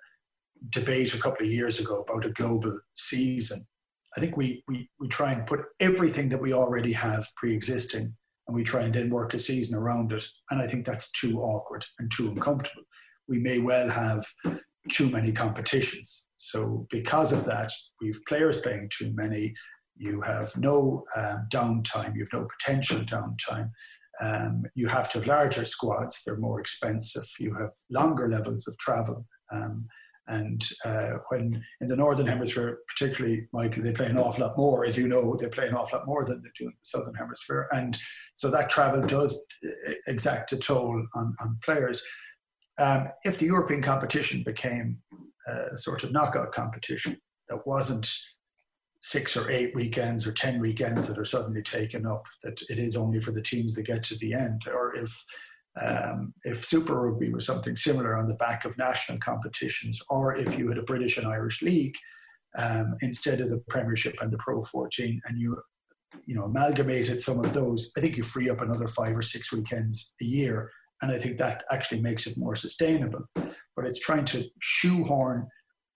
debate 0.71 1.15
a 1.15 1.21
couple 1.21 1.47
of 1.47 1.53
years 1.53 1.79
ago 1.79 2.05
about 2.09 2.25
a 2.25 2.31
global 2.31 2.77
season 2.95 3.67
I 4.17 4.21
think 4.21 4.37
we, 4.37 4.63
we, 4.67 4.89
we 4.99 5.09
try 5.09 5.33
and 5.33 5.47
put 5.47 5.61
everything 5.79 6.29
that 6.31 6.41
we 6.41 6.53
already 6.53 6.93
have 6.93 7.29
pre 7.37 7.55
existing 7.55 8.15
and 8.47 8.55
we 8.55 8.65
try 8.65 8.83
and 8.83 8.95
then 8.95 9.11
work 9.11 9.35
a 9.35 9.39
season 9.39 9.77
around 9.77 10.13
it. 10.13 10.25
And 10.51 10.61
I 10.61 10.67
think 10.67 10.87
that's 10.87 11.11
too 11.11 11.41
awkward 11.41 11.85
and 11.99 12.11
too 12.11 12.29
uncomfortable. 12.29 12.85
We 13.29 13.39
may 13.39 13.59
well 13.59 13.91
have 13.91 14.25
too 14.89 15.11
many 15.11 15.33
competitions. 15.33 16.27
So, 16.39 16.87
because 16.91 17.33
of 17.33 17.45
that, 17.47 17.73
we've 18.01 18.21
players 18.29 18.61
playing 18.61 18.91
too 18.97 19.13
many. 19.15 19.55
You 19.97 20.21
have 20.21 20.57
no 20.57 21.05
um, 21.17 21.49
downtime, 21.53 22.15
you 22.15 22.21
have 22.21 22.41
no 22.41 22.47
potential 22.47 23.01
downtime. 23.01 23.71
Um, 24.21 24.63
you 24.75 24.89
have 24.89 25.11
to 25.11 25.19
have 25.19 25.27
larger 25.27 25.65
squads, 25.65 26.23
they're 26.25 26.39
more 26.39 26.61
expensive. 26.61 27.27
You 27.39 27.55
have 27.55 27.71
longer 27.91 28.29
levels 28.29 28.67
of 28.69 28.79
travel. 28.79 29.27
Um, 29.53 29.87
and 30.29 30.69
uh, 30.85 31.19
when 31.29 31.65
in 31.81 31.89
the 31.89 31.97
northern 31.97 32.27
hemisphere, 32.27 32.81
particularly, 32.89 33.47
Michael, 33.53 33.83
they 33.83 33.93
play 33.93 34.07
an 34.07 34.19
awful 34.19 34.47
lot 34.47 34.57
more. 34.57 34.85
As 34.85 34.97
you 34.97 35.09
know, 35.09 35.37
they 35.37 35.49
play 35.49 35.69
an 35.69 35.75
awful 35.75 35.99
lot 35.99 36.07
more 36.07 36.25
than 36.25 36.43
they 36.43 36.51
do 36.59 36.67
in 36.67 36.73
the 36.73 36.77
southern 36.83 37.15
hemisphere, 37.15 37.69
and 37.73 37.99
so 38.35 38.51
that 38.51 38.71
travel 38.71 39.03
does 39.03 39.45
exact 40.07 40.53
a 40.53 40.59
toll 40.59 41.07
on, 41.15 41.37
on 41.41 41.59
players. 41.65 42.05
Um, 42.79 43.09
if 43.25 43.39
the 43.39 43.47
European 43.47 43.83
competition 43.83 44.43
became 44.45 44.99
a 45.47 45.79
sort 45.79 46.05
of 46.05 46.13
knockout 46.13 46.53
competition 46.53 47.19
that 47.49 47.67
wasn't 47.67 48.13
six 49.03 49.37
or 49.37 49.49
eight 49.51 49.75
weekends 49.75 50.27
or 50.27 50.33
ten 50.33 50.61
weekends 50.61 51.07
that 51.07 51.19
are 51.19 51.25
suddenly 51.25 51.63
taken 51.63 52.05
up, 52.05 52.27
that 52.43 52.61
it 52.69 52.79
is 52.79 52.97
only 52.97 53.21
for 53.21 53.31
the 53.31 53.43
teams 53.43 53.75
that 53.75 53.83
get 53.83 54.03
to 54.03 54.17
the 54.17 54.35
end, 54.35 54.63
or 54.67 54.95
if 54.97 55.25
um, 55.83 56.33
if 56.45 56.65
Super 56.65 56.95
Rugby 56.95 57.31
was 57.31 57.47
something 57.47 57.77
similar 57.77 58.17
on 58.17 58.27
the 58.27 58.35
back 58.37 58.65
of 58.65 58.79
national 58.79 59.19
competitions, 59.19 60.01
or 60.09 60.35
if 60.35 60.59
you 60.59 60.69
had 60.69 60.79
a 60.79 60.83
British 60.83 61.19
and 61.19 61.27
Irish 61.27 61.63
league 61.63 61.97
um, 62.57 62.97
instead 63.01 63.41
of 63.41 63.51
the 63.51 63.63
Premiership 63.69 64.17
and 64.21 64.33
the 64.33 64.39
Pro 64.39 64.63
14, 64.63 65.21
and 65.27 65.39
you 65.39 65.61
you 66.25 66.35
know 66.35 66.45
amalgamated 66.45 67.21
some 67.21 67.39
of 67.39 67.53
those, 67.53 67.93
I 67.97 68.01
think 68.01 68.17
you 68.17 68.23
free 68.23 68.49
up 68.49 68.61
another 68.61 68.89
five 68.89 69.17
or 69.17 69.23
six 69.23 69.53
weekends 69.53 70.15
a 70.23 70.25
year, 70.25 70.71
and 71.03 71.13
I 71.13 71.19
think 71.19 71.37
that 71.39 71.65
actually 71.71 72.01
makes 72.01 72.27
it 72.27 72.39
more 72.39 72.57
sustainable. 72.57 73.27
But 73.35 73.85
it's 73.85 74.01
trying 74.01 74.25
to 74.27 74.45
shoehorn 74.61 75.49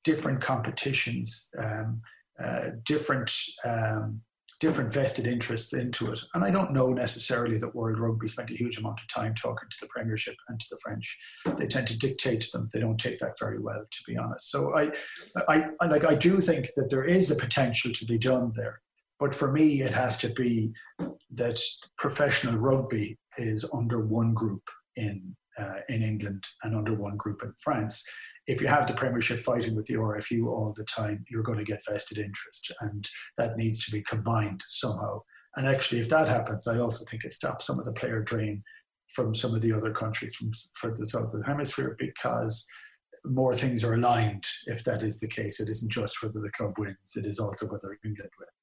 different 0.04 0.42
competitions, 0.42 1.48
um, 1.58 2.02
uh, 2.42 2.70
different 2.84 3.32
um, 3.64 4.20
different 4.60 4.92
vested 4.92 5.26
interests 5.26 5.72
into 5.72 6.12
it. 6.12 6.20
And 6.34 6.44
I 6.44 6.50
don't 6.50 6.72
know 6.72 6.92
necessarily 6.92 7.58
that 7.58 7.74
World 7.74 7.98
Rugby 7.98 8.28
spent 8.28 8.50
a 8.50 8.56
huge 8.56 8.78
amount 8.78 9.00
of 9.00 9.08
time 9.08 9.34
talking 9.34 9.68
to 9.70 9.76
the 9.80 9.88
Premiership 9.88 10.36
and 10.48 10.60
to 10.60 10.66
the 10.70 10.78
French. 10.82 11.18
They 11.56 11.66
tend 11.66 11.88
to 11.88 11.98
dictate 11.98 12.42
to 12.42 12.50
them. 12.52 12.68
They 12.72 12.80
don't 12.80 13.00
take 13.00 13.18
that 13.20 13.38
very 13.38 13.58
well, 13.58 13.82
to 13.90 13.98
be 14.06 14.18
honest. 14.18 14.50
So 14.50 14.76
I, 14.76 14.92
I, 15.48 15.70
I 15.80 15.86
like 15.86 16.04
I 16.04 16.14
do 16.14 16.40
think 16.40 16.66
that 16.76 16.90
there 16.90 17.04
is 17.04 17.30
a 17.30 17.36
potential 17.36 17.90
to 17.92 18.04
be 18.04 18.18
done 18.18 18.52
there. 18.54 18.80
But 19.18 19.34
for 19.34 19.50
me, 19.50 19.82
it 19.82 19.92
has 19.92 20.16
to 20.18 20.28
be 20.28 20.72
that 21.32 21.60
professional 21.96 22.58
rugby 22.58 23.18
is 23.38 23.64
under 23.72 24.04
one 24.04 24.34
group 24.34 24.62
in 24.96 25.36
uh, 25.58 25.80
in 25.88 26.02
England 26.02 26.46
and 26.62 26.74
under 26.74 26.94
one 26.94 27.16
group 27.16 27.42
in 27.42 27.52
France 27.62 28.04
if 28.50 28.60
you 28.60 28.66
have 28.66 28.88
the 28.88 28.94
Premiership 28.94 29.38
fighting 29.38 29.76
with 29.76 29.86
the 29.86 29.94
RFU 29.94 30.46
all 30.46 30.74
the 30.76 30.84
time, 30.84 31.24
you're 31.30 31.44
going 31.44 31.58
to 31.58 31.64
get 31.64 31.84
vested 31.88 32.18
interest, 32.18 32.72
and 32.80 33.08
that 33.36 33.56
needs 33.56 33.84
to 33.84 33.92
be 33.92 34.02
combined 34.02 34.64
somehow. 34.68 35.22
And 35.54 35.68
actually, 35.68 36.00
if 36.00 36.08
that 36.08 36.26
happens, 36.26 36.66
I 36.66 36.78
also 36.78 37.04
think 37.04 37.24
it 37.24 37.32
stops 37.32 37.66
some 37.66 37.78
of 37.78 37.84
the 37.84 37.92
player 37.92 38.20
drain 38.22 38.64
from 39.06 39.36
some 39.36 39.54
of 39.54 39.60
the 39.60 39.72
other 39.72 39.92
countries 39.92 40.34
from 40.34 40.50
for 40.74 40.96
the 40.96 41.06
southern 41.06 41.42
hemisphere 41.42 41.94
because 41.98 42.66
more 43.24 43.54
things 43.54 43.84
are 43.84 43.94
aligned. 43.94 44.44
If 44.66 44.82
that 44.82 45.04
is 45.04 45.20
the 45.20 45.28
case, 45.28 45.60
it 45.60 45.68
isn't 45.68 45.92
just 45.92 46.20
whether 46.20 46.40
the 46.40 46.50
club 46.50 46.76
wins; 46.76 47.12
it 47.14 47.26
is 47.26 47.38
also 47.38 47.66
whether 47.66 47.98
England 48.04 48.30
wins. 48.36 48.59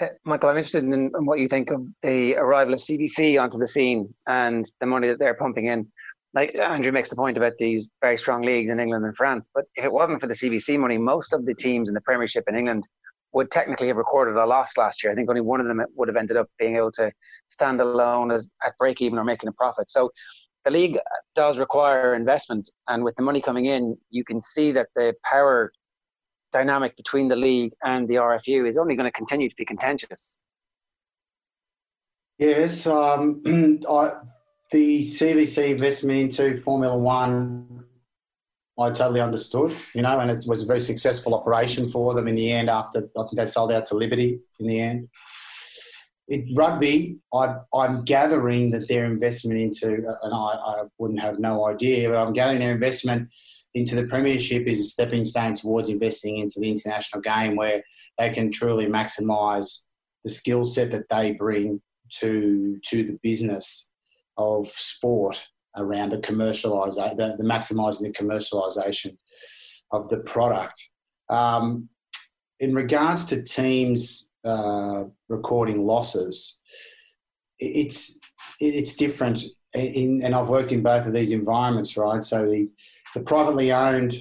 Uh, 0.00 0.06
Michael, 0.24 0.50
I'm 0.50 0.56
interested 0.56 0.82
in, 0.82 0.92
in, 0.92 1.10
what 1.24 1.38
you 1.38 1.48
think 1.48 1.70
of 1.70 1.86
the 2.02 2.34
arrival 2.34 2.74
of 2.74 2.80
CVC 2.80 3.40
onto 3.40 3.58
the 3.58 3.68
scene 3.68 4.12
and 4.26 4.68
the 4.80 4.86
money 4.86 5.06
that 5.08 5.18
they're 5.18 5.34
pumping 5.34 5.66
in. 5.66 5.86
Like 6.34 6.58
Andrew 6.58 6.90
makes 6.90 7.10
the 7.10 7.16
point 7.16 7.36
about 7.36 7.52
these 7.58 7.88
very 8.00 8.18
strong 8.18 8.42
leagues 8.42 8.70
in 8.70 8.80
England 8.80 9.04
and 9.04 9.16
France, 9.16 9.48
but 9.54 9.66
if 9.76 9.84
it 9.84 9.92
wasn't 9.92 10.20
for 10.20 10.26
the 10.26 10.34
CVC 10.34 10.78
money, 10.80 10.98
most 10.98 11.32
of 11.32 11.46
the 11.46 11.54
teams 11.54 11.88
in 11.88 11.94
the 11.94 12.00
Premiership 12.00 12.42
in 12.48 12.56
England 12.56 12.88
would 13.32 13.52
technically 13.52 13.86
have 13.86 13.96
recorded 13.96 14.36
a 14.36 14.44
loss 14.44 14.76
last 14.76 15.02
year. 15.02 15.12
I 15.12 15.14
think 15.14 15.28
only 15.28 15.40
one 15.40 15.60
of 15.60 15.68
them 15.68 15.80
would 15.94 16.08
have 16.08 16.16
ended 16.16 16.36
up 16.36 16.48
being 16.58 16.76
able 16.76 16.90
to 16.92 17.12
stand 17.48 17.80
alone 17.80 18.32
as 18.32 18.50
at 18.64 18.76
break 18.78 19.00
even 19.00 19.18
or 19.18 19.24
making 19.24 19.48
a 19.48 19.52
profit. 19.52 19.90
So 19.90 20.10
the 20.64 20.72
league 20.72 20.98
does 21.36 21.58
require 21.58 22.14
investment, 22.14 22.68
and 22.88 23.04
with 23.04 23.14
the 23.14 23.22
money 23.22 23.40
coming 23.40 23.66
in, 23.66 23.96
you 24.10 24.24
can 24.24 24.42
see 24.42 24.72
that 24.72 24.88
the 24.96 25.14
power 25.22 25.70
dynamic 26.54 26.96
between 26.96 27.28
the 27.28 27.36
league 27.36 27.72
and 27.82 28.08
the 28.08 28.14
RFU 28.14 28.66
is 28.66 28.78
only 28.78 28.94
going 28.96 29.10
to 29.12 29.12
continue 29.12 29.48
to 29.50 29.56
be 29.56 29.64
contentious. 29.64 30.38
Yes, 32.38 32.86
um, 32.86 33.42
I, 33.90 34.12
the 34.70 35.00
CVC 35.00 35.70
investment 35.70 36.18
into 36.20 36.56
Formula 36.56 36.96
One, 36.96 37.84
I 38.78 38.90
totally 38.90 39.20
understood, 39.20 39.76
you 39.94 40.02
know, 40.02 40.18
and 40.20 40.30
it 40.30 40.44
was 40.46 40.62
a 40.62 40.66
very 40.66 40.80
successful 40.80 41.34
operation 41.34 41.88
for 41.90 42.14
them 42.14 42.26
in 42.26 42.36
the 42.36 42.50
end. 42.50 42.70
After 42.70 43.08
I 43.16 43.22
think 43.22 43.36
they 43.36 43.46
sold 43.46 43.72
out 43.72 43.86
to 43.86 43.94
Liberty 43.96 44.40
in 44.60 44.66
the 44.66 44.80
end. 44.80 45.08
It, 46.26 46.46
rugby, 46.56 47.18
I, 47.34 47.56
I'm 47.74 48.02
gathering 48.04 48.70
that 48.70 48.88
their 48.88 49.04
investment 49.04 49.60
into, 49.60 49.88
and 50.22 50.34
I, 50.34 50.36
I 50.36 50.84
wouldn't 50.96 51.20
have 51.20 51.38
no 51.38 51.68
idea, 51.68 52.08
but 52.08 52.16
I'm 52.16 52.32
gathering 52.32 52.60
their 52.60 52.72
investment 52.72 53.32
into 53.74 53.94
the 53.94 54.06
premiership 54.06 54.66
is 54.66 54.80
a 54.80 54.84
stepping 54.84 55.26
stone 55.26 55.54
towards 55.54 55.90
investing 55.90 56.38
into 56.38 56.60
the 56.60 56.70
international 56.70 57.20
game 57.20 57.56
where 57.56 57.82
they 58.16 58.30
can 58.30 58.50
truly 58.50 58.86
maximise 58.86 59.82
the 60.22 60.30
skill 60.30 60.64
set 60.64 60.90
that 60.92 61.08
they 61.10 61.32
bring 61.32 61.82
to 62.10 62.78
to 62.84 63.04
the 63.04 63.18
business 63.22 63.90
of 64.36 64.66
sport 64.68 65.46
around 65.76 66.10
the 66.10 66.18
commercialisation, 66.18 67.16
the, 67.16 67.36
the 67.36 67.44
maximising 67.44 68.02
the 68.02 68.12
commercialisation 68.12 69.16
of 69.90 70.08
the 70.08 70.18
product. 70.18 70.80
Um, 71.28 71.88
in 72.60 72.74
regards 72.74 73.24
to 73.26 73.42
teams 73.42 74.30
uh, 74.44 75.04
recording 75.28 75.86
losses, 75.86 76.60
it's 77.58 78.18
it's 78.60 78.96
different. 78.96 79.42
In, 79.74 80.22
and 80.22 80.34
I've 80.34 80.48
worked 80.48 80.72
in 80.72 80.82
both 80.82 81.06
of 81.06 81.12
these 81.12 81.32
environments, 81.32 81.96
right? 81.96 82.22
So 82.22 82.48
the 82.48 82.68
the 83.14 83.22
privately 83.22 83.72
owned 83.72 84.14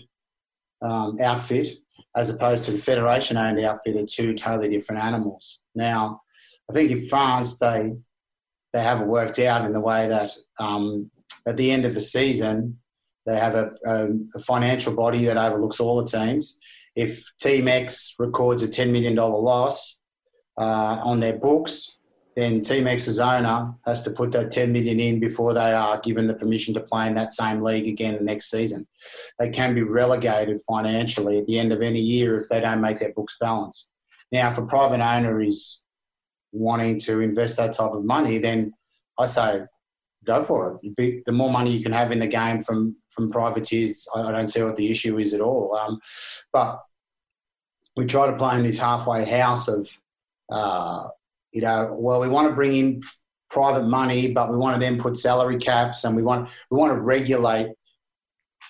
um, 0.81 1.17
outfit 1.21 1.67
as 2.15 2.29
opposed 2.29 2.65
to 2.65 2.71
the 2.71 2.79
federation 2.79 3.37
owned 3.37 3.59
outfit 3.59 3.95
are 3.95 4.05
two 4.05 4.33
totally 4.33 4.69
different 4.69 5.03
animals. 5.03 5.61
Now, 5.75 6.21
I 6.69 6.73
think 6.73 6.91
in 6.91 7.05
France 7.05 7.59
they 7.59 7.93
they 8.73 8.81
have 8.81 9.01
it 9.01 9.07
worked 9.07 9.39
out 9.39 9.65
in 9.65 9.73
the 9.73 9.79
way 9.79 10.07
that 10.07 10.31
um, 10.59 11.11
at 11.47 11.57
the 11.57 11.71
end 11.71 11.85
of 11.85 11.95
a 11.95 11.99
season 11.99 12.79
They 13.25 13.37
have 13.37 13.55
a, 13.55 13.71
a, 13.85 14.07
a 14.35 14.39
financial 14.39 14.93
body 14.95 15.25
that 15.25 15.37
overlooks 15.37 15.79
all 15.79 16.01
the 16.01 16.07
teams. 16.07 16.57
If 16.95 17.23
Team 17.39 17.67
X 17.67 18.15
records 18.19 18.63
a 18.63 18.67
$10 18.67 18.91
million 18.91 19.15
loss 19.15 19.99
uh, 20.57 20.99
on 21.03 21.19
their 21.19 21.37
books, 21.37 21.97
then 22.35 22.61
Team 22.61 22.87
X's 22.87 23.19
owner 23.19 23.73
has 23.85 24.01
to 24.03 24.11
put 24.11 24.31
that 24.31 24.51
10 24.51 24.71
million 24.71 24.99
in 24.99 25.19
before 25.19 25.53
they 25.53 25.71
are 25.71 25.99
given 25.99 26.25
the 26.25 26.33
permission 26.33 26.73
to 26.73 26.79
play 26.79 27.07
in 27.07 27.13
that 27.15 27.31
same 27.31 27.61
league 27.61 27.87
again 27.87 28.15
the 28.15 28.23
next 28.23 28.49
season. 28.49 28.87
They 29.37 29.49
can 29.49 29.75
be 29.75 29.83
relegated 29.83 30.59
financially 30.67 31.37
at 31.37 31.45
the 31.45 31.59
end 31.59 31.71
of 31.71 31.81
any 31.81 31.99
year 31.99 32.35
if 32.35 32.49
they 32.49 32.59
don't 32.59 32.81
make 32.81 32.99
their 32.99 33.13
books 33.13 33.37
balance. 33.39 33.91
Now, 34.31 34.49
if 34.49 34.57
a 34.57 34.65
private 34.65 35.01
owner 35.01 35.41
is 35.41 35.83
wanting 36.51 36.99
to 37.01 37.19
invest 37.19 37.57
that 37.57 37.73
type 37.73 37.91
of 37.91 38.03
money, 38.03 38.39
then 38.39 38.73
I 39.19 39.25
say 39.25 39.61
go 40.23 40.41
for 40.41 40.79
it. 40.81 41.25
The 41.25 41.31
more 41.31 41.51
money 41.51 41.71
you 41.71 41.83
can 41.83 41.91
have 41.91 42.11
in 42.11 42.19
the 42.19 42.27
game 42.27 42.61
from 42.61 42.95
from 43.09 43.29
privateers, 43.29 44.07
I 44.15 44.31
don't 44.31 44.47
see 44.47 44.63
what 44.63 44.75
the 44.75 44.89
issue 44.89 45.19
is 45.19 45.33
at 45.33 45.41
all. 45.41 45.75
Um, 45.75 45.99
but 46.51 46.81
we 47.95 48.05
try 48.05 48.25
to 48.25 48.37
play 48.37 48.57
in 48.57 48.63
this 48.63 48.79
halfway 48.79 49.23
house 49.25 49.67
of 49.67 49.87
uh, 50.51 51.07
you 51.51 51.61
know, 51.61 51.95
well, 51.97 52.19
we 52.19 52.27
want 52.27 52.49
to 52.49 52.55
bring 52.55 52.75
in 52.75 53.01
private 53.49 53.85
money, 53.85 54.31
but 54.31 54.49
we 54.49 54.57
want 54.57 54.75
to 54.75 54.79
then 54.79 54.97
put 54.99 55.17
salary 55.17 55.57
caps 55.57 56.03
and 56.03 56.15
we 56.15 56.23
want 56.23 56.49
we 56.71 56.77
want 56.77 56.91
to 56.91 56.99
regulate 56.99 57.67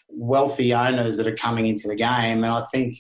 wealthy 0.10 0.74
owners 0.74 1.18
that 1.18 1.28
are 1.28 1.36
coming 1.36 1.68
into 1.68 1.88
the 1.88 1.96
game. 1.96 2.44
And 2.44 2.54
I 2.54 2.66
think 2.72 2.98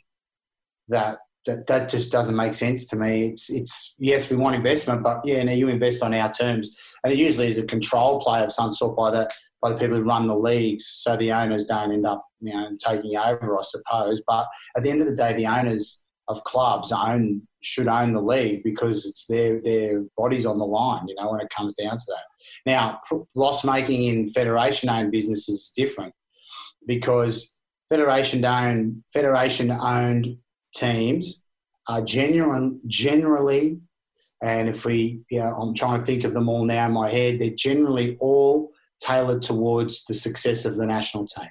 that 0.87 1.17
that, 1.45 1.67
that 1.67 1.89
just 1.89 2.11
doesn't 2.11 2.35
make 2.35 2.53
sense 2.53 2.85
to 2.87 2.95
me. 2.95 3.27
It's 3.27 3.49
it's 3.49 3.95
yes, 3.97 4.29
we 4.29 4.37
want 4.37 4.55
investment, 4.55 5.03
but 5.03 5.19
yeah, 5.25 5.43
now 5.43 5.51
you 5.51 5.67
invest 5.67 6.01
on 6.01 6.13
our 6.13 6.31
terms, 6.31 6.69
and 7.03 7.11
it 7.11 7.19
usually 7.19 7.47
is 7.47 7.57
a 7.57 7.65
control 7.65 8.21
play 8.21 8.43
of 8.43 8.51
some 8.51 8.71
sort 8.71 8.95
by 8.95 9.11
the 9.11 9.29
by 9.61 9.71
the 9.71 9.77
people 9.77 9.97
who 9.97 10.03
run 10.03 10.27
the 10.27 10.37
leagues, 10.37 10.85
so 10.85 11.15
the 11.15 11.31
owners 11.31 11.65
don't 11.65 11.91
end 11.91 12.05
up 12.05 12.25
you 12.39 12.53
know 12.53 12.69
taking 12.79 13.17
over, 13.17 13.59
I 13.59 13.63
suppose. 13.63 14.21
But 14.25 14.47
at 14.77 14.83
the 14.83 14.89
end 14.89 15.01
of 15.01 15.07
the 15.07 15.15
day, 15.15 15.33
the 15.33 15.47
owners 15.47 16.05
of 16.29 16.43
clubs 16.45 16.93
own 16.93 17.41
should 17.63 17.87
own 17.87 18.13
the 18.13 18.21
league 18.21 18.63
because 18.63 19.05
it's 19.05 19.25
their 19.25 19.61
their 19.61 20.03
bodies 20.17 20.45
on 20.45 20.59
the 20.59 20.65
line. 20.65 21.07
You 21.07 21.15
know, 21.15 21.31
when 21.31 21.41
it 21.41 21.49
comes 21.49 21.73
down 21.73 21.97
to 21.97 22.05
that. 22.09 22.25
Now, 22.65 22.99
loss 23.35 23.63
making 23.63 24.03
in 24.05 24.29
federation 24.29 24.89
owned 24.89 25.11
businesses 25.11 25.61
is 25.61 25.73
different 25.75 26.13
because 26.85 27.55
federation 27.89 28.43
owned 28.45 29.03
federation 29.13 29.71
owned 29.71 30.37
teams 30.75 31.43
are 31.87 32.01
genuine 32.01 32.79
generally, 32.87 33.79
and 34.41 34.69
if 34.69 34.85
we, 34.85 35.21
you 35.29 35.39
know, 35.39 35.55
I'm 35.55 35.73
trying 35.73 35.99
to 35.99 36.05
think 36.05 36.23
of 36.23 36.33
them 36.33 36.49
all 36.49 36.65
now 36.65 36.87
in 36.87 36.93
my 36.93 37.09
head, 37.09 37.39
they're 37.39 37.51
generally 37.51 38.17
all 38.19 38.71
tailored 39.01 39.41
towards 39.41 40.05
the 40.05 40.13
success 40.13 40.65
of 40.65 40.77
the 40.77 40.85
national 40.85 41.25
team. 41.25 41.49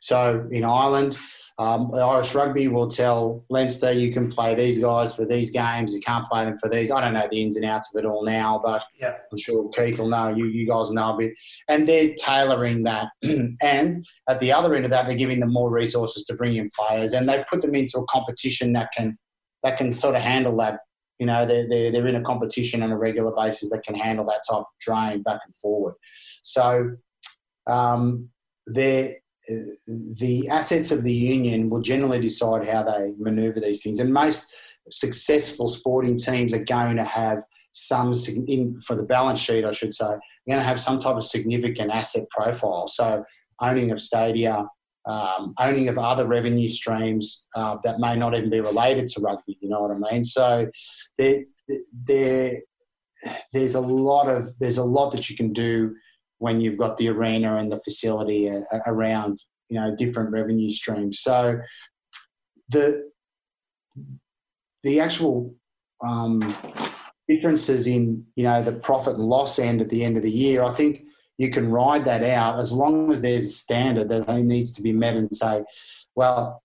So 0.00 0.46
in 0.50 0.64
Ireland, 0.64 1.18
um, 1.60 1.94
Irish 1.94 2.34
Rugby 2.34 2.68
will 2.68 2.88
tell 2.88 3.44
Leinster 3.50 3.92
you 3.92 4.10
can 4.10 4.30
play 4.30 4.54
these 4.54 4.80
guys 4.80 5.14
for 5.14 5.26
these 5.26 5.50
games, 5.50 5.92
you 5.92 6.00
can't 6.00 6.26
play 6.26 6.46
them 6.46 6.56
for 6.56 6.70
these. 6.70 6.90
I 6.90 7.02
don't 7.02 7.12
know 7.12 7.28
the 7.30 7.42
ins 7.42 7.56
and 7.56 7.66
outs 7.66 7.94
of 7.94 8.02
it 8.02 8.06
all 8.08 8.24
now, 8.24 8.62
but 8.64 8.82
yeah. 8.98 9.16
I'm 9.30 9.36
sure 9.36 9.70
Keith 9.76 9.98
will 9.98 10.08
know. 10.08 10.28
You, 10.28 10.46
you 10.46 10.66
guys 10.66 10.90
know 10.90 11.14
a 11.14 11.18
bit. 11.18 11.34
And 11.68 11.86
they're 11.86 12.14
tailoring 12.14 12.84
that. 12.84 13.08
and 13.62 14.06
at 14.26 14.40
the 14.40 14.50
other 14.50 14.74
end 14.74 14.86
of 14.86 14.90
that, 14.92 15.06
they're 15.06 15.14
giving 15.14 15.38
them 15.38 15.52
more 15.52 15.70
resources 15.70 16.24
to 16.24 16.34
bring 16.34 16.56
in 16.56 16.70
players, 16.74 17.12
and 17.12 17.28
they 17.28 17.44
put 17.50 17.60
them 17.60 17.74
into 17.74 17.98
a 17.98 18.06
competition 18.06 18.72
that 18.72 18.88
can 18.96 19.18
that 19.62 19.76
can 19.76 19.92
sort 19.92 20.16
of 20.16 20.22
handle 20.22 20.56
that. 20.56 20.78
You 21.18 21.26
know, 21.26 21.44
they're, 21.44 21.68
they're, 21.68 21.92
they're 21.92 22.08
in 22.08 22.16
a 22.16 22.22
competition 22.22 22.82
on 22.82 22.90
a 22.90 22.96
regular 22.96 23.34
basis 23.36 23.68
that 23.68 23.82
can 23.82 23.94
handle 23.94 24.24
that 24.24 24.40
type 24.48 24.60
of 24.60 24.64
drain 24.80 25.22
back 25.22 25.40
and 25.44 25.54
forward. 25.54 25.92
So 26.42 26.92
um, 27.66 28.30
they're 28.66 29.16
the 29.48 30.48
assets 30.50 30.90
of 30.90 31.02
the 31.02 31.12
union 31.12 31.70
will 31.70 31.80
generally 31.80 32.20
decide 32.20 32.66
how 32.66 32.82
they 32.82 33.12
manoeuvre 33.18 33.60
these 33.60 33.82
things. 33.82 34.00
And 34.00 34.12
most 34.12 34.50
successful 34.90 35.68
sporting 35.68 36.16
teams 36.16 36.52
are 36.52 36.64
going 36.64 36.96
to 36.96 37.04
have 37.04 37.42
some, 37.72 38.12
in, 38.46 38.80
for 38.80 38.96
the 38.96 39.02
balance 39.02 39.40
sheet, 39.40 39.64
I 39.64 39.72
should 39.72 39.94
say, 39.94 40.04
are 40.04 40.20
going 40.48 40.58
to 40.58 40.64
have 40.64 40.80
some 40.80 40.98
type 40.98 41.16
of 41.16 41.24
significant 41.24 41.90
asset 41.90 42.28
profile. 42.30 42.88
So, 42.88 43.24
owning 43.60 43.90
of 43.90 44.00
stadia, 44.00 44.66
um, 45.06 45.54
owning 45.58 45.88
of 45.88 45.98
other 45.98 46.26
revenue 46.26 46.68
streams 46.68 47.46
uh, 47.54 47.76
that 47.84 48.00
may 48.00 48.16
not 48.16 48.36
even 48.36 48.50
be 48.50 48.60
related 48.60 49.06
to 49.08 49.20
rugby. 49.20 49.58
You 49.60 49.68
know 49.68 49.82
what 49.82 49.92
I 49.92 50.12
mean? 50.12 50.24
So, 50.24 50.68
there, 51.16 51.44
there, 51.92 52.58
there's 53.52 53.74
a 53.74 53.80
lot 53.80 54.28
of 54.28 54.46
there's 54.58 54.78
a 54.78 54.84
lot 54.84 55.10
that 55.10 55.28
you 55.28 55.36
can 55.36 55.52
do 55.52 55.94
when 56.40 56.60
you've 56.60 56.78
got 56.78 56.96
the 56.96 57.08
arena 57.08 57.56
and 57.56 57.70
the 57.70 57.80
facility 57.80 58.50
around 58.86 59.38
you 59.68 59.78
know 59.78 59.94
different 59.94 60.30
revenue 60.30 60.70
streams. 60.70 61.20
So 61.20 61.60
the 62.68 63.10
the 64.82 65.00
actual 65.00 65.54
um, 66.02 66.54
differences 67.28 67.86
in 67.86 68.26
you 68.34 68.44
know 68.44 68.62
the 68.62 68.72
profit 68.72 69.14
and 69.14 69.24
loss 69.24 69.58
end 69.58 69.80
at 69.80 69.90
the 69.90 70.02
end 70.04 70.16
of 70.16 70.22
the 70.22 70.30
year, 70.30 70.64
I 70.64 70.74
think 70.74 71.04
you 71.38 71.50
can 71.50 71.70
ride 71.70 72.04
that 72.04 72.22
out 72.22 72.58
as 72.58 72.72
long 72.72 73.12
as 73.12 73.22
there's 73.22 73.46
a 73.46 73.50
standard 73.50 74.08
that 74.10 74.28
needs 74.42 74.72
to 74.72 74.82
be 74.82 74.92
met 74.92 75.16
and 75.16 75.34
say, 75.34 75.64
well, 76.14 76.62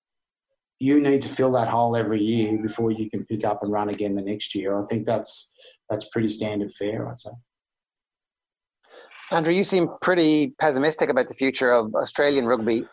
you 0.80 1.00
need 1.00 1.22
to 1.22 1.30
fill 1.30 1.54
that 1.54 1.70
hole 1.70 1.96
every 1.96 2.22
year 2.22 2.58
before 2.62 2.92
you 2.92 3.10
can 3.10 3.24
pick 3.26 3.46
up 3.46 3.64
and 3.64 3.72
run 3.72 3.88
again 3.88 4.16
the 4.16 4.22
next 4.22 4.54
year. 4.56 4.78
I 4.78 4.86
think 4.86 5.06
that's 5.06 5.54
that's 5.90 6.10
pretty 6.10 6.30
standard 6.30 6.72
fare, 6.72 7.10
I'd 7.10 7.20
say. 7.20 7.32
Andrew, 9.32 9.54
you 9.54 9.64
seem 9.64 9.90
pretty 10.02 10.54
pessimistic 10.60 11.10
about 11.10 11.28
the 11.28 11.34
future 11.34 11.72
of 11.72 11.96
Australian 11.96 12.46
rugby. 12.46 12.88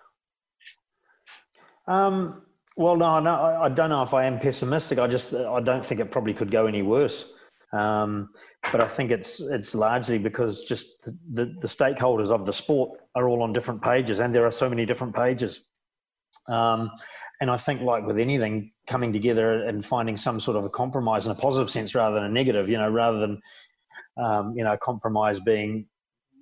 Um, 1.87 2.43
well, 2.77 2.97
no, 2.97 3.21
no, 3.21 3.35
I 3.35 3.69
don't 3.69 3.91
know 3.91 4.03
if 4.03 4.15
I 4.15 4.25
am 4.25 4.39
pessimistic. 4.39 4.99
I 4.99 5.07
just 5.07 5.35
I 5.35 5.61
don't 5.61 5.85
think 5.85 6.01
it 6.01 6.11
probably 6.11 6.33
could 6.33 6.51
go 6.51 6.67
any 6.67 6.83
worse. 6.83 7.27
Um, 7.73 8.31
but 8.71 8.81
I 8.81 8.89
think 8.89 9.11
it's 9.11 9.41
it's 9.41 9.75
largely 9.75 10.19
because 10.19 10.63
just 10.63 10.87
the, 11.05 11.47
the 11.61 11.67
stakeholders 11.67 12.31
of 12.31 12.47
the 12.47 12.53
sport 12.53 13.01
are 13.15 13.29
all 13.29 13.43
on 13.43 13.53
different 13.53 13.83
pages, 13.83 14.21
and 14.21 14.35
there 14.35 14.47
are 14.47 14.53
so 14.53 14.69
many 14.69 14.87
different 14.87 15.15
pages. 15.15 15.65
Um, 16.49 16.91
and 17.41 17.51
I 17.51 17.57
think, 17.57 17.83
like 17.83 18.07
with 18.07 18.19
anything, 18.19 18.73
coming 18.87 19.13
together 19.13 19.65
and 19.65 19.85
finding 19.85 20.17
some 20.17 20.39
sort 20.39 20.57
of 20.57 20.65
a 20.65 20.71
compromise 20.71 21.27
in 21.27 21.33
a 21.33 21.35
positive 21.35 21.71
sense 21.71 21.95
rather 21.95 22.15
than 22.15 22.25
a 22.25 22.29
negative, 22.29 22.69
you 22.71 22.79
know, 22.79 22.89
rather 22.89 23.19
than 23.19 23.43
um, 24.17 24.55
you 24.57 24.65
know 24.65 24.77
compromise 24.77 25.41
being 25.41 25.87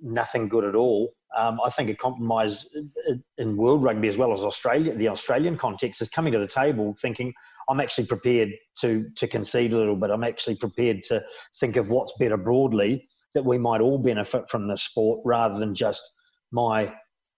nothing 0.02 0.48
good 0.48 0.64
at 0.64 0.74
all. 0.74 1.12
Um, 1.36 1.60
I 1.64 1.70
think 1.70 1.90
a 1.90 1.94
compromise 1.94 2.66
in 3.38 3.56
world 3.56 3.82
rugby 3.84 4.08
as 4.08 4.16
well 4.16 4.32
as 4.32 4.40
Australia, 4.40 4.94
the 4.94 5.08
Australian 5.08 5.56
context, 5.56 6.02
is 6.02 6.08
coming 6.08 6.32
to 6.32 6.38
the 6.38 6.46
table 6.46 6.94
thinking, 7.00 7.32
I'm 7.68 7.80
actually 7.80 8.06
prepared 8.06 8.50
to 8.80 9.06
to 9.16 9.28
concede 9.28 9.72
a 9.72 9.76
little 9.76 9.96
bit. 9.96 10.10
I'm 10.10 10.24
actually 10.24 10.56
prepared 10.56 11.02
to 11.04 11.22
think 11.60 11.76
of 11.76 11.88
what's 11.88 12.12
better 12.18 12.36
broadly 12.36 13.08
that 13.34 13.44
we 13.44 13.58
might 13.58 13.80
all 13.80 13.98
benefit 13.98 14.48
from 14.48 14.66
this 14.66 14.82
sport 14.82 15.20
rather 15.24 15.58
than 15.58 15.74
just 15.74 16.02
my 16.50 16.92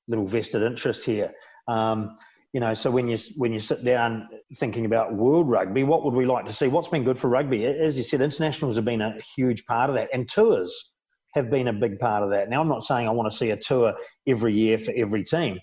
little 0.08 0.26
vested 0.26 0.62
interest 0.62 1.04
here. 1.04 1.30
Um, 1.68 2.16
you 2.52 2.60
know, 2.60 2.74
so 2.74 2.90
when 2.90 3.08
you 3.08 3.18
when 3.36 3.52
you 3.52 3.58
sit 3.58 3.84
down 3.84 4.28
thinking 4.56 4.84
about 4.84 5.14
world 5.14 5.48
rugby, 5.48 5.84
what 5.84 6.04
would 6.04 6.14
we 6.14 6.26
like 6.26 6.46
to 6.46 6.52
see? 6.52 6.68
What's 6.68 6.88
been 6.88 7.04
good 7.04 7.18
for 7.18 7.28
rugby? 7.28 7.66
As 7.66 7.96
you 7.96 8.02
said, 8.02 8.20
internationals 8.20 8.76
have 8.76 8.84
been 8.84 9.00
a 9.00 9.18
huge 9.36 9.64
part 9.66 9.90
of 9.90 9.96
that, 9.96 10.10
and 10.12 10.28
tours 10.28 10.91
have 11.34 11.50
been 11.50 11.68
a 11.68 11.72
big 11.72 11.98
part 11.98 12.22
of 12.22 12.30
that. 12.30 12.50
Now, 12.50 12.60
I'm 12.60 12.68
not 12.68 12.84
saying 12.84 13.08
I 13.08 13.10
want 13.10 13.30
to 13.30 13.36
see 13.36 13.50
a 13.50 13.56
tour 13.56 13.94
every 14.26 14.54
year 14.54 14.78
for 14.78 14.92
every 14.96 15.24
team, 15.24 15.58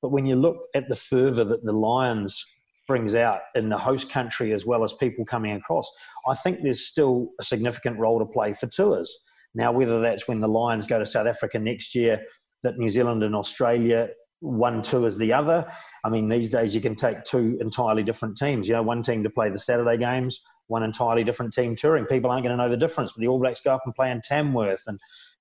but 0.00 0.10
when 0.10 0.26
you 0.26 0.36
look 0.36 0.56
at 0.74 0.88
the 0.88 0.96
fervour 0.96 1.44
that 1.44 1.64
the 1.64 1.72
Lions 1.72 2.44
brings 2.88 3.14
out 3.14 3.40
in 3.54 3.68
the 3.68 3.78
host 3.78 4.10
country 4.10 4.52
as 4.52 4.66
well 4.66 4.84
as 4.84 4.92
people 4.94 5.24
coming 5.24 5.52
across, 5.52 5.90
I 6.26 6.34
think 6.34 6.62
there's 6.62 6.86
still 6.86 7.28
a 7.40 7.44
significant 7.44 7.98
role 7.98 8.18
to 8.18 8.26
play 8.26 8.52
for 8.52 8.66
tours. 8.66 9.16
Now, 9.54 9.70
whether 9.72 10.00
that's 10.00 10.26
when 10.26 10.40
the 10.40 10.48
Lions 10.48 10.86
go 10.86 10.98
to 10.98 11.06
South 11.06 11.26
Africa 11.26 11.58
next 11.58 11.94
year, 11.94 12.20
that 12.62 12.78
New 12.78 12.88
Zealand 12.88 13.22
and 13.22 13.34
Australia 13.34 14.08
one 14.42 14.82
tours 14.82 15.16
the 15.16 15.32
other. 15.32 15.64
I 16.04 16.08
mean, 16.08 16.28
these 16.28 16.50
days 16.50 16.74
you 16.74 16.80
can 16.80 16.96
take 16.96 17.22
two 17.22 17.56
entirely 17.60 18.02
different 18.02 18.36
teams. 18.36 18.66
You 18.66 18.74
know, 18.74 18.82
one 18.82 19.02
team 19.02 19.22
to 19.22 19.30
play 19.30 19.50
the 19.50 19.58
Saturday 19.58 19.96
games, 19.96 20.42
one 20.68 20.82
entirely 20.82 21.24
different 21.24 21.52
team 21.52 21.76
touring. 21.76 22.06
People 22.06 22.30
aren't 22.30 22.44
going 22.44 22.56
to 22.56 22.62
know 22.62 22.70
the 22.70 22.76
difference. 22.76 23.12
But 23.12 23.20
the 23.20 23.28
All 23.28 23.38
Blacks 23.38 23.60
go 23.60 23.74
up 23.74 23.82
and 23.84 23.94
play 23.94 24.10
in 24.10 24.20
Tamworth 24.22 24.84
and 24.86 24.98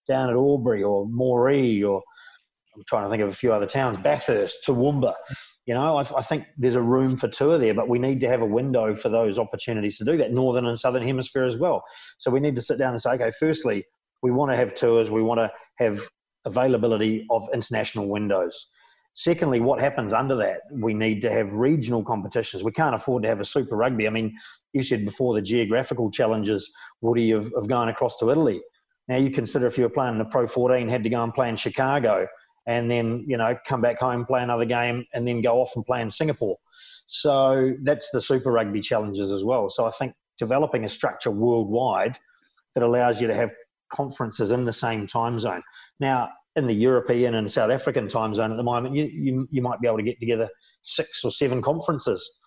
down 0.08 0.30
at 0.30 0.36
Albury 0.36 0.84
or 0.84 1.08
Moree 1.08 1.88
or 1.88 2.02
I'm 2.76 2.84
trying 2.88 3.04
to 3.04 3.10
think 3.10 3.22
of 3.22 3.30
a 3.30 3.36
few 3.36 3.52
other 3.52 3.66
towns, 3.66 3.98
Bathurst, 3.98 4.64
Toowoomba. 4.66 5.14
You 5.66 5.74
know, 5.74 5.98
I, 5.98 6.02
I, 6.18 6.24
think 6.24 6.46
there's 6.58 6.76
a 6.76 6.82
room 6.82 7.18
for 7.18 7.28
tour 7.28 7.58
there, 7.58 7.74
but 7.74 7.90
we 7.90 8.00
need 8.00 8.20
to 8.22 8.28
have 8.28 8.42
a 8.42 8.46
window 8.46 8.96
for 8.96 9.10
those 9.10 9.38
opportunities 9.38 9.98
to 9.98 10.06
do 10.06 10.18
that, 10.18 10.32
northern 10.32 10.66
and 10.66 10.80
southern 10.80 11.04
hemisphere 11.04 11.44
as 11.44 11.58
well. 11.58 11.84
So 12.18 12.32
we 12.32 12.40
need 12.40 12.56
to 12.56 12.62
sit 12.62 12.78
down 12.78 12.94
and 12.94 13.02
say, 13.02 13.12
okay, 13.12 13.32
firstly, 13.40 13.86
we 14.24 14.32
want 14.32 14.52
to 14.52 14.58
have 14.58 14.74
tours, 14.74 15.12
we 15.12 15.22
want 15.22 15.40
to 15.40 15.52
have 15.78 16.02
availability 16.46 17.26
of 17.30 17.48
international 17.54 18.10
windows. 18.10 18.68
Secondly, 19.14 19.60
what 19.60 19.82
happens 19.82 20.14
under 20.14 20.36
that? 20.38 20.62
We 20.72 20.94
need 20.94 21.22
to 21.24 21.32
have 21.32 21.54
regional 21.54 22.04
competitions. 22.04 22.64
We 22.64 22.72
can't 22.72 22.96
afford 22.96 23.24
to 23.24 23.30
have 23.30 23.42
a 23.42 23.46
Super 23.46 23.76
Rugby. 23.76 24.08
I 24.08 24.10
mean, 24.10 24.36
you 24.74 24.84
said 24.84 25.06
before 25.06 25.34
the 25.34 25.42
geographical 25.42 26.10
challenges, 26.10 26.72
Woody, 27.02 27.32
of, 27.32 27.52
of 27.54 27.68
going 27.68 27.90
across 27.90 28.18
to 28.18 28.30
Italy. 28.30 28.62
Now, 29.08 29.18
you 29.18 29.30
consider 29.32 29.68
if 29.68 29.78
you 29.78 29.84
were 29.84 29.90
playing 29.90 30.14
in 30.14 30.20
the 30.20 30.26
Pro 30.26 30.48
14, 30.48 30.88
had 30.88 31.04
to 31.04 31.10
go 31.10 31.24
and 31.24 31.34
play 31.34 31.50
in 31.50 31.58
Chicago 31.58 32.28
and 32.68 32.90
then 32.90 33.26
you 33.28 33.38
know 33.38 33.58
come 33.68 33.82
back 33.82 34.00
home, 34.00 34.26
play 34.26 34.42
another 34.42 34.66
game, 34.66 35.06
and 35.14 35.28
then 35.28 35.42
go 35.42 35.62
off 35.62 35.76
and 35.76 35.86
play 35.86 36.02
in 36.02 36.12
Singapore. 36.12 36.58
So 37.08 37.74
that's 37.84 38.10
the 38.12 38.22
Super 38.22 38.52
Rugby 38.52 38.82
challenges 38.82 39.32
as 39.32 39.44
well. 39.44 39.70
So 39.70 39.86
I 39.86 39.92
think 39.92 40.14
developing 40.38 40.86
a 40.86 40.90
structure 40.90 41.32
worldwide 41.32 42.18
that 42.74 42.84
allows 42.84 43.20
you 43.20 43.28
to 43.28 43.36
have 43.36 43.52
conferences 43.92 44.52
in 44.52 44.64
the 44.64 44.74
same 44.74 45.08
time 45.08 45.38
zone. 45.38 45.62
Now, 46.00 46.30
in 46.56 46.68
the 46.68 46.74
European 46.74 47.36
and 47.36 47.52
South 47.52 47.72
African 47.72 48.08
time 48.08 48.34
zone 48.34 48.52
at 48.52 48.58
the 48.58 48.64
moment, 48.64 48.96
you, 48.96 49.06
you, 49.06 49.48
you 49.52 49.62
might 49.62 49.80
be 49.80 49.88
able 49.88 49.98
to 49.98 50.04
get 50.04 50.20
together 50.20 50.50
six 50.84 51.24
or 51.24 51.32
seven 51.32 51.62
conferences. 51.62 52.40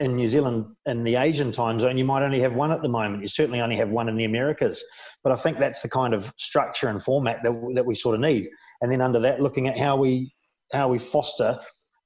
In 0.00 0.16
New 0.16 0.28
Zealand, 0.28 0.64
in 0.86 1.04
the 1.04 1.16
Asian 1.16 1.52
time 1.52 1.78
zone, 1.78 1.98
you 1.98 2.06
might 2.06 2.22
only 2.22 2.40
have 2.40 2.54
one 2.54 2.72
at 2.72 2.80
the 2.80 2.88
moment. 2.88 3.20
You 3.20 3.28
certainly 3.28 3.60
only 3.60 3.76
have 3.76 3.90
one 3.90 4.08
in 4.08 4.16
the 4.16 4.24
Americas. 4.24 4.82
But 5.22 5.32
I 5.32 5.36
think 5.36 5.58
that's 5.58 5.82
the 5.82 5.90
kind 5.90 6.14
of 6.14 6.32
structure 6.38 6.88
and 6.88 7.02
format 7.02 7.42
that, 7.42 7.52
that 7.74 7.84
we 7.84 7.94
sort 7.94 8.14
of 8.14 8.22
need. 8.22 8.48
And 8.80 8.90
then 8.90 9.02
under 9.02 9.20
that, 9.20 9.42
looking 9.42 9.68
at 9.68 9.78
how 9.78 9.96
we 9.96 10.32
how 10.72 10.88
we 10.88 10.98
foster 10.98 11.58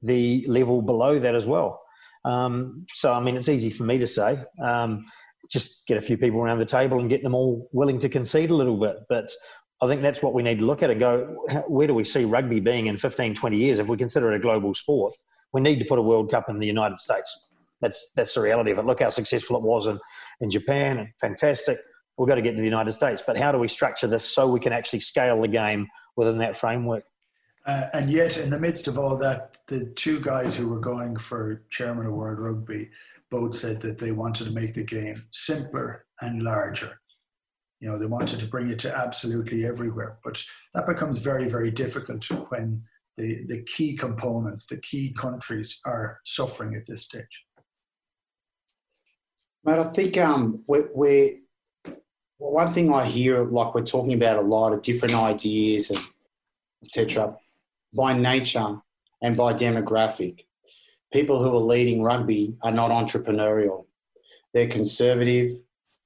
the 0.02 0.44
level 0.48 0.82
below 0.82 1.18
that 1.18 1.34
as 1.34 1.46
well. 1.46 1.80
Um, 2.24 2.84
so 2.92 3.12
I 3.12 3.20
mean, 3.20 3.36
it's 3.36 3.48
easy 3.48 3.70
for 3.70 3.84
me 3.84 3.98
to 3.98 4.06
say. 4.08 4.42
Um, 4.60 5.04
just 5.50 5.86
get 5.86 5.98
a 5.98 6.00
few 6.00 6.16
people 6.16 6.40
around 6.40 6.58
the 6.58 6.66
table 6.66 6.98
and 6.98 7.10
get 7.10 7.22
them 7.22 7.34
all 7.34 7.68
willing 7.72 8.00
to 8.00 8.08
concede 8.08 8.50
a 8.50 8.54
little 8.54 8.78
bit. 8.78 8.96
But 9.08 9.30
I 9.82 9.86
think 9.86 10.02
that's 10.02 10.22
what 10.22 10.34
we 10.34 10.42
need 10.42 10.60
to 10.60 10.64
look 10.64 10.82
at 10.82 10.90
and 10.90 11.00
go, 11.00 11.44
where 11.68 11.86
do 11.86 11.94
we 11.94 12.04
see 12.04 12.24
rugby 12.24 12.60
being 12.60 12.86
in 12.86 12.96
15, 12.96 13.34
20 13.34 13.56
years 13.56 13.78
if 13.78 13.88
we 13.88 13.96
consider 13.96 14.32
it 14.32 14.36
a 14.36 14.38
global 14.38 14.74
sport? 14.74 15.14
We 15.52 15.60
need 15.60 15.78
to 15.78 15.84
put 15.84 15.98
a 15.98 16.02
World 16.02 16.30
Cup 16.30 16.48
in 16.48 16.58
the 16.58 16.66
United 16.66 17.00
States. 17.00 17.48
That's, 17.80 18.12
that's 18.16 18.34
the 18.34 18.40
reality 18.40 18.70
of 18.70 18.78
it. 18.78 18.86
Look 18.86 19.00
how 19.00 19.10
successful 19.10 19.56
it 19.56 19.62
was 19.62 19.86
in, 19.86 19.98
in 20.40 20.50
Japan, 20.50 21.12
fantastic. 21.20 21.80
We've 22.16 22.28
got 22.28 22.36
to 22.36 22.42
get 22.42 22.52
to 22.52 22.58
the 22.58 22.64
United 22.64 22.92
States. 22.92 23.22
But 23.26 23.36
how 23.36 23.52
do 23.52 23.58
we 23.58 23.68
structure 23.68 24.06
this 24.06 24.24
so 24.24 24.48
we 24.48 24.60
can 24.60 24.72
actually 24.72 25.00
scale 25.00 25.40
the 25.40 25.48
game 25.48 25.88
within 26.16 26.38
that 26.38 26.56
framework? 26.56 27.04
Uh, 27.66 27.88
and 27.92 28.10
yet, 28.10 28.36
in 28.38 28.50
the 28.50 28.58
midst 28.58 28.88
of 28.88 28.98
all 28.98 29.16
that, 29.16 29.58
the 29.68 29.86
two 29.96 30.20
guys 30.20 30.54
who 30.56 30.68
were 30.68 30.80
going 30.80 31.16
for 31.16 31.62
chairman 31.70 32.06
of 32.06 32.12
World 32.12 32.38
Rugby 32.38 32.90
both 33.30 33.54
said 33.54 33.80
that 33.80 33.98
they 33.98 34.12
wanted 34.12 34.44
to 34.44 34.52
make 34.52 34.74
the 34.74 34.84
game 34.84 35.26
simpler 35.32 36.04
and 36.20 36.42
larger. 36.42 37.00
You 37.84 37.90
know, 37.90 37.98
they 37.98 38.06
wanted 38.06 38.40
to 38.40 38.46
bring 38.46 38.70
it 38.70 38.78
to 38.78 38.96
absolutely 38.96 39.66
everywhere. 39.66 40.16
But 40.24 40.42
that 40.72 40.86
becomes 40.86 41.18
very, 41.18 41.50
very 41.50 41.70
difficult 41.70 42.24
when 42.48 42.82
the, 43.18 43.44
the 43.46 43.62
key 43.64 43.94
components, 43.94 44.64
the 44.64 44.78
key 44.78 45.12
countries 45.12 45.82
are 45.84 46.20
suffering 46.24 46.74
at 46.76 46.86
this 46.86 47.02
stage. 47.02 47.44
Mate, 49.64 49.80
I 49.80 49.84
think 49.84 50.16
um, 50.16 50.64
we're, 50.66 50.88
we're 50.94 51.32
one 52.38 52.72
thing 52.72 52.90
I 52.90 53.04
hear, 53.04 53.42
like 53.42 53.74
we're 53.74 53.84
talking 53.84 54.14
about 54.14 54.38
a 54.38 54.48
lot 54.48 54.72
of 54.72 54.80
different 54.80 55.14
ideas 55.14 55.90
and 55.90 56.00
etc. 56.82 57.36
By 57.94 58.14
nature 58.14 58.78
and 59.20 59.36
by 59.36 59.52
demographic, 59.52 60.40
people 61.12 61.42
who 61.42 61.54
are 61.54 61.60
leading 61.60 62.02
rugby 62.02 62.56
are 62.62 62.72
not 62.72 62.90
entrepreneurial. 62.90 63.84
They're 64.54 64.68
conservative. 64.68 65.50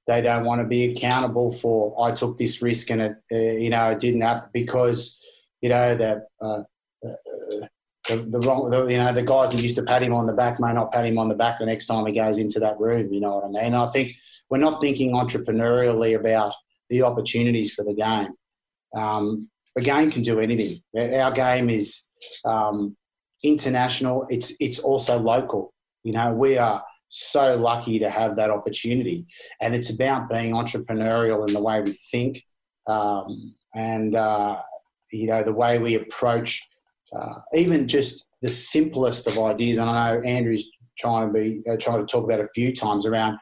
They 0.09 0.23
don't 0.23 0.43
want 0.43 0.59
to 0.59 0.67
be 0.67 0.91
accountable 0.91 1.51
for 1.51 1.95
I 2.03 2.11
took 2.11 2.39
this 2.39 2.63
risk 2.63 2.89
and 2.89 2.99
it, 2.99 3.13
uh, 3.31 3.35
you 3.37 3.69
know, 3.69 3.91
it 3.91 3.99
didn't 3.99 4.21
happen 4.21 4.49
because 4.51 5.23
you 5.61 5.69
know 5.69 5.95
that. 5.95 6.23
Uh, 6.41 6.63
uh, 7.05 7.67
the, 8.09 8.15
the 8.15 8.39
wrong, 8.39 8.71
the, 8.71 8.87
you 8.87 8.97
know, 8.97 9.13
the 9.13 9.21
guys 9.21 9.51
that 9.51 9.61
used 9.61 9.75
to 9.75 9.83
pat 9.83 10.01
him 10.01 10.15
on 10.15 10.25
the 10.25 10.33
back 10.33 10.59
may 10.59 10.73
not 10.73 10.91
pat 10.91 11.05
him 11.05 11.19
on 11.19 11.29
the 11.29 11.35
back 11.35 11.59
the 11.59 11.65
next 11.67 11.85
time 11.85 12.07
he 12.07 12.11
goes 12.11 12.39
into 12.39 12.59
that 12.59 12.79
room. 12.79 13.13
You 13.13 13.19
know 13.19 13.35
what 13.35 13.45
I 13.45 13.63
mean? 13.63 13.75
I 13.75 13.91
think 13.91 14.13
we're 14.49 14.57
not 14.57 14.81
thinking 14.81 15.11
entrepreneurially 15.11 16.19
about 16.19 16.53
the 16.89 17.03
opportunities 17.03 17.71
for 17.75 17.85
the 17.85 17.93
game. 17.93 18.29
Um, 18.99 19.47
the 19.75 19.83
game 19.83 20.09
can 20.09 20.23
do 20.23 20.39
anything. 20.39 20.81
Our 20.97 21.31
game 21.31 21.69
is 21.69 22.07
um, 22.45 22.97
international. 23.43 24.25
It's 24.29 24.55
it's 24.59 24.79
also 24.79 25.19
local. 25.19 25.71
You 26.03 26.13
know, 26.13 26.33
we 26.33 26.57
are 26.57 26.83
so 27.09 27.55
lucky 27.55 27.99
to 27.99 28.09
have 28.09 28.35
that 28.37 28.51
opportunity, 28.51 29.25
and 29.61 29.75
it's 29.75 29.89
about 29.89 30.29
being 30.29 30.53
entrepreneurial 30.53 31.47
in 31.47 31.53
the 31.53 31.61
way 31.61 31.81
we 31.81 31.91
think, 31.91 32.43
um, 32.87 33.53
and 33.75 34.15
uh, 34.15 34.57
you 35.11 35.27
know 35.27 35.43
the 35.43 35.53
way 35.53 35.79
we 35.79 35.95
approach 35.95 36.67
uh, 37.15 37.35
even 37.53 37.87
just 37.87 38.25
the 38.41 38.49
simplest 38.49 39.27
of 39.27 39.39
ideas. 39.39 39.77
And 39.77 39.89
I 39.89 40.13
know 40.15 40.21
Andrew's 40.21 40.69
trying 40.97 41.27
to 41.27 41.33
be 41.33 41.63
uh, 41.69 41.77
trying 41.77 41.99
to 41.99 42.05
talk 42.05 42.23
about 42.23 42.39
a 42.39 42.47
few 42.49 42.75
times 42.75 43.05
around 43.05 43.39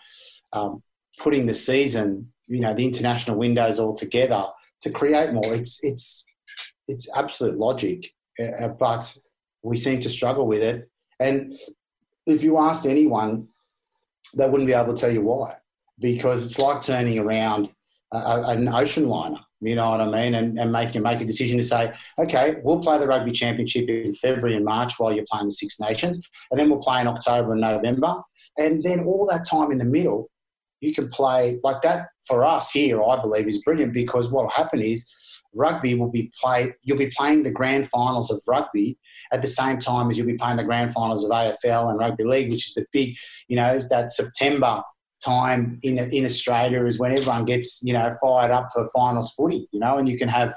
um, 0.54 0.82
putting 1.20 1.46
the 1.46 1.54
season, 1.54 2.32
you 2.48 2.60
know, 2.60 2.74
the 2.74 2.86
international 2.86 3.38
windows 3.38 3.80
all 3.80 3.94
together 3.94 4.46
to 4.82 4.90
create 4.90 5.34
more. 5.34 5.54
It's 5.54 5.84
it's 5.84 6.26
it's 6.88 7.16
absolute 7.18 7.58
logic, 7.58 8.14
uh, 8.40 8.66
uh 8.66 8.68
but 8.70 9.16
we 9.64 9.78
seem 9.78 10.00
to 10.02 10.10
struggle 10.10 10.48
with 10.48 10.62
it. 10.62 10.90
And 11.20 11.54
if 12.26 12.44
you 12.44 12.58
asked 12.60 12.86
anyone, 12.86 13.48
they 14.36 14.48
wouldn't 14.48 14.68
be 14.68 14.74
able 14.74 14.94
to 14.94 15.00
tell 15.00 15.12
you 15.12 15.22
why, 15.22 15.56
because 16.00 16.46
it's 16.46 16.60
like 16.60 16.82
turning 16.82 17.20
around 17.20 17.70
a, 18.12 18.42
an 18.48 18.68
ocean 18.68 19.08
liner. 19.08 19.40
You 19.60 19.76
know 19.76 19.90
what 19.90 20.02
I 20.02 20.06
mean? 20.06 20.36
And, 20.36 20.60
and 20.60 20.72
make, 20.72 20.94
make 20.96 21.20
a 21.20 21.26
decision 21.26 21.58
to 21.58 21.64
say, 21.64 21.92
okay, 22.20 22.58
we'll 22.62 22.80
play 22.80 23.00
the 23.00 23.08
rugby 23.08 23.32
championship 23.32 23.90
in 23.90 24.14
February 24.14 24.56
and 24.56 24.64
March 24.64 24.94
while 25.00 25.12
you're 25.12 25.26
playing 25.30 25.48
the 25.48 25.52
Six 25.52 25.80
Nations, 25.80 26.22
and 26.52 26.60
then 26.60 26.70
we'll 26.70 26.80
play 26.80 27.02
in 27.02 27.08
October 27.08 27.54
and 27.54 27.62
November. 27.62 28.22
And 28.58 28.84
then 28.84 29.00
all 29.02 29.28
that 29.32 29.48
time 29.50 29.72
in 29.72 29.80
the 29.80 29.86
middle, 29.86 30.30
you 30.80 30.94
can 30.94 31.10
play 31.10 31.60
like 31.64 31.82
that 31.82 32.10
for 32.28 32.46
us 32.46 32.70
here, 32.70 33.04
I 33.04 33.20
believe, 33.20 33.48
is 33.48 33.64
brilliant 33.64 33.94
because 33.94 34.30
what 34.30 34.44
will 34.44 34.52
happen 34.52 34.82
is 34.82 35.10
rugby 35.56 35.96
will 35.96 36.12
be 36.12 36.32
played, 36.40 36.76
you'll 36.84 37.00
be 37.00 37.12
playing 37.18 37.42
the 37.42 37.52
grand 37.52 37.88
finals 37.88 38.30
of 38.30 38.40
rugby 38.48 39.00
at 39.32 39.42
the 39.42 39.48
same 39.48 39.80
time 39.80 40.10
as 40.10 40.18
you'll 40.18 40.28
be 40.28 40.38
playing 40.38 40.58
the 40.58 40.64
grand 40.64 40.92
finals 40.92 41.24
of 41.24 41.32
AFL 41.32 41.90
and 41.90 42.00
rugby 42.00 42.24
league, 42.24 42.52
which 42.52 42.68
is 42.68 42.74
the 42.74 42.86
big, 42.92 43.16
you 43.48 43.56
know, 43.56 43.80
that 43.90 44.12
September 44.12 44.82
time 45.24 45.80
in 45.84 45.98
in 45.98 46.26
Australia 46.26 46.86
is 46.86 47.00
when 47.00 47.12
everyone 47.12 47.46
gets 47.46 47.82
you 47.84 47.94
know 47.94 48.12
fired 48.22 48.52
up 48.52 48.68
for 48.74 48.88
finals 48.96 49.34
footy, 49.34 49.68
you 49.72 49.80
know, 49.80 49.98
and 49.98 50.08
you 50.08 50.18
can 50.18 50.30
have 50.30 50.56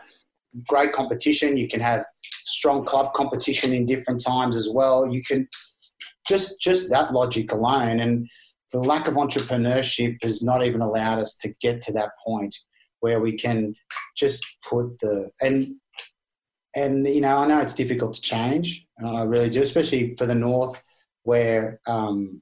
great 0.66 0.92
competition. 0.92 1.56
You 1.56 1.68
can 1.68 1.80
have 1.80 2.04
strong 2.22 2.84
club 2.84 3.12
competition 3.12 3.72
in 3.72 3.84
different 3.84 4.22
times 4.22 4.56
as 4.56 4.68
well. 4.68 5.10
You 5.10 5.22
can 5.22 5.48
just 6.28 6.60
just 6.60 6.90
that 6.90 7.12
logic 7.12 7.52
alone, 7.52 8.00
and 8.00 8.28
the 8.72 8.80
lack 8.80 9.08
of 9.08 9.14
entrepreneurship 9.14 10.22
has 10.22 10.42
not 10.42 10.64
even 10.64 10.80
allowed 10.80 11.18
us 11.18 11.36
to 11.38 11.52
get 11.60 11.80
to 11.82 11.92
that 11.92 12.10
point 12.24 12.54
where 13.00 13.20
we 13.20 13.32
can 13.32 13.74
just 14.16 14.44
put 14.68 14.98
the 15.00 15.30
and 15.40 15.74
and 16.74 17.06
you 17.06 17.20
know 17.20 17.38
I 17.38 17.46
know 17.46 17.60
it's 17.60 17.74
difficult 17.74 18.14
to 18.14 18.20
change. 18.20 18.86
I 19.04 19.22
really 19.22 19.50
do, 19.50 19.62
especially 19.62 20.14
for 20.14 20.26
the 20.26 20.34
north 20.34 20.82
where 21.22 21.80
um, 21.86 22.40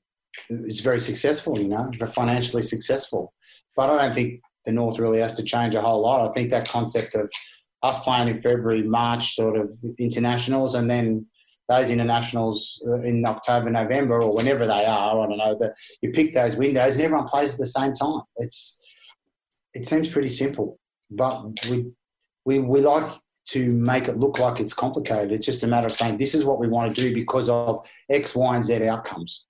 it's 0.50 0.80
very 0.80 1.00
successful, 1.00 1.58
you 1.58 1.68
know, 1.68 1.90
financially 2.06 2.62
successful. 2.62 3.32
But 3.76 3.90
I 3.90 4.06
don't 4.06 4.14
think 4.14 4.40
the 4.64 4.72
North 4.72 4.98
really 4.98 5.18
has 5.18 5.34
to 5.34 5.42
change 5.42 5.74
a 5.74 5.80
whole 5.80 6.02
lot. 6.02 6.28
I 6.28 6.32
think 6.32 6.50
that 6.50 6.68
concept 6.68 7.14
of 7.14 7.30
us 7.82 8.02
playing 8.02 8.28
in 8.28 8.36
February, 8.40 8.82
March 8.82 9.34
sort 9.34 9.56
of 9.56 9.72
internationals 9.98 10.74
and 10.74 10.90
then 10.90 11.26
those 11.68 11.90
internationals 11.90 12.82
uh, 12.86 13.00
in 13.00 13.26
October, 13.26 13.68
November, 13.70 14.22
or 14.22 14.34
whenever 14.34 14.66
they 14.66 14.86
are, 14.86 15.22
I 15.22 15.26
don't 15.26 15.36
know, 15.36 15.56
that 15.60 15.74
you 16.00 16.10
pick 16.10 16.34
those 16.34 16.56
windows 16.56 16.96
and 16.96 17.04
everyone 17.04 17.26
plays 17.26 17.54
at 17.54 17.60
the 17.60 17.66
same 17.66 17.92
time. 17.92 18.22
It's 18.36 18.78
it 19.74 19.86
seems 19.86 20.08
pretty 20.08 20.28
simple, 20.28 20.78
but 21.10 21.44
we 21.70 21.92
we 22.46 22.58
we 22.58 22.80
like 22.80 23.12
to 23.48 23.72
make 23.72 24.08
it 24.08 24.18
look 24.18 24.38
like 24.38 24.60
it's 24.60 24.74
complicated. 24.74 25.32
It's 25.32 25.46
just 25.46 25.62
a 25.62 25.66
matter 25.66 25.86
of 25.86 25.92
saying 25.92 26.16
this 26.16 26.34
is 26.34 26.44
what 26.44 26.58
we 26.58 26.68
want 26.68 26.94
to 26.94 27.00
do 27.00 27.14
because 27.14 27.48
of 27.48 27.80
X, 28.10 28.34
Y, 28.34 28.54
and 28.54 28.64
Z 28.64 28.86
outcomes 28.86 29.46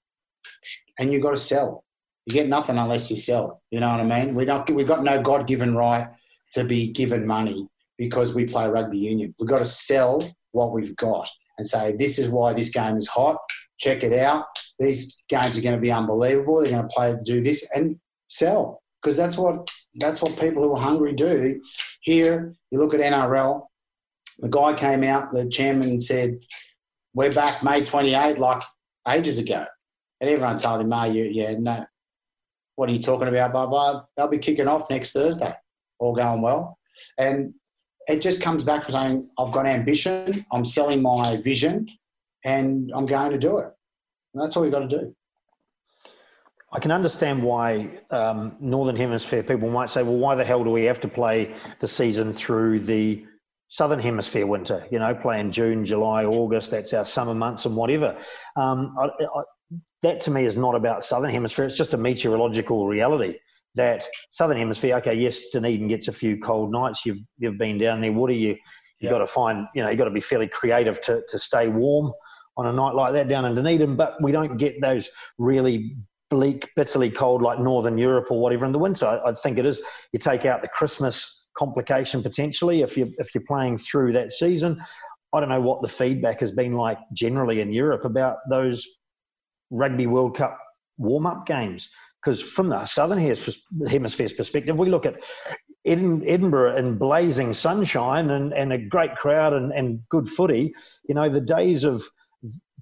and 0.99 1.12
you've 1.12 1.22
got 1.22 1.30
to 1.30 1.36
sell. 1.36 1.84
You 2.26 2.34
get 2.34 2.49
nothing 2.49 2.76
unless 2.76 3.11
you 3.11 3.16
sell. 3.16 3.62
You 3.70 3.80
know 3.80 3.88
what 3.88 4.01
I 4.01 4.05
mean? 4.24 4.34
We 4.34 4.44
don't. 4.44 4.68
We've 4.70 4.86
got 4.86 5.03
no 5.03 5.20
God-given 5.22 5.74
right 5.74 6.09
to 6.53 6.64
be 6.64 6.88
given 6.92 7.26
money 7.26 7.68
because 7.96 8.34
we 8.34 8.44
play 8.44 8.68
rugby 8.68 8.99
union. 8.99 9.34
We've 9.38 9.49
got 9.49 9.61
to 9.61 9.66
sell 9.66 10.22
what 10.53 10.72
we've 10.72 10.94
got 10.96 11.28
and 11.57 11.66
say 11.66 11.94
this 11.96 12.18
is 12.18 12.28
why 12.28 12.53
this 12.53 12.68
game 12.68 12.96
is 12.96 13.07
hot. 13.07 13.36
Check 13.78 14.03
it 14.03 14.12
out. 14.12 14.44
These 14.78 15.16
games 15.28 15.57
are 15.57 15.62
going 15.62 15.74
to 15.74 15.80
be 15.80 15.92
unbelievable. 15.92 16.61
They're 16.61 16.70
going 16.70 16.82
to 16.82 16.94
play, 16.94 17.16
do 17.24 17.42
this, 17.42 17.66
and 17.74 17.99
sell 18.26 18.82
because 19.01 19.16
that's 19.16 19.38
what 19.38 19.70
that's 19.94 20.20
what 20.20 20.38
people 20.38 20.62
who 20.62 20.76
are 20.76 20.82
hungry 20.82 21.14
do. 21.14 21.61
Here, 22.03 22.55
you 22.70 22.78
look 22.78 22.94
at 22.94 23.01
NRL. 23.01 23.62
The 24.39 24.49
guy 24.49 24.74
came 24.74 25.03
out, 25.05 25.32
the 25.32 25.49
chairman 25.49 26.01
said, 26.01 26.45
"We're 27.14 27.32
back 27.32 27.62
May 27.62 27.84
28, 27.84 28.39
like 28.39 28.62
ages 29.09 29.39
ago." 29.39 29.66
And 30.20 30.30
everyone 30.30 30.59
told 30.59 30.80
him, 30.80 30.93
"Oh, 30.93 31.05
you, 31.05 31.24
yeah, 31.24 31.55
no. 31.59 31.86
What 32.76 32.89
are 32.89 32.93
you 32.93 33.01
talking 33.01 33.28
about, 33.28 33.53
blah 33.53 33.66
blah? 33.66 34.05
They'll 34.16 34.28
be 34.28 34.39
kicking 34.39 34.68
off 34.68 34.91
next 34.91 35.12
Thursday, 35.12 35.55
all 35.99 36.14
going 36.14 36.43
well." 36.43 36.78
And 37.18 37.55
it 38.07 38.22
just 38.22 38.41
comes 38.41 38.64
back 38.64 38.86
to 38.86 38.93
saying, 38.93 39.28
"I've 39.39 39.53
got 39.53 39.66
ambition. 39.66 40.45
I'm 40.53 40.64
selling 40.64 41.03
my 41.03 41.41
vision, 41.43 41.89
and 42.45 42.91
I'm 42.95 43.07
going 43.07 43.32
to 43.32 43.39
do 43.39 43.59
it." 43.59 43.68
And 44.34 44.43
that's 44.43 44.57
all 44.57 44.64
you've 44.64 44.72
got 44.72 44.89
to 44.89 44.99
do. 44.99 45.14
I 46.70 46.78
can 46.80 46.91
understand 46.91 47.43
why 47.43 47.89
um, 48.11 48.57
Northern 48.61 48.97
Hemisphere 48.97 49.43
people 49.43 49.70
might 49.70 49.89
say, 49.89 50.03
well, 50.03 50.16
why 50.16 50.34
the 50.34 50.45
hell 50.45 50.62
do 50.64 50.70
we 50.70 50.84
have 50.84 51.01
to 51.01 51.09
play 51.09 51.55
the 51.80 51.89
season 51.89 52.34
through 52.34 52.80
the 52.80 53.24
southern 53.69 54.01
hemisphere 54.01 54.47
winter. 54.47 54.87
You 54.91 54.99
know, 54.99 55.14
playing 55.14 55.53
June, 55.53 55.85
July, 55.85 56.25
August. 56.25 56.71
That's 56.71 56.93
our 56.93 57.05
summer 57.05 57.35
months 57.35 57.64
and 57.64 57.77
whatever. 57.77 58.16
Um, 58.57 58.95
I, 58.99 59.07
I, 59.07 59.43
that 60.03 60.21
to 60.23 60.31
me 60.31 60.45
is 60.45 60.57
not 60.57 60.75
about 60.75 61.05
southern 61.05 61.31
hemisphere. 61.31 61.64
It's 61.64 61.77
just 61.77 61.95
a 61.95 61.99
meteorological 61.99 62.87
reality 62.87 63.39
that 63.75 64.07
southern 64.31 64.59
hemisphere. 64.59 64.97
Okay, 64.97 65.14
yes, 65.14 65.49
Dunedin 65.53 65.89
gets 65.89 66.09
a 66.09 66.12
few 66.12 66.39
cold 66.39 66.71
nights. 66.71 67.07
You've 67.07 67.19
you've 67.39 67.59
been 67.59 67.79
down 67.79 68.01
there. 68.01 68.12
What 68.12 68.31
are 68.31 68.35
you? 68.35 68.57
You 69.01 69.09
have 69.09 69.11
got 69.11 69.19
to 69.19 69.27
find. 69.27 69.66
You 69.75 69.83
know, 69.83 69.89
you've 69.89 69.99
got 69.99 70.07
to 70.07 70.11
be 70.11 70.21
fairly 70.21 70.49
creative 70.49 71.01
to 71.03 71.23
to 71.29 71.39
stay 71.39 71.69
warm 71.69 72.12
on 72.57 72.66
a 72.66 72.73
night 72.73 72.95
like 72.95 73.12
that 73.14 73.29
down 73.29 73.45
in 73.45 73.55
Dunedin. 73.55 73.97
But 73.97 74.23
we 74.23 74.33
don't 74.33 74.57
get 74.57 74.81
those 74.81 75.09
really 75.39 75.97
bleak, 76.31 76.69
bitterly 76.77 77.11
cold 77.11 77.41
like 77.41 77.59
Northern 77.59 77.97
Europe 77.97 78.27
or 78.31 78.41
whatever 78.41 78.66
in 78.66 78.73
the 78.73 78.79
winter. 78.79 79.07
I, 79.07 79.31
I 79.31 79.33
think 79.33 79.59
it 79.59 79.64
is. 79.64 79.81
You 80.12 80.19
take 80.19 80.45
out 80.45 80.62
the 80.62 80.69
Christmas 80.69 81.38
complication 81.59 82.22
potentially 82.22 82.82
if 82.82 82.96
you 82.96 83.12
if 83.18 83.34
you're 83.34 83.44
playing 83.46 83.78
through 83.78 84.12
that 84.12 84.32
season. 84.32 84.80
I 85.32 85.40
don't 85.40 85.50
know 85.50 85.61
what 85.61 85.82
the 85.82 85.88
feedback 85.88 86.40
has 86.40 86.52
been 86.52 86.72
like 86.72 86.98
generally 87.12 87.61
in 87.61 87.72
Europe 87.72 88.04
about 88.04 88.36
those 88.48 88.86
Rugby 89.70 90.06
World 90.06 90.36
Cup 90.36 90.59
warm 90.96 91.26
up 91.26 91.46
games. 91.46 91.90
Because 92.20 92.42
from 92.42 92.68
the 92.68 92.84
Southern 92.86 93.18
Hemisphere's 93.18 94.32
perspective, 94.32 94.76
we 94.76 94.88
look 94.88 95.06
at 95.06 95.22
Edinburgh 95.86 96.76
in 96.76 96.98
blazing 96.98 97.54
sunshine 97.54 98.30
and, 98.30 98.52
and 98.52 98.72
a 98.72 98.78
great 98.78 99.14
crowd 99.16 99.52
and, 99.52 99.72
and 99.72 100.00
good 100.09 100.28
footy. 100.28 100.72
You 101.09 101.14
know, 101.14 101.28
the 101.28 101.40
days 101.40 101.84
of 101.84 102.02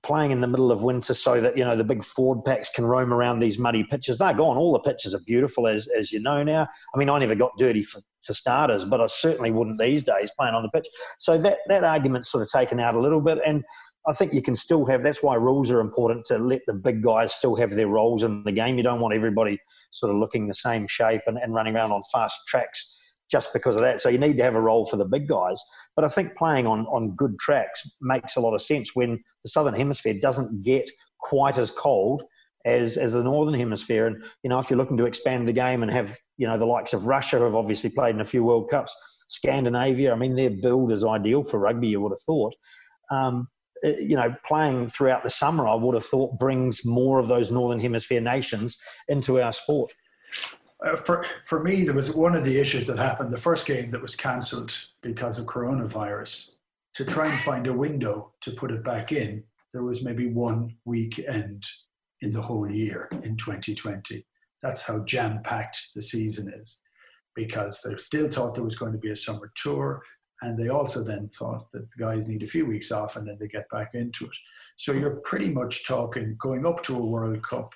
playing 0.07 0.31
in 0.31 0.41
the 0.41 0.47
middle 0.47 0.71
of 0.71 0.83
winter 0.83 1.13
so 1.13 1.41
that 1.41 1.57
you 1.57 1.65
know 1.65 1.77
the 1.77 1.85
big 1.85 2.05
forward 2.05 2.45
packs 2.45 2.71
can 2.71 2.87
roam 2.87 3.13
around 3.13 3.41
these 3.41 3.59
muddy 3.59 3.85
pitches. 3.85 4.19
They're 4.19 4.33
gone. 4.33 4.57
All 4.57 4.73
the 4.73 4.79
pitches 4.79 5.15
are 5.15 5.21
beautiful, 5.27 5.67
as 5.67 5.89
as 5.99 6.13
you 6.13 6.21
know 6.21 6.43
now. 6.43 6.69
I 6.95 6.99
mean, 6.99 7.11
I 7.11 7.19
never 7.19 7.35
got 7.35 7.51
dirty 7.59 7.83
for, 7.83 8.01
for 8.25 8.33
starters, 8.33 8.85
but 8.85 9.01
I 9.01 9.07
certainly 9.07 9.51
wouldn't 9.51 9.81
these 9.81 10.05
days 10.05 10.31
playing 10.39 10.55
on 10.55 10.63
the 10.63 10.71
pitch. 10.71 10.87
So 11.19 11.37
that 11.39 11.59
that 11.69 11.85
argument's 11.85 12.31
sort 12.31 12.43
of 12.43 12.49
taken 12.51 12.79
out 12.79 12.95
a 12.95 13.01
little 13.01 13.21
bit, 13.21 13.39
and 13.45 13.65
I 14.07 14.13
think 14.13 14.33
you 14.33 14.43
can 14.43 14.55
still 14.55 14.87
have. 14.87 15.03
That's 15.03 15.23
why 15.23 15.35
rules 15.35 15.71
are 15.73 15.81
important 15.81 16.25
to 16.27 16.39
let 16.39 16.63
the 16.67 16.75
big 16.75 17.03
guys 17.03 17.35
still 17.35 17.57
have 17.57 17.73
their 17.73 17.89
roles 17.89 18.23
in 18.23 18.45
the 18.45 18.53
game. 18.53 18.77
You 18.77 18.85
don't 18.85 19.01
want 19.01 19.15
everybody 19.15 19.59
sort 19.91 20.13
of 20.13 20.19
looking 20.19 20.47
the 20.47 20.55
same 20.55 20.87
shape 20.87 21.23
and, 21.27 21.37
and 21.37 21.53
running 21.53 21.75
around 21.75 21.91
on 21.91 22.03
fast 22.13 22.39
tracks 22.47 22.96
just 23.31 23.53
because 23.53 23.77
of 23.77 23.83
that. 23.83 24.01
So 24.01 24.09
you 24.09 24.19
need 24.19 24.37
to 24.37 24.43
have 24.43 24.55
a 24.55 24.61
role 24.61 24.87
for 24.87 24.97
the 24.97 25.05
big 25.05 25.29
guys. 25.29 25.61
But 25.95 26.05
I 26.05 26.09
think 26.09 26.37
playing 26.37 26.67
on, 26.67 26.87
on 26.87 27.15
good 27.17 27.39
tracks 27.39 27.83
makes 28.01 28.37
a 28.37 28.41
lot 28.41 28.55
of 28.55 28.63
sense 28.63 28.95
when 28.95 29.23
the 29.43 29.51
southern 29.51 29.75
hemisphere 29.75 30.15
doesn't 30.21 30.63
get 30.63 30.89
quite 31.21 31.59
as 31.59 31.71
cold 31.71 32.23
as 32.65 32.97
as 32.99 33.13
the 33.13 33.23
northern 33.23 33.55
hemisphere. 33.55 34.07
And 34.07 34.23
you 34.43 34.51
know, 34.51 34.59
if 34.59 34.71
you're 34.71 34.77
looking 34.77 34.97
to 34.99 35.07
expand 35.07 35.49
the 35.49 35.53
game 35.53 35.83
and 35.83 35.93
have 35.93 36.17
you 36.37 36.47
know 36.47 36.59
the 36.59 36.67
likes 36.67 36.93
of 36.93 37.07
Russia 37.07 37.39
have 37.39 37.55
obviously 37.55 37.91
played 37.91 38.15
in 38.15 38.21
a 38.21 38.25
few 38.25 38.45
World 38.45 38.69
Cups, 38.71 38.95
Scandinavia. 39.29 40.13
I 40.13 40.17
mean, 40.17 40.35
their 40.35 40.51
build 40.51 40.93
is 40.93 41.05
ideal 41.05 41.45
for 41.45 41.59
rugby. 41.59 41.89
You 41.89 42.01
would 42.03 42.13
have 42.13 42.23
thought. 42.23 42.55
Um, 43.11 43.49
eh, 43.85 43.97
you 44.01 44.17
know, 44.17 44.35
playing 44.45 44.89
throughout 44.89 45.25
the 45.25 45.31
summer, 45.31 45.67
I 45.67 45.75
would 45.75 45.95
have 45.95 46.07
thought 46.07 46.39
brings 46.39 46.85
more 46.85 47.19
of 47.19 47.29
those 47.29 47.51
northern 47.51 47.81
hemisphere 47.81 48.21
nations 48.21 48.77
into 49.09 49.41
our 49.41 49.53
sport. 49.53 49.93
Uh, 50.85 50.97
for 50.97 51.25
for 51.45 51.63
me, 51.63 51.85
there 51.85 51.95
was 51.95 52.15
one 52.15 52.35
of 52.35 52.45
the 52.45 52.59
issues 52.59 52.87
that 52.87 52.99
happened. 52.99 53.31
The 53.31 53.39
first 53.39 53.67
game 53.67 53.91
that 53.91 54.03
was 54.03 54.15
cancelled 54.15 54.87
because 55.03 55.39
of 55.39 55.47
coronavirus. 55.47 56.51
To 56.95 57.05
try 57.05 57.29
and 57.29 57.39
find 57.39 57.67
a 57.67 57.75
window 57.75 58.33
to 58.41 58.51
put 58.53 58.71
it 58.71 58.83
back 58.83 59.13
in, 59.13 59.45
there 59.73 59.83
was 59.83 60.03
maybe 60.03 60.29
one 60.29 60.77
weekend 60.87 61.67
in 62.23 62.33
the 62.33 62.41
whole 62.41 62.71
year 62.71 63.09
in 63.23 63.37
2020. 63.37 64.25
That's 64.63 64.87
how 64.87 65.05
jam 65.05 65.43
packed 65.43 65.95
the 65.95 66.01
season 66.01 66.49
is, 66.49 66.81
because 67.35 67.83
they 67.83 67.95
still 67.97 68.31
thought 68.31 68.55
there 68.55 68.65
was 68.65 68.79
going 68.79 68.93
to 68.93 68.99
be 68.99 69.11
a 69.11 69.17
summer 69.17 69.53
tour, 69.55 70.03
and 70.43 70.59
they 70.59 70.69
also 70.69 71.03
then 71.03 71.29
thought 71.29 71.71
that 71.73 71.91
the 71.91 72.03
guys 72.03 72.29
need 72.29 72.43
a 72.43 72.47
few 72.47 72.67
weeks 72.67 72.93
off 72.93 73.17
and 73.17 73.27
then 73.27 73.39
they 73.41 73.49
get 73.49 73.69
back 73.71 73.95
into 73.95 74.27
it. 74.27 74.37
So 74.77 74.93
you're 74.93 75.17
pretty 75.17 75.51
much 75.51 75.87
talking 75.87 76.37
going 76.39 76.67
up 76.67 76.83
to 76.85 76.97
a 76.97 77.05
World 77.05 77.43
Cup 77.43 77.75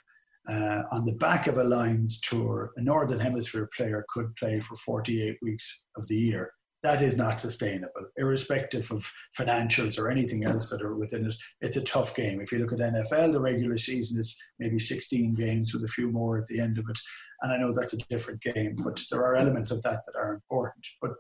uh, 0.49 0.83
on 0.91 1.05
the 1.05 1.17
back 1.17 1.47
of 1.47 1.59
a 1.59 1.65
Lions 1.65 2.21
tour, 2.21 2.73
a 2.77 2.83
Northern 2.83 3.21
Hemisphere 3.21 3.69
player 3.77 4.05
could 4.09 4.35
play 4.37 4.61
for 4.61 4.77
48 4.77 5.39
weeks 5.43 5.85
of 5.97 6.07
the 6.09 6.17
year. 6.17 6.53
That 6.83 7.03
is 7.03 7.19
not 7.19 7.39
sustainable, 7.39 8.07
irrespective 8.17 8.91
of 8.91 9.13
financials 9.39 9.99
or 9.99 10.11
anything 10.11 10.45
else 10.45 10.71
that 10.71 10.81
are 10.81 10.97
within 10.97 11.27
it. 11.27 11.37
It's 11.61 11.77
a 11.77 11.85
tough 11.85 12.17
game. 12.17 12.41
If 12.41 12.53
you 12.53 12.59
look 12.59 12.73
at 12.73 12.79
NFL, 12.79 13.33
the 13.33 13.41
regular 13.41 13.77
season 13.77 14.19
is 14.19 14.35
maybe 14.59 14.79
16 14.79 15.35
games 15.35 15.75
with 15.75 15.85
a 15.85 15.89
few 15.89 16.11
more 16.11 16.39
at 16.39 16.47
the 16.47 16.59
end 16.59 16.79
of 16.79 16.87
it. 16.89 16.99
And 17.43 17.53
I 17.53 17.59
know 17.59 17.75
that's 17.75 17.93
a 17.93 17.99
different 18.09 18.41
game, 18.41 18.77
but 18.83 18.99
there 19.11 19.21
are 19.21 19.37
elements 19.37 19.71
of 19.71 19.83
that 19.83 20.01
that 20.07 20.19
are 20.19 20.33
important. 20.33 20.87
But 21.03 21.13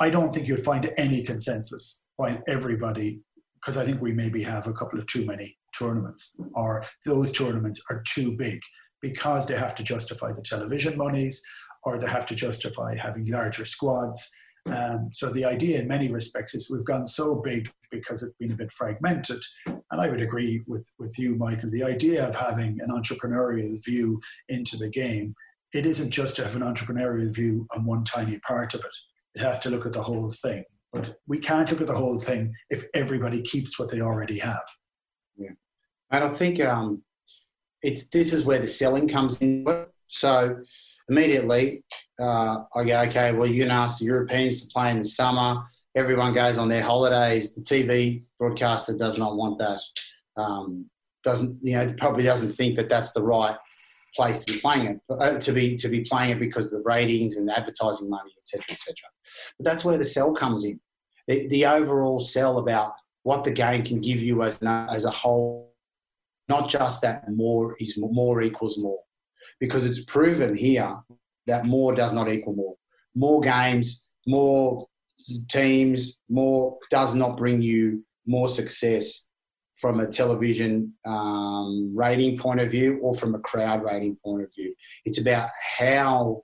I 0.00 0.10
don't 0.10 0.34
think 0.34 0.48
you'd 0.48 0.64
find 0.64 0.92
any 0.96 1.22
consensus 1.22 2.04
by 2.18 2.42
everybody, 2.48 3.20
because 3.54 3.76
I 3.76 3.84
think 3.84 4.00
we 4.00 4.12
maybe 4.12 4.42
have 4.42 4.66
a 4.66 4.72
couple 4.72 4.98
of 4.98 5.06
too 5.06 5.24
many 5.24 5.56
tournaments, 5.78 6.38
or 6.54 6.84
those 7.04 7.32
tournaments 7.32 7.82
are 7.90 8.02
too 8.06 8.36
big 8.36 8.60
because 9.00 9.46
they 9.46 9.56
have 9.56 9.74
to 9.76 9.82
justify 9.82 10.32
the 10.32 10.42
television 10.42 10.96
monies 10.96 11.42
or 11.84 11.98
they 11.98 12.08
have 12.08 12.26
to 12.26 12.34
justify 12.34 12.96
having 12.96 13.26
larger 13.26 13.64
squads. 13.64 14.30
Um, 14.66 15.08
so 15.12 15.30
the 15.30 15.44
idea, 15.44 15.80
in 15.80 15.88
many 15.88 16.10
respects, 16.10 16.54
is 16.54 16.68
we've 16.70 16.84
gone 16.84 17.06
so 17.06 17.36
big 17.36 17.70
because 17.90 18.22
it's 18.22 18.34
been 18.34 18.52
a 18.52 18.56
bit 18.56 18.70
fragmented. 18.70 19.40
And 19.66 20.00
I 20.00 20.08
would 20.08 20.20
agree 20.20 20.62
with, 20.66 20.92
with 20.98 21.18
you, 21.18 21.36
Michael. 21.36 21.70
The 21.70 21.84
idea 21.84 22.28
of 22.28 22.34
having 22.34 22.80
an 22.80 22.90
entrepreneurial 22.90 23.82
view 23.82 24.20
into 24.48 24.76
the 24.76 24.90
game, 24.90 25.34
it 25.72 25.86
isn't 25.86 26.10
just 26.10 26.36
to 26.36 26.44
have 26.44 26.56
an 26.56 26.62
entrepreneurial 26.62 27.34
view 27.34 27.66
on 27.74 27.86
one 27.86 28.04
tiny 28.04 28.38
part 28.40 28.74
of 28.74 28.80
it. 28.80 28.96
It 29.34 29.42
has 29.42 29.60
to 29.60 29.70
look 29.70 29.86
at 29.86 29.92
the 29.92 30.02
whole 30.02 30.30
thing. 30.30 30.64
But 30.92 31.16
we 31.26 31.38
can't 31.38 31.70
look 31.70 31.80
at 31.80 31.86
the 31.86 31.94
whole 31.94 32.18
thing 32.18 32.52
if 32.70 32.84
everybody 32.94 33.42
keeps 33.42 33.78
what 33.78 33.90
they 33.90 34.00
already 34.00 34.38
have. 34.38 34.64
And 36.10 36.24
I 36.24 36.28
think 36.28 36.60
um, 36.60 37.02
it's 37.82 38.08
this 38.08 38.32
is 38.32 38.44
where 38.44 38.58
the 38.58 38.66
selling 38.66 39.08
comes 39.08 39.36
in. 39.38 39.66
So 40.08 40.60
immediately, 41.08 41.84
uh, 42.20 42.60
I 42.74 42.84
go, 42.84 43.00
okay, 43.02 43.32
well, 43.32 43.48
you 43.48 43.62
can 43.62 43.70
ask 43.70 43.98
the 43.98 44.06
Europeans 44.06 44.66
to 44.66 44.72
play 44.72 44.90
in 44.90 44.98
the 44.98 45.04
summer. 45.04 45.62
Everyone 45.94 46.32
goes 46.32 46.58
on 46.58 46.68
their 46.68 46.82
holidays. 46.82 47.54
The 47.54 47.62
TV 47.62 48.22
broadcaster 48.38 48.96
does 48.96 49.18
not 49.18 49.36
want 49.36 49.58
that. 49.58 49.80
Um, 50.36 50.86
doesn't 51.24 51.58
you 51.60 51.76
know? 51.76 51.92
Probably 51.98 52.24
doesn't 52.24 52.52
think 52.52 52.76
that 52.76 52.88
that's 52.88 53.12
the 53.12 53.22
right 53.22 53.56
place 54.14 54.44
to 54.44 54.52
be 54.52 54.60
playing 54.60 54.86
it. 54.86 55.00
Uh, 55.10 55.38
to 55.38 55.52
be 55.52 55.76
to 55.76 55.88
be 55.88 56.00
playing 56.00 56.30
it 56.30 56.38
because 56.38 56.66
of 56.66 56.72
the 56.72 56.82
ratings 56.84 57.36
and 57.36 57.50
advertising 57.50 58.08
money, 58.08 58.30
etc., 58.38 58.64
etc. 58.70 58.96
But 59.58 59.64
that's 59.64 59.84
where 59.84 59.98
the 59.98 60.04
sell 60.04 60.32
comes 60.32 60.64
in. 60.64 60.80
The, 61.26 61.48
the 61.48 61.66
overall 61.66 62.20
sell 62.20 62.58
about 62.58 62.92
what 63.24 63.44
the 63.44 63.50
game 63.50 63.84
can 63.84 64.00
give 64.00 64.20
you 64.20 64.42
as 64.42 64.58
as 64.62 65.04
a 65.04 65.10
whole 65.10 65.74
not 66.48 66.68
just 66.68 67.02
that 67.02 67.30
more 67.30 67.76
is 67.78 67.98
more 67.98 68.42
equals 68.42 68.78
more, 68.78 69.00
because 69.60 69.84
it's 69.84 70.04
proven 70.04 70.56
here 70.56 70.96
that 71.46 71.66
more 71.66 71.94
does 71.94 72.12
not 72.12 72.30
equal 72.30 72.54
more. 72.54 72.76
More 73.14 73.40
games, 73.40 74.04
more 74.26 74.86
teams, 75.48 76.20
more 76.28 76.78
does 76.90 77.14
not 77.14 77.36
bring 77.36 77.62
you 77.62 78.04
more 78.26 78.48
success 78.48 79.26
from 79.74 80.00
a 80.00 80.06
television 80.06 80.92
um, 81.06 81.92
rating 81.94 82.36
point 82.36 82.60
of 82.60 82.70
view 82.70 82.98
or 83.00 83.14
from 83.14 83.34
a 83.34 83.38
crowd 83.38 83.82
rating 83.84 84.16
point 84.24 84.42
of 84.42 84.52
view. 84.54 84.74
It's 85.04 85.20
about 85.20 85.50
how 85.78 86.42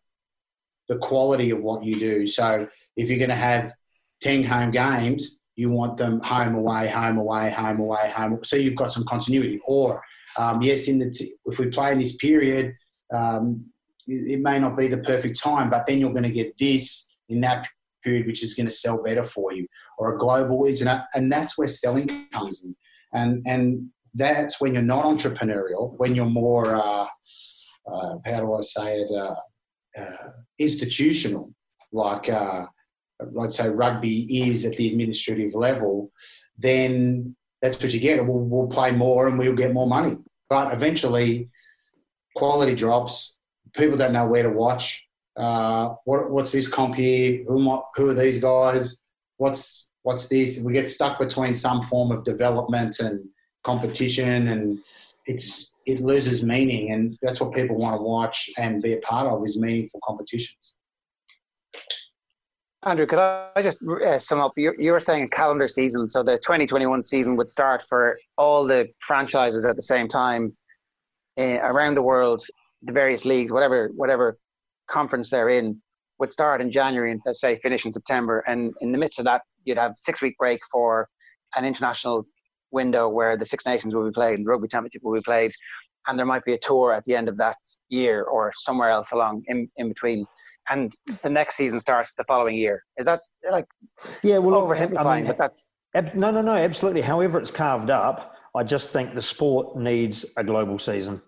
the 0.89 0.99
quality 0.99 1.51
of 1.51 1.61
what 1.61 1.85
you 1.85 1.99
do. 1.99 2.27
So 2.27 2.69
if 2.97 3.09
you're 3.09 3.19
going 3.19 3.31
to 3.31 3.37
have 3.37 3.73
10 4.21 4.45
home 4.45 4.71
games, 4.71 5.41
you 5.57 5.71
want 5.71 5.97
them 5.97 6.21
home 6.21 6.55
away, 6.55 6.89
home 6.89 7.19
away, 7.19 7.51
home 7.51 7.81
away, 7.81 8.11
home. 8.11 8.41
So 8.45 8.57
you've 8.57 8.77
got 8.77 8.93
some 8.93 9.05
continuity. 9.05 9.61
Or 9.67 10.03
um, 10.37 10.63
yes, 10.63 10.89
in 10.89 10.99
the 10.99 11.11
t- 11.11 11.35
if 11.47 11.59
we 11.59 11.67
play 11.67 11.93
in 11.93 11.99
this 11.99 12.17
period, 12.17 12.75
um, 13.13 13.65
it, 14.07 14.39
it, 14.39 14.41
may 14.41 14.59
not 14.59 14.77
be 14.77 14.89
the 14.89 14.99
perfect 14.99 15.41
time, 15.41 15.71
but 15.71 15.87
then 15.87 15.99
you're 15.99 16.11
going 16.11 16.25
to 16.25 16.31
get 16.31 16.59
this 16.59 17.09
in 17.29 17.41
that 17.43 17.69
period, 18.03 18.27
which 18.27 18.43
is 18.43 18.55
going 18.55 18.67
to 18.67 18.73
sell 18.73 19.03
better 19.03 19.23
for 19.23 19.53
you, 19.53 19.67
or 19.99 20.15
a 20.15 20.19
global 20.19 20.65
internet, 20.67 21.05
and 21.15 21.31
that's 21.31 21.57
where 21.57 21.69
selling 21.69 22.09
comes 22.31 22.63
in, 22.63 22.75
and 23.13 23.43
and 23.47 23.89
that's 24.15 24.61
when 24.61 24.75
you're 24.75 24.83
not 24.83 25.05
entrepreneurial, 25.05 25.95
when 25.99 26.15
you're 26.15 26.27
more 26.27 26.77
uh, 26.77 27.07
uh, 27.87 28.17
how 28.25 28.41
do 28.41 28.55
I 28.55 28.61
say 28.61 29.01
it 29.01 29.11
uh, 29.11 29.35
uh 30.01 30.31
institutional, 30.59 31.53
like 31.93 32.29
uh, 32.29 32.67
I'd 33.41 33.53
say 33.53 33.69
rugby 33.69 34.49
is 34.49 34.65
at 34.65 34.77
the 34.77 34.89
administrative 34.89 35.55
level, 35.55 36.11
then 36.59 37.37
that's 37.63 37.83
what 37.83 37.95
you 37.95 38.01
get. 38.01 38.25
We'll, 38.27 38.41
we'll 38.41 38.69
play 38.69 38.91
more 38.91 39.27
and 39.27 39.39
we'll 39.39 39.55
get 39.55 39.73
more 39.73 39.87
money. 39.87 40.17
But 40.49 40.73
eventually, 40.73 41.49
quality 42.35 42.75
drops. 42.75 43.39
People 43.77 43.97
don't 43.97 44.13
know 44.13 44.27
where 44.27 44.43
to 44.43 44.51
watch. 44.51 45.07
Uh, 45.37 45.95
what, 46.05 46.31
what's 46.31 46.53
this 46.53 46.69
comp 46.69 46.95
here? 46.95 47.45
Who, 47.49 47.83
who 47.95 48.11
are 48.11 48.15
these 48.15 48.41
guys? 48.41 48.99
What's 49.37 49.91
what's 50.03 50.29
this? 50.29 50.63
We 50.65 50.73
get 50.73 50.89
stuck 50.91 51.19
between 51.19 51.55
some 51.55 51.83
form 51.83 52.13
of 52.13 52.25
development 52.25 53.01
and 53.01 53.27
competition, 53.65 54.49
and 54.49 54.79
it's 55.27 55.75
it 55.87 56.01
loses 56.01 56.45
meaning. 56.45 56.93
And 56.93 57.19
that's 57.21 57.41
what 57.41 57.53
people 57.53 57.77
want 57.77 57.97
to 57.97 58.03
watch 58.03 58.51
and 58.59 58.83
be 58.83 58.93
a 58.93 58.99
part 58.99 59.27
of 59.27 59.43
is 59.43 59.59
meaningful 59.59 60.01
competitions. 60.05 60.77
Andrew, 62.87 63.07
could 63.07 63.19
I 63.19 63.63
just 63.63 63.79
uh, 63.83 64.19
sum 64.19 64.41
up? 64.41 64.53
You, 64.57 64.75
you 64.79 64.93
were 64.93 65.01
saying 65.01 65.25
a 65.25 65.29
calendar 65.29 65.69
season, 65.69 66.07
so 66.07 66.23
the 66.23 66.37
2021 66.37 67.03
season 67.03 67.35
would 67.37 67.49
start 67.49 67.83
for 67.89 68.15
all 68.37 68.67
the 68.67 68.89
franchises 69.01 69.65
at 69.65 69.77
the 69.77 69.83
same 69.83 70.07
time 70.07 70.55
uh, 71.39 71.61
around 71.63 71.95
the 71.95 72.03
world, 72.03 72.45
the 72.83 72.93
various 72.93 73.25
leagues, 73.25 73.51
whatever 73.51 73.91
whatever 73.95 74.39
conference 74.87 75.31
they're 75.31 75.49
in, 75.49 75.81
would 76.19 76.31
start 76.31 76.61
in 76.61 76.71
January 76.71 77.11
and 77.11 77.21
say 77.33 77.59
finish 77.61 77.87
in 77.87 77.93
September. 77.93 78.41
And 78.47 78.75
in 78.83 78.93
the 78.93 78.99
midst 78.99 79.19
of 79.19 79.25
that, 79.25 79.43
you'd 79.65 79.79
have 79.79 79.95
six 79.97 80.21
week 80.21 80.37
break 80.39 80.61
for 80.71 81.09
an 81.57 81.65
international 81.65 82.27
window 82.71 83.09
where 83.09 83.37
the 83.39 83.47
Six 83.47 83.65
Nations 83.65 83.95
will 83.95 84.05
be 84.05 84.13
played, 84.13 84.39
and 84.39 84.47
Rugby 84.47 84.69
Championship 84.69 85.03
will 85.03 85.15
be 85.15 85.23
played, 85.23 85.53
and 86.07 86.19
there 86.19 86.27
might 86.27 86.45
be 86.45 86.53
a 86.53 86.59
tour 86.59 86.93
at 86.93 87.05
the 87.05 87.17
end 87.17 87.31
of 87.31 87.39
that 87.39 87.57
year 87.89 88.25
or 88.25 88.53
somewhere 88.57 88.91
else 88.91 89.13
along 89.13 89.43
in, 89.47 89.71
in 89.77 89.89
between 89.89 90.27
and 90.69 90.95
the 91.23 91.31
next 91.31 91.57
season 91.57 91.81
starts 91.81 92.15
the 92.15 92.25
following 92.25 92.57
year. 92.57 92.85
Is 92.97 93.07
that 93.07 93.21
like 93.51 93.67
yeah? 94.23 94.39
Well, 94.39 94.61
oversimplifying, 94.63 95.07
I 95.07 95.17
mean, 95.17 95.27
but 95.27 95.39
that's 95.39 95.71
no, 96.15 96.31
no, 96.31 96.43
no, 96.43 96.55
absolutely. 96.55 97.03
However, 97.03 97.39
it's 97.39 97.51
carved 97.51 97.91
up. 97.91 98.35
I 98.55 98.63
just 98.63 98.91
think 98.91 99.15
the 99.15 99.23
sport 99.23 99.77
needs 99.77 100.25
a 100.37 100.45
global 100.45 100.79
season 100.79 101.21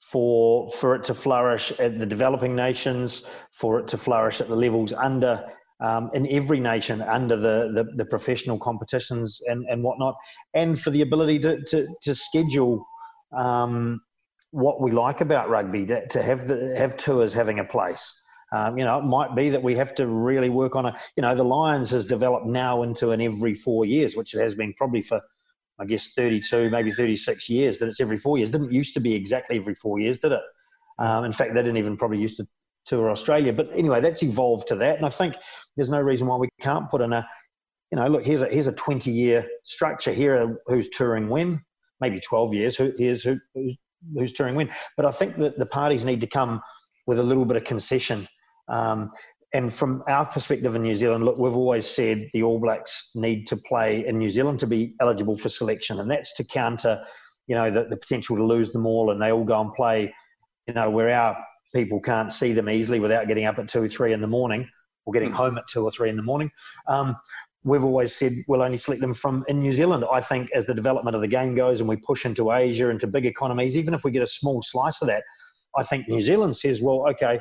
for 0.00 0.70
for 0.70 0.94
it 0.94 1.04
to 1.04 1.14
flourish 1.14 1.72
at 1.78 1.98
the 1.98 2.06
developing 2.06 2.54
nations, 2.54 3.26
for 3.52 3.80
it 3.80 3.88
to 3.88 3.98
flourish 3.98 4.40
at 4.40 4.48
the 4.48 4.56
levels 4.56 4.92
under 4.92 5.44
um, 5.80 6.10
in 6.14 6.26
every 6.30 6.60
nation 6.60 7.02
under 7.02 7.36
the, 7.36 7.72
the, 7.74 7.84
the, 7.96 8.04
professional 8.04 8.58
competitions 8.58 9.40
and, 9.46 9.64
and 9.68 9.82
whatnot, 9.82 10.14
and 10.54 10.80
for 10.80 10.90
the 10.90 11.02
ability 11.02 11.38
to, 11.40 11.60
to, 11.64 11.86
to 12.02 12.14
schedule 12.14 12.86
um, 13.36 14.00
what 14.52 14.80
we 14.80 14.92
like 14.92 15.20
about 15.20 15.50
rugby, 15.50 15.84
to, 15.84 16.06
to 16.08 16.22
have 16.22 16.46
the 16.46 16.74
have 16.76 16.96
tours 16.96 17.32
having 17.32 17.58
a 17.58 17.64
place. 17.64 18.14
Um, 18.54 18.78
you 18.78 18.84
know, 18.84 19.00
it 19.00 19.04
might 19.04 19.34
be 19.34 19.50
that 19.50 19.64
we 19.64 19.74
have 19.74 19.96
to 19.96 20.06
really 20.06 20.48
work 20.48 20.76
on 20.76 20.86
a, 20.86 20.96
you 21.16 21.22
know, 21.22 21.34
the 21.34 21.42
Lions 21.42 21.90
has 21.90 22.06
developed 22.06 22.46
now 22.46 22.84
into 22.84 23.10
an 23.10 23.20
every 23.20 23.52
four 23.52 23.84
years, 23.84 24.14
which 24.14 24.32
it 24.32 24.40
has 24.40 24.54
been 24.54 24.72
probably 24.74 25.02
for, 25.02 25.20
I 25.80 25.84
guess, 25.86 26.12
32, 26.12 26.70
maybe 26.70 26.92
36 26.92 27.48
years, 27.48 27.78
that 27.78 27.88
it's 27.88 28.00
every 28.00 28.16
four 28.16 28.38
years. 28.38 28.52
Didn't 28.52 28.70
used 28.70 28.94
to 28.94 29.00
be 29.00 29.12
exactly 29.12 29.56
every 29.56 29.74
four 29.74 29.98
years, 29.98 30.20
did 30.20 30.30
it? 30.30 30.40
Um, 31.00 31.24
in 31.24 31.32
fact, 31.32 31.52
they 31.52 31.62
didn't 31.62 31.78
even 31.78 31.96
probably 31.96 32.18
used 32.18 32.36
to 32.36 32.46
tour 32.86 33.10
Australia. 33.10 33.52
But 33.52 33.70
anyway, 33.74 34.00
that's 34.00 34.22
evolved 34.22 34.68
to 34.68 34.76
that. 34.76 34.98
And 34.98 35.06
I 35.06 35.10
think 35.10 35.34
there's 35.74 35.90
no 35.90 36.00
reason 36.00 36.28
why 36.28 36.36
we 36.36 36.48
can't 36.60 36.88
put 36.88 37.00
in 37.00 37.12
a, 37.12 37.28
you 37.90 37.96
know, 37.96 38.06
look, 38.06 38.24
here's 38.24 38.42
a, 38.42 38.46
here's 38.46 38.68
a 38.68 38.72
20 38.72 39.10
year 39.10 39.48
structure 39.64 40.12
here, 40.12 40.60
who's 40.68 40.88
touring 40.90 41.28
when, 41.28 41.60
maybe 42.00 42.20
12 42.20 42.54
years, 42.54 42.76
who, 42.76 42.92
here's 42.96 43.24
who, 43.24 43.36
who's 44.16 44.32
touring 44.32 44.54
when. 44.54 44.70
But 44.96 45.06
I 45.06 45.10
think 45.10 45.38
that 45.38 45.58
the 45.58 45.66
parties 45.66 46.04
need 46.04 46.20
to 46.20 46.28
come 46.28 46.62
with 47.08 47.18
a 47.18 47.22
little 47.24 47.44
bit 47.44 47.56
of 47.56 47.64
concession 47.64 48.28
um, 48.68 49.10
and 49.52 49.72
from 49.72 50.02
our 50.08 50.26
perspective 50.26 50.74
in 50.74 50.82
New 50.82 50.96
Zealand, 50.96 51.24
look, 51.24 51.38
we've 51.38 51.56
always 51.56 51.88
said 51.88 52.28
the 52.32 52.42
All 52.42 52.58
Blacks 52.58 53.10
need 53.14 53.46
to 53.46 53.56
play 53.56 54.04
in 54.04 54.18
New 54.18 54.28
Zealand 54.30 54.58
to 54.60 54.66
be 54.66 54.94
eligible 55.00 55.36
for 55.36 55.48
selection, 55.48 56.00
and 56.00 56.10
that's 56.10 56.34
to 56.34 56.44
counter, 56.44 57.04
you 57.46 57.54
know, 57.54 57.70
the, 57.70 57.84
the 57.84 57.96
potential 57.96 58.36
to 58.36 58.44
lose 58.44 58.72
them 58.72 58.84
all, 58.84 59.12
and 59.12 59.22
they 59.22 59.30
all 59.30 59.44
go 59.44 59.60
and 59.60 59.72
play, 59.72 60.12
you 60.66 60.74
know, 60.74 60.90
where 60.90 61.08
our 61.14 61.36
people 61.74 62.00
can't 62.00 62.32
see 62.32 62.52
them 62.52 62.68
easily 62.68 62.98
without 62.98 63.28
getting 63.28 63.44
up 63.44 63.58
at 63.58 63.68
two 63.68 63.82
or 63.82 63.88
three 63.88 64.12
in 64.12 64.20
the 64.20 64.26
morning 64.26 64.68
or 65.06 65.12
getting 65.12 65.30
mm. 65.30 65.34
home 65.34 65.56
at 65.56 65.64
two 65.68 65.84
or 65.84 65.90
three 65.90 66.10
in 66.10 66.16
the 66.16 66.22
morning. 66.22 66.50
Um, 66.88 67.16
we've 67.64 67.84
always 67.84 68.14
said 68.14 68.34
we'll 68.46 68.62
only 68.62 68.76
select 68.76 69.00
them 69.00 69.14
from 69.14 69.44
in 69.48 69.60
New 69.60 69.72
Zealand. 69.72 70.04
I 70.10 70.20
think 70.20 70.50
as 70.54 70.66
the 70.66 70.74
development 70.74 71.14
of 71.14 71.22
the 71.22 71.28
game 71.28 71.54
goes 71.54 71.80
and 71.80 71.88
we 71.88 71.96
push 71.96 72.26
into 72.26 72.52
Asia, 72.52 72.90
into 72.90 73.06
big 73.06 73.26
economies, 73.26 73.76
even 73.76 73.94
if 73.94 74.04
we 74.04 74.10
get 74.10 74.22
a 74.22 74.26
small 74.26 74.62
slice 74.62 75.00
of 75.00 75.08
that, 75.08 75.22
I 75.76 75.82
think 75.82 76.08
New 76.08 76.20
Zealand 76.20 76.56
says, 76.56 76.80
well, 76.80 77.06
okay, 77.10 77.40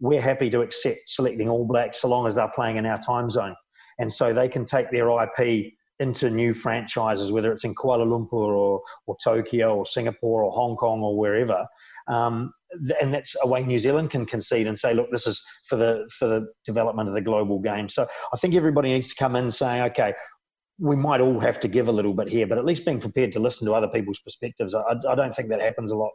we're 0.00 0.20
happy 0.20 0.50
to 0.50 0.60
accept 0.60 1.00
selecting 1.06 1.48
All 1.48 1.66
Blacks 1.66 2.00
so 2.00 2.08
long 2.08 2.26
as 2.26 2.34
they're 2.34 2.50
playing 2.54 2.76
in 2.76 2.86
our 2.86 3.00
time 3.00 3.30
zone. 3.30 3.54
And 3.98 4.12
so 4.12 4.32
they 4.32 4.48
can 4.48 4.64
take 4.64 4.90
their 4.90 5.08
IP 5.08 5.72
into 6.00 6.28
new 6.28 6.52
franchises, 6.52 7.30
whether 7.30 7.52
it's 7.52 7.64
in 7.64 7.74
Kuala 7.74 8.04
Lumpur 8.04 8.32
or, 8.32 8.82
or 9.06 9.16
Tokyo 9.22 9.76
or 9.76 9.86
Singapore 9.86 10.42
or 10.42 10.50
Hong 10.52 10.76
Kong 10.76 11.00
or 11.00 11.16
wherever. 11.16 11.64
Um, 12.08 12.52
and 13.00 13.14
that's 13.14 13.36
a 13.42 13.46
way 13.46 13.62
New 13.62 13.78
Zealand 13.78 14.10
can 14.10 14.26
concede 14.26 14.66
and 14.66 14.78
say, 14.78 14.94
look, 14.94 15.10
this 15.12 15.26
is 15.26 15.40
for 15.68 15.76
the 15.76 16.08
for 16.18 16.26
the 16.26 16.48
development 16.64 17.08
of 17.08 17.14
the 17.14 17.20
global 17.20 17.60
game. 17.60 17.88
So 17.88 18.06
I 18.32 18.36
think 18.38 18.56
everybody 18.56 18.92
needs 18.92 19.08
to 19.08 19.14
come 19.14 19.36
in 19.36 19.50
saying, 19.52 19.82
okay, 19.82 20.14
we 20.80 20.96
might 20.96 21.20
all 21.20 21.38
have 21.38 21.60
to 21.60 21.68
give 21.68 21.88
a 21.88 21.92
little 21.92 22.14
bit 22.14 22.28
here, 22.28 22.48
but 22.48 22.58
at 22.58 22.64
least 22.64 22.84
being 22.84 23.00
prepared 23.00 23.32
to 23.32 23.38
listen 23.38 23.66
to 23.66 23.74
other 23.74 23.88
people's 23.88 24.18
perspectives. 24.18 24.74
I, 24.74 24.82
I 25.08 25.14
don't 25.14 25.32
think 25.32 25.48
that 25.50 25.62
happens 25.62 25.92
a 25.92 25.96
lot 25.96 26.10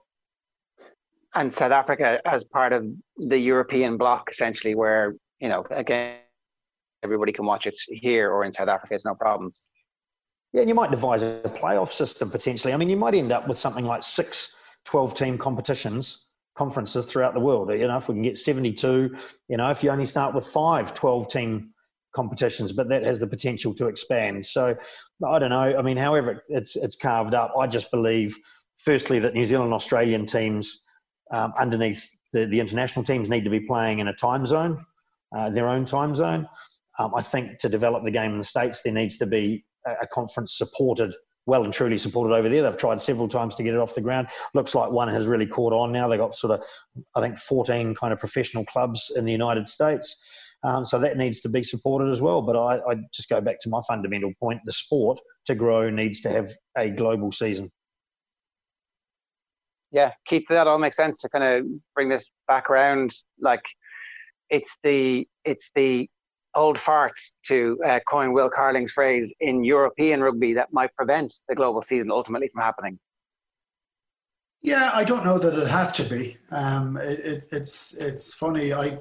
and 1.35 1.53
South 1.53 1.71
Africa 1.71 2.19
as 2.25 2.43
part 2.43 2.73
of 2.73 2.85
the 3.17 3.37
European 3.37 3.97
bloc, 3.97 4.29
essentially, 4.31 4.75
where 4.75 5.15
you 5.39 5.49
know 5.49 5.65
again 5.69 6.17
everybody 7.03 7.31
can 7.31 7.45
watch 7.45 7.65
it 7.65 7.75
here 7.87 8.31
or 8.31 8.43
in 8.43 8.53
South 8.53 8.67
Africa. 8.67 8.95
It's 8.95 9.05
no 9.05 9.15
problems. 9.15 9.69
Yeah, 10.51 10.61
and 10.61 10.69
you 10.69 10.75
might 10.75 10.91
devise 10.91 11.21
a 11.21 11.41
playoff 11.55 11.91
system 11.91 12.31
potentially. 12.31 12.73
I 12.73 12.77
mean, 12.77 12.89
you 12.89 12.97
might 12.97 13.13
end 13.13 13.31
up 13.31 13.47
with 13.47 13.57
something 13.57 13.85
like 13.85 14.03
six 14.03 14.55
12 14.85 15.13
team 15.13 15.37
competitions, 15.37 16.27
conferences 16.57 17.05
throughout 17.05 17.33
the 17.33 17.39
world. 17.39 17.69
You 17.69 17.87
know, 17.87 17.97
if 17.97 18.07
we 18.07 18.15
can 18.15 18.23
get 18.23 18.37
72, 18.37 19.15
you 19.47 19.57
know, 19.57 19.69
if 19.69 19.83
you 19.83 19.91
only 19.91 20.05
start 20.05 20.33
with 20.33 20.47
five 20.47 20.93
12 20.93 21.27
team 21.27 21.69
competitions, 22.15 22.73
but 22.73 22.89
that 22.89 23.03
has 23.03 23.19
the 23.19 23.27
potential 23.27 23.73
to 23.75 23.87
expand. 23.87 24.45
So 24.45 24.75
I 25.25 25.39
don't 25.39 25.51
know. 25.51 25.77
I 25.77 25.81
mean, 25.83 25.97
however 25.97 26.43
it's, 26.47 26.75
it's 26.75 26.95
carved 26.95 27.35
up, 27.35 27.53
I 27.57 27.67
just 27.67 27.91
believe, 27.91 28.35
firstly, 28.75 29.19
that 29.19 29.35
New 29.35 29.45
Zealand 29.45 29.73
Australian 29.73 30.25
teams 30.25 30.81
um, 31.31 31.53
underneath 31.57 32.09
the, 32.33 32.45
the 32.45 32.59
international 32.59 33.03
teams 33.03 33.29
need 33.29 33.43
to 33.43 33.49
be 33.49 33.59
playing 33.59 33.99
in 33.99 34.07
a 34.07 34.13
time 34.13 34.45
zone, 34.45 34.85
uh, 35.35 35.49
their 35.49 35.67
own 35.67 35.85
time 35.85 36.15
zone. 36.15 36.47
Um, 36.97 37.13
I 37.15 37.21
think 37.21 37.59
to 37.59 37.69
develop 37.69 38.03
the 38.03 38.11
game 38.11 38.31
in 38.31 38.37
the 38.37 38.43
States, 38.43 38.81
there 38.81 38.93
needs 38.93 39.17
to 39.17 39.25
be 39.25 39.65
a, 39.87 39.91
a, 40.01 40.07
conference 40.07 40.57
supported, 40.57 41.15
well 41.45 41.63
and 41.63 41.73
truly 41.73 41.97
supported 41.97 42.35
over 42.35 42.49
there. 42.49 42.63
They've 42.63 42.77
tried 42.77 42.99
several 42.99 43.27
times 43.27 43.55
to 43.55 43.63
get 43.63 43.73
it 43.73 43.79
off 43.79 43.95
the 43.95 44.01
ground. 44.01 44.27
Looks 44.53 44.75
like 44.75 44.91
one 44.91 45.07
has 45.07 45.25
really 45.25 45.45
caught 45.45 45.73
on 45.73 45.91
now. 45.91 46.07
They've 46.07 46.19
got 46.19 46.35
sort 46.35 46.59
of, 46.59 46.65
I 47.15 47.21
think, 47.21 47.37
14 47.37 47.95
kind 47.95 48.11
of 48.11 48.19
professional 48.19 48.65
clubs 48.65 49.11
in 49.15 49.25
the 49.25 49.31
United 49.31 49.67
States. 49.67 50.15
Um, 50.63 50.83
so 50.83 50.99
that 50.99 51.15
needs 51.15 51.39
to 51.41 51.49
be 51.49 51.63
supported 51.63 52.11
as 52.11 52.21
well. 52.21 52.41
But 52.41 52.57
I, 52.57 52.79
I 52.79 52.95
just 53.13 53.29
go 53.29 53.39
back 53.39 53.61
to 53.61 53.69
my 53.69 53.79
fundamental 53.87 54.33
point 54.39 54.59
the 54.65 54.73
sport 54.73 55.19
to 55.45 55.55
grow 55.55 55.89
needs 55.89 56.19
to 56.21 56.29
have 56.29 56.51
a 56.77 56.89
global 56.89 57.31
season 57.31 57.71
yeah, 59.91 60.11
Keith, 60.25 60.45
that 60.49 60.67
all 60.67 60.77
makes 60.77 60.97
sense 60.97 61.17
to 61.21 61.29
kind 61.29 61.43
of 61.43 61.65
bring 61.95 62.09
this 62.09 62.29
back 62.47 62.69
around. 62.69 63.13
Like, 63.39 63.63
it's 64.49 64.77
the 64.83 65.27
it's 65.45 65.71
the 65.75 66.09
old 66.55 66.77
farts 66.77 67.31
to 67.47 67.77
uh, 67.85 67.99
coin 68.07 68.33
Will 68.33 68.49
Carling's 68.49 68.91
phrase 68.91 69.33
in 69.39 69.63
European 69.63 70.21
rugby 70.21 70.53
that 70.53 70.73
might 70.73 70.93
prevent 70.95 71.33
the 71.47 71.55
global 71.55 71.81
season 71.81 72.11
ultimately 72.11 72.49
from 72.53 72.61
happening. 72.61 72.99
Yeah, 74.61 74.91
I 74.93 75.03
don't 75.03 75.23
know 75.23 75.37
that 75.37 75.57
it 75.57 75.69
has 75.69 75.93
to 75.93 76.03
be. 76.03 76.37
Um, 76.51 76.97
it, 76.97 77.19
it, 77.19 77.45
it's 77.51 77.95
it's 77.97 78.33
funny. 78.33 78.73
I 78.73 78.99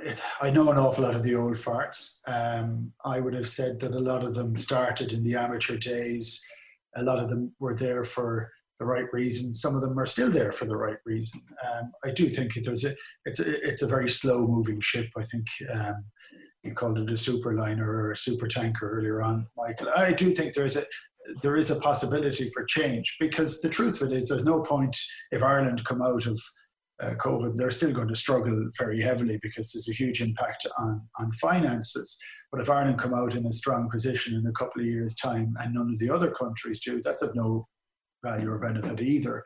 it, 0.00 0.22
I 0.40 0.50
know 0.50 0.70
an 0.70 0.78
awful 0.78 1.04
lot 1.04 1.14
of 1.14 1.22
the 1.22 1.34
old 1.34 1.54
farts. 1.54 2.18
Um, 2.26 2.92
I 3.04 3.20
would 3.20 3.34
have 3.34 3.48
said 3.48 3.80
that 3.80 3.92
a 3.92 4.00
lot 4.00 4.24
of 4.24 4.34
them 4.34 4.56
started 4.56 5.12
in 5.12 5.24
the 5.24 5.36
amateur 5.36 5.76
days. 5.76 6.42
A 6.94 7.02
lot 7.02 7.18
of 7.18 7.30
them 7.30 7.54
were 7.58 7.74
there 7.74 8.04
for 8.04 8.52
the 8.78 8.84
right 8.84 9.06
reason. 9.12 9.54
Some 9.54 9.74
of 9.74 9.82
them 9.82 9.98
are 9.98 10.06
still 10.06 10.30
there 10.30 10.52
for 10.52 10.64
the 10.64 10.76
right 10.76 10.98
reason. 11.04 11.40
Um, 11.64 11.92
I 12.04 12.10
do 12.10 12.28
think 12.28 12.56
it 12.56 12.66
a, 12.66 12.96
it's 13.24 13.40
a, 13.40 13.68
it's 13.68 13.82
a 13.82 13.86
very 13.86 14.08
slow 14.08 14.46
moving 14.46 14.80
ship. 14.80 15.08
I 15.16 15.22
think 15.24 15.46
um, 15.72 16.04
you 16.62 16.74
called 16.74 16.98
it 16.98 17.10
a 17.10 17.16
super 17.16 17.54
liner 17.54 17.88
or 17.90 18.12
a 18.12 18.16
super 18.16 18.46
tanker 18.46 18.98
earlier 18.98 19.22
on, 19.22 19.46
Michael. 19.56 19.88
I 19.94 20.12
do 20.12 20.30
think 20.30 20.54
there 20.54 20.66
is 20.66 20.76
a 20.76 20.84
there 21.40 21.56
is 21.56 21.70
a 21.70 21.78
possibility 21.78 22.50
for 22.50 22.64
change 22.64 23.16
because 23.20 23.60
the 23.60 23.68
truth 23.68 24.02
of 24.02 24.10
it 24.10 24.16
is 24.16 24.28
there's 24.28 24.44
no 24.44 24.60
point 24.60 24.96
if 25.30 25.40
Ireland 25.40 25.84
come 25.84 26.02
out 26.02 26.26
of 26.26 26.40
uh, 27.00 27.14
COVID, 27.14 27.56
they're 27.56 27.70
still 27.70 27.92
going 27.92 28.08
to 28.08 28.16
struggle 28.16 28.68
very 28.78 29.00
heavily 29.00 29.38
because 29.42 29.72
there's 29.72 29.88
a 29.88 29.92
huge 29.92 30.20
impact 30.20 30.66
on, 30.78 31.00
on 31.18 31.32
finances. 31.32 32.18
But 32.50 32.60
if 32.60 32.70
Ireland 32.70 32.98
come 32.98 33.14
out 33.14 33.34
in 33.34 33.46
a 33.46 33.52
strong 33.52 33.88
position 33.90 34.38
in 34.38 34.46
a 34.46 34.52
couple 34.52 34.82
of 34.82 34.86
years' 34.86 35.16
time 35.16 35.54
and 35.58 35.74
none 35.74 35.90
of 35.90 35.98
the 35.98 36.10
other 36.10 36.30
countries 36.30 36.80
do, 36.80 37.00
that's 37.02 37.22
of 37.22 37.34
no 37.34 37.66
value 38.22 38.50
or 38.50 38.58
benefit 38.58 39.00
either. 39.00 39.44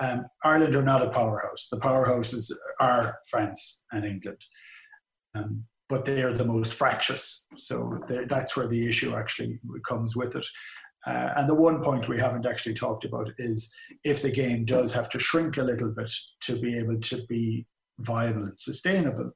Um, 0.00 0.26
Ireland 0.44 0.74
are 0.74 0.82
not 0.82 1.02
a 1.02 1.10
powerhouse. 1.10 1.68
The 1.70 1.78
powerhouses 1.78 2.50
are 2.80 3.18
France 3.26 3.84
and 3.92 4.04
England. 4.04 4.44
Um, 5.34 5.64
but 5.88 6.04
they 6.04 6.22
are 6.22 6.34
the 6.34 6.44
most 6.44 6.74
fractious. 6.74 7.46
So 7.56 7.98
that's 8.08 8.56
where 8.56 8.68
the 8.68 8.86
issue 8.86 9.16
actually 9.16 9.58
comes 9.88 10.14
with 10.14 10.36
it. 10.36 10.46
Uh, 11.06 11.32
and 11.36 11.48
the 11.48 11.54
one 11.54 11.82
point 11.82 12.08
we 12.08 12.18
haven't 12.18 12.44
actually 12.44 12.74
talked 12.74 13.04
about 13.04 13.30
is 13.38 13.74
if 14.04 14.20
the 14.20 14.30
game 14.30 14.64
does 14.64 14.92
have 14.92 15.08
to 15.10 15.18
shrink 15.18 15.56
a 15.56 15.62
little 15.62 15.92
bit 15.94 16.10
to 16.42 16.60
be 16.60 16.76
able 16.76 17.00
to 17.00 17.24
be 17.28 17.66
viable 18.00 18.42
and 18.42 18.60
sustainable, 18.60 19.30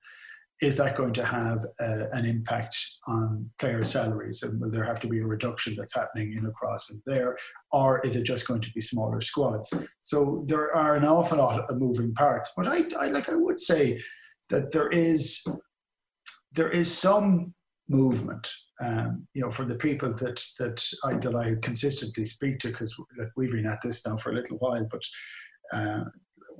is 0.63 0.77
that 0.77 0.97
going 0.97 1.13
to 1.13 1.25
have 1.25 1.59
uh, 1.81 2.07
an 2.13 2.25
impact 2.25 2.77
on 3.09 3.51
player 3.59 3.85
salaries? 3.85 4.45
And 4.45 4.61
will 4.61 4.71
there 4.71 4.85
have 4.85 5.01
to 5.01 5.09
be 5.09 5.19
a 5.19 5.27
reduction 5.27 5.75
that's 5.77 5.95
happening 5.95 6.35
in 6.39 6.47
across 6.47 6.89
and 6.89 7.03
there? 7.05 7.37
Or 7.73 8.01
is 8.01 8.15
it 8.15 8.23
just 8.23 8.47
going 8.47 8.61
to 8.61 8.71
be 8.73 8.81
smaller 8.81 9.21
squads? 9.21 9.75
So 10.03 10.45
there 10.47 10.75
are 10.75 10.95
an 10.95 11.05
awful 11.05 11.39
lot 11.39 11.69
of 11.69 11.79
moving 11.79 12.15
parts. 12.15 12.53
But 12.57 12.69
I, 12.69 12.83
I 12.99 13.09
like 13.09 13.29
I 13.29 13.35
would 13.35 13.59
say 13.59 14.01
that 14.51 14.71
there 14.71 14.89
is 14.89 15.45
there 16.53 16.71
is 16.71 16.97
some 16.97 17.55
movement. 17.89 18.53
Um, 18.81 19.27
you 19.35 19.43
know, 19.43 19.51
for 19.51 19.65
the 19.65 19.75
people 19.75 20.13
that 20.15 20.41
that 20.61 20.85
I 21.05 21.15
that 21.15 21.35
I 21.35 21.57
consistently 21.61 22.25
speak 22.25 22.61
to, 22.61 22.69
because 22.69 22.97
we've 23.37 23.51
been 23.51 23.67
at 23.67 23.81
this 23.83 24.07
now 24.07 24.17
for 24.17 24.31
a 24.31 24.35
little 24.37 24.59
while, 24.59 24.87
but 24.89 25.03
uh, 25.73 26.05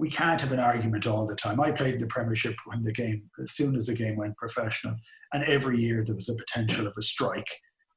we 0.03 0.11
can't 0.11 0.41
have 0.41 0.51
an 0.51 0.59
argument 0.59 1.07
all 1.07 1.25
the 1.25 1.37
time. 1.37 1.61
I 1.61 1.71
played 1.71 2.01
the 2.01 2.09
Premiership 2.09 2.57
when 2.67 2.83
the 2.83 2.93
game, 2.93 3.31
as 3.41 3.53
soon 3.53 3.77
as 3.77 3.87
the 3.87 3.95
game 3.95 4.17
went 4.17 4.37
professional, 4.37 4.97
and 5.33 5.45
every 5.45 5.79
year 5.79 6.03
there 6.05 6.17
was 6.17 6.29
a 6.29 6.35
potential 6.35 6.89
of 6.89 6.95
a 6.99 7.03
strike 7.03 7.49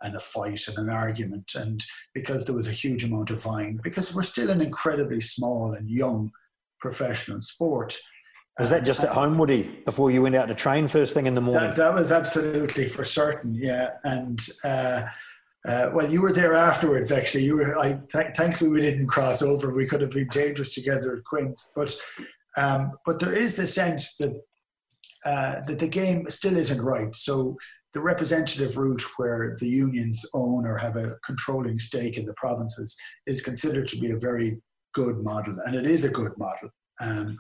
and 0.04 0.16
a 0.16 0.20
fight 0.20 0.62
and 0.68 0.78
an 0.78 0.90
argument, 0.92 1.54
and 1.56 1.84
because 2.14 2.46
there 2.46 2.56
was 2.56 2.68
a 2.68 2.72
huge 2.72 3.04
amount 3.04 3.32
of 3.32 3.42
vying, 3.42 3.80
because 3.82 4.14
we're 4.14 4.22
still 4.22 4.52
an 4.52 4.62
incredibly 4.62 5.20
small 5.20 5.74
and 5.74 5.90
young 5.90 6.30
professional 6.80 7.42
sport. 7.42 7.98
Was 8.60 8.70
that 8.70 8.86
just 8.86 9.00
at 9.00 9.10
home, 9.10 9.40
Woody, 9.40 9.82
before 9.84 10.12
you 10.12 10.22
went 10.22 10.36
out 10.36 10.48
to 10.50 10.54
train 10.54 10.88
first 10.88 11.16
thing 11.16 11.26
in 11.26 11.34
the 11.34 11.42
morning? 11.42 11.70
That, 11.70 11.76
that 11.76 11.96
was 11.96 12.12
absolutely 12.12 12.88
for 12.88 13.04
certain, 13.04 13.56
yeah. 13.56 13.94
And 14.04 14.40
uh, 14.64 15.06
uh, 15.66 15.90
well, 15.94 16.10
you 16.10 16.22
were 16.22 16.34
there 16.34 16.54
afterwards. 16.54 17.12
Actually, 17.12 17.46
you 17.46 17.56
were. 17.56 17.78
I 17.78 18.00
th- 18.12 18.36
thankfully 18.36 18.70
we 18.70 18.82
didn't 18.82 19.08
cross 19.08 19.42
over. 19.42 19.74
We 19.74 19.88
could 19.88 20.02
have 20.02 20.12
been 20.12 20.28
dangerous 20.28 20.74
together 20.76 21.16
at 21.16 21.24
Quins, 21.24 21.72
but 21.76 21.96
um, 22.58 22.92
but 23.06 23.20
there 23.20 23.34
is 23.34 23.56
the 23.56 23.68
sense 23.68 24.18
that 24.18 24.34
uh, 25.26 25.62
that 25.66 25.80
the 25.80 25.88
game 25.88 26.30
still 26.30 26.56
isn't 26.56 26.82
right. 26.82 27.16
So 27.16 27.58
the 27.94 28.02
representative 28.02 28.78
route, 28.78 29.04
where 29.18 29.56
the 29.60 29.68
unions 29.68 30.26
own 30.34 30.66
or 30.66 30.78
have 30.78 30.98
a 30.98 31.16
controlling 31.26 31.80
stake 31.80 32.18
in 32.18 32.26
the 32.26 32.34
provinces, 32.34 32.96
is 33.26 33.42
considered 33.42 33.88
to 33.88 33.98
be 33.98 34.12
a 34.12 34.18
very 34.18 34.62
good 34.94 35.24
model, 35.24 35.58
and 35.66 35.76
it 35.76 35.86
is 35.86 36.06
a 36.06 36.10
good 36.10 36.34
model. 36.38 36.70
Um, 37.00 37.38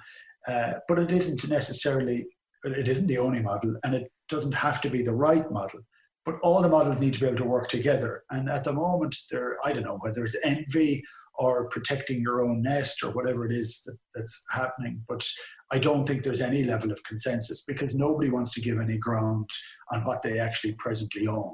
uh, 0.47 0.73
but 0.87 0.99
it 0.99 1.11
isn't 1.11 1.49
necessarily, 1.49 2.25
it 2.63 2.87
isn't 2.87 3.07
the 3.07 3.17
only 3.17 3.41
model, 3.41 3.75
and 3.83 3.93
it 3.93 4.11
doesn't 4.29 4.53
have 4.53 4.81
to 4.81 4.89
be 4.89 5.01
the 5.01 5.13
right 5.13 5.49
model. 5.51 5.81
But 6.25 6.39
all 6.41 6.61
the 6.61 6.69
models 6.69 7.01
need 7.01 7.13
to 7.13 7.19
be 7.19 7.27
able 7.27 7.37
to 7.37 7.45
work 7.45 7.67
together. 7.67 8.23
And 8.31 8.49
at 8.49 8.63
the 8.63 8.73
moment, 8.73 9.15
there, 9.29 9.57
I 9.63 9.73
don't 9.73 9.83
know 9.83 9.99
whether 10.01 10.25
it's 10.25 10.37
envy 10.43 11.03
or 11.37 11.69
protecting 11.69 12.21
your 12.21 12.43
own 12.43 12.61
nest 12.61 13.03
or 13.03 13.11
whatever 13.11 13.45
it 13.45 13.51
is 13.51 13.81
that, 13.85 13.97
that's 14.15 14.43
happening. 14.51 15.03
But 15.07 15.27
I 15.71 15.79
don't 15.79 16.05
think 16.07 16.23
there's 16.23 16.41
any 16.41 16.63
level 16.63 16.91
of 16.91 17.03
consensus 17.03 17.63
because 17.63 17.95
nobody 17.95 18.29
wants 18.29 18.53
to 18.53 18.61
give 18.61 18.79
any 18.79 18.97
ground 18.97 19.49
on 19.91 20.03
what 20.05 20.23
they 20.23 20.39
actually 20.39 20.73
presently 20.73 21.27
own. 21.27 21.53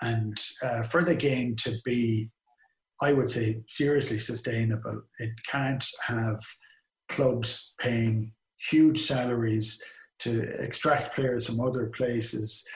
And 0.00 0.38
uh, 0.62 0.82
for 0.82 1.02
the 1.02 1.14
game 1.14 1.56
to 1.56 1.72
be, 1.84 2.30
I 3.02 3.12
would 3.12 3.28
say, 3.28 3.60
seriously 3.66 4.18
sustainable, 4.18 5.02
it 5.18 5.32
can't 5.46 5.84
have 6.06 6.40
clubs 7.08 7.74
paying 7.80 8.32
huge 8.70 8.98
salaries 8.98 9.82
to 10.20 10.42
extract 10.62 11.14
players 11.14 11.46
from 11.46 11.60
other 11.60 11.86
places. 11.86 12.66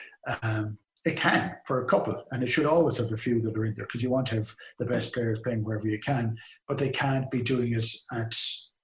Um, 0.42 0.78
it 1.05 1.16
can 1.16 1.57
for 1.66 1.82
a 1.82 1.86
couple, 1.86 2.24
and 2.30 2.42
it 2.42 2.48
should 2.48 2.66
always 2.66 2.96
have 2.96 3.12
a 3.12 3.16
few 3.16 3.40
that 3.42 3.57
are 3.57 3.64
in 3.64 3.74
there 3.74 3.86
because 3.86 4.02
you 4.02 4.11
want 4.11 4.26
to 4.28 4.36
have 4.36 4.55
the 4.78 4.86
best 4.86 5.12
players 5.12 5.40
playing 5.40 5.62
wherever 5.62 5.86
you 5.86 5.98
can, 5.98 6.36
but 6.66 6.78
they 6.78 6.90
can't 6.90 7.30
be 7.30 7.42
doing 7.42 7.74
it 7.74 7.86
at 8.12 8.34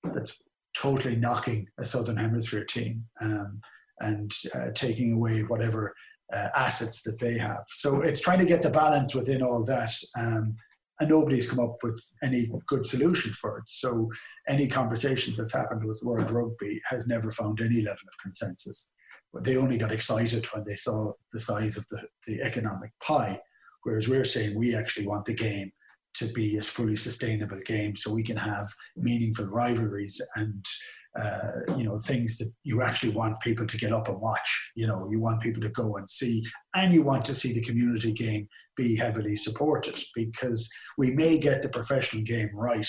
that's 0.03 0.45
totally 0.75 1.17
knocking 1.17 1.67
a 1.79 1.85
Southern 1.85 2.17
Hemisphere 2.17 2.65
team 2.65 3.05
um, 3.21 3.61
and 3.99 4.33
uh, 4.55 4.71
taking 4.75 5.15
away 5.15 5.43
whatever 5.43 5.95
uh, 6.33 6.49
assets 6.57 7.03
that 7.03 7.19
they 7.19 7.37
have. 7.39 7.65
So 7.67 8.03
it's 8.03 8.21
trying 8.21 8.39
to 8.39 8.47
get 8.47 8.63
the 8.63 8.71
balance 8.71 9.15
within 9.15 9.43
all 9.43 9.65
that. 9.65 9.93
Um, 10.17 10.57
and 11.01 11.09
nobody's 11.09 11.49
come 11.49 11.61
up 11.61 11.79
with 11.83 12.01
any 12.23 12.51
good 12.69 12.87
solution 12.87 13.33
for 13.33 13.59
it. 13.59 13.65
So 13.67 14.11
any 14.47 14.69
conversation 14.69 15.35
that's 15.37 15.55
happened 15.55 15.85
with 15.85 16.03
World 16.03 16.31
Rugby 16.31 16.81
has 16.91 17.07
never 17.07 17.31
found 17.31 17.61
any 17.61 17.81
level 17.81 18.07
of 18.07 18.19
consensus. 18.23 18.91
They 19.39 19.57
only 19.57 19.79
got 19.79 19.93
excited 19.93 20.47
when 20.47 20.65
they 20.67 20.75
saw 20.75 21.13
the 21.33 21.41
size 21.41 21.77
of 21.77 21.87
the, 21.89 22.03
the 22.27 22.43
economic 22.43 22.91
pie, 23.01 23.41
whereas 23.85 24.09
we're 24.09 24.25
saying 24.25 24.59
we 24.59 24.75
actually 24.75 25.07
want 25.07 25.25
the 25.25 25.35
game 25.35 25.73
to 26.15 26.27
be 26.33 26.57
a 26.57 26.63
fully 26.63 26.97
sustainable 26.97 27.61
game 27.65 27.95
so 27.95 28.13
we 28.13 28.25
can 28.25 28.37
have 28.37 28.69
meaningful 28.97 29.47
rivalries 29.47 30.21
and 30.37 30.65
uh, 31.19 31.51
you 31.77 31.83
know 31.83 31.99
things 31.99 32.39
that 32.39 32.53
you 32.63 32.83
actually 32.83 33.11
want 33.11 33.41
people 33.41 33.67
to 33.67 33.77
get 33.77 33.93
up 33.93 34.09
and 34.09 34.21
watch. 34.21 34.71
You 34.77 34.87
know 34.87 35.09
you 35.11 35.21
want 35.21 35.41
people 35.41 35.63
to 35.63 35.69
go 35.71 35.97
and 35.97 36.11
see 36.11 36.45
and 36.75 36.93
you 36.93 37.03
want 37.03 37.25
to 37.27 37.35
see 37.35 37.53
the 37.53 37.63
community 37.63 38.13
game 38.13 38.49
be 38.77 38.97
heavily 38.97 39.37
supported 39.37 39.99
because 40.15 40.71
we 40.97 41.11
may 41.11 41.39
get 41.39 41.63
the 41.63 41.69
professional 41.69 42.23
game 42.23 42.51
right 42.55 42.89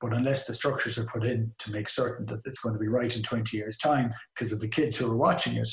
but 0.00 0.12
unless 0.12 0.46
the 0.46 0.54
structures 0.54 0.98
are 0.98 1.06
put 1.06 1.24
in 1.24 1.52
to 1.58 1.72
make 1.72 1.88
certain 1.88 2.26
that 2.26 2.40
it's 2.44 2.60
going 2.60 2.74
to 2.74 2.78
be 2.78 2.88
right 2.88 3.16
in 3.16 3.22
20 3.22 3.56
years 3.56 3.76
time 3.76 4.12
because 4.34 4.52
of 4.52 4.60
the 4.60 4.68
kids 4.68 4.96
who 4.96 5.10
are 5.10 5.16
watching 5.16 5.56
it 5.56 5.68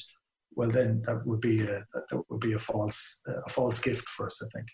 well 0.56 0.70
then 0.70 1.02
that 1.06 1.26
would 1.26 1.42
be 1.42 1.62
a 1.62 1.84
that 1.94 2.24
would 2.30 2.40
be 2.40 2.54
a 2.54 2.60
false 2.60 3.22
a 3.46 3.50
false 3.50 3.80
gift 3.80 4.08
for 4.08 4.26
us 4.26 4.42
i 4.44 4.48
think 4.58 4.68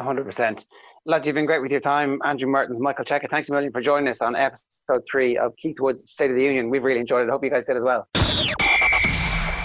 100%. 0.00 0.64
Lads, 1.04 1.26
you've 1.26 1.34
been 1.34 1.46
great 1.46 1.60
with 1.60 1.70
your 1.70 1.80
time. 1.80 2.18
Andrew 2.24 2.48
Mehrtens, 2.48 2.78
Michael 2.78 3.04
Cheika, 3.04 3.28
thanks 3.30 3.48
a 3.48 3.52
million 3.52 3.72
for 3.72 3.80
joining 3.80 4.08
us 4.08 4.22
on 4.22 4.34
episode 4.34 5.02
three 5.10 5.36
of 5.36 5.54
Keith 5.56 5.78
Wood's 5.80 6.10
State 6.10 6.30
of 6.30 6.36
the 6.36 6.42
Union. 6.42 6.70
We've 6.70 6.82
really 6.82 7.00
enjoyed 7.00 7.26
it. 7.26 7.28
I 7.28 7.32
hope 7.32 7.44
you 7.44 7.50
guys 7.50 7.64
did 7.64 7.76
as 7.76 7.82
well. 7.82 8.08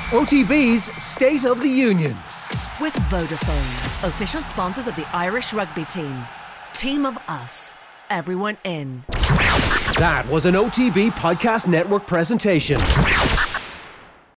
OTB's 0.09 0.84
State 1.01 1.45
of 1.45 1.61
the 1.61 1.69
Union. 1.69 2.15
With 2.80 2.93
Vodafone, 3.09 4.07
official 4.07 4.41
sponsors 4.41 4.88
of 4.88 4.95
the 4.95 5.07
Irish 5.13 5.53
rugby 5.53 5.86
team. 5.86 6.23
Team 6.73 7.05
of 7.05 7.17
us. 7.28 7.73
Everyone 8.10 8.58
in. 8.64 9.03
That 9.97 10.26
was 10.30 10.45
an 10.45 10.55
OTB 10.55 11.12
Podcast 11.12 11.68
Network 11.68 12.08
presentation. 12.08 12.78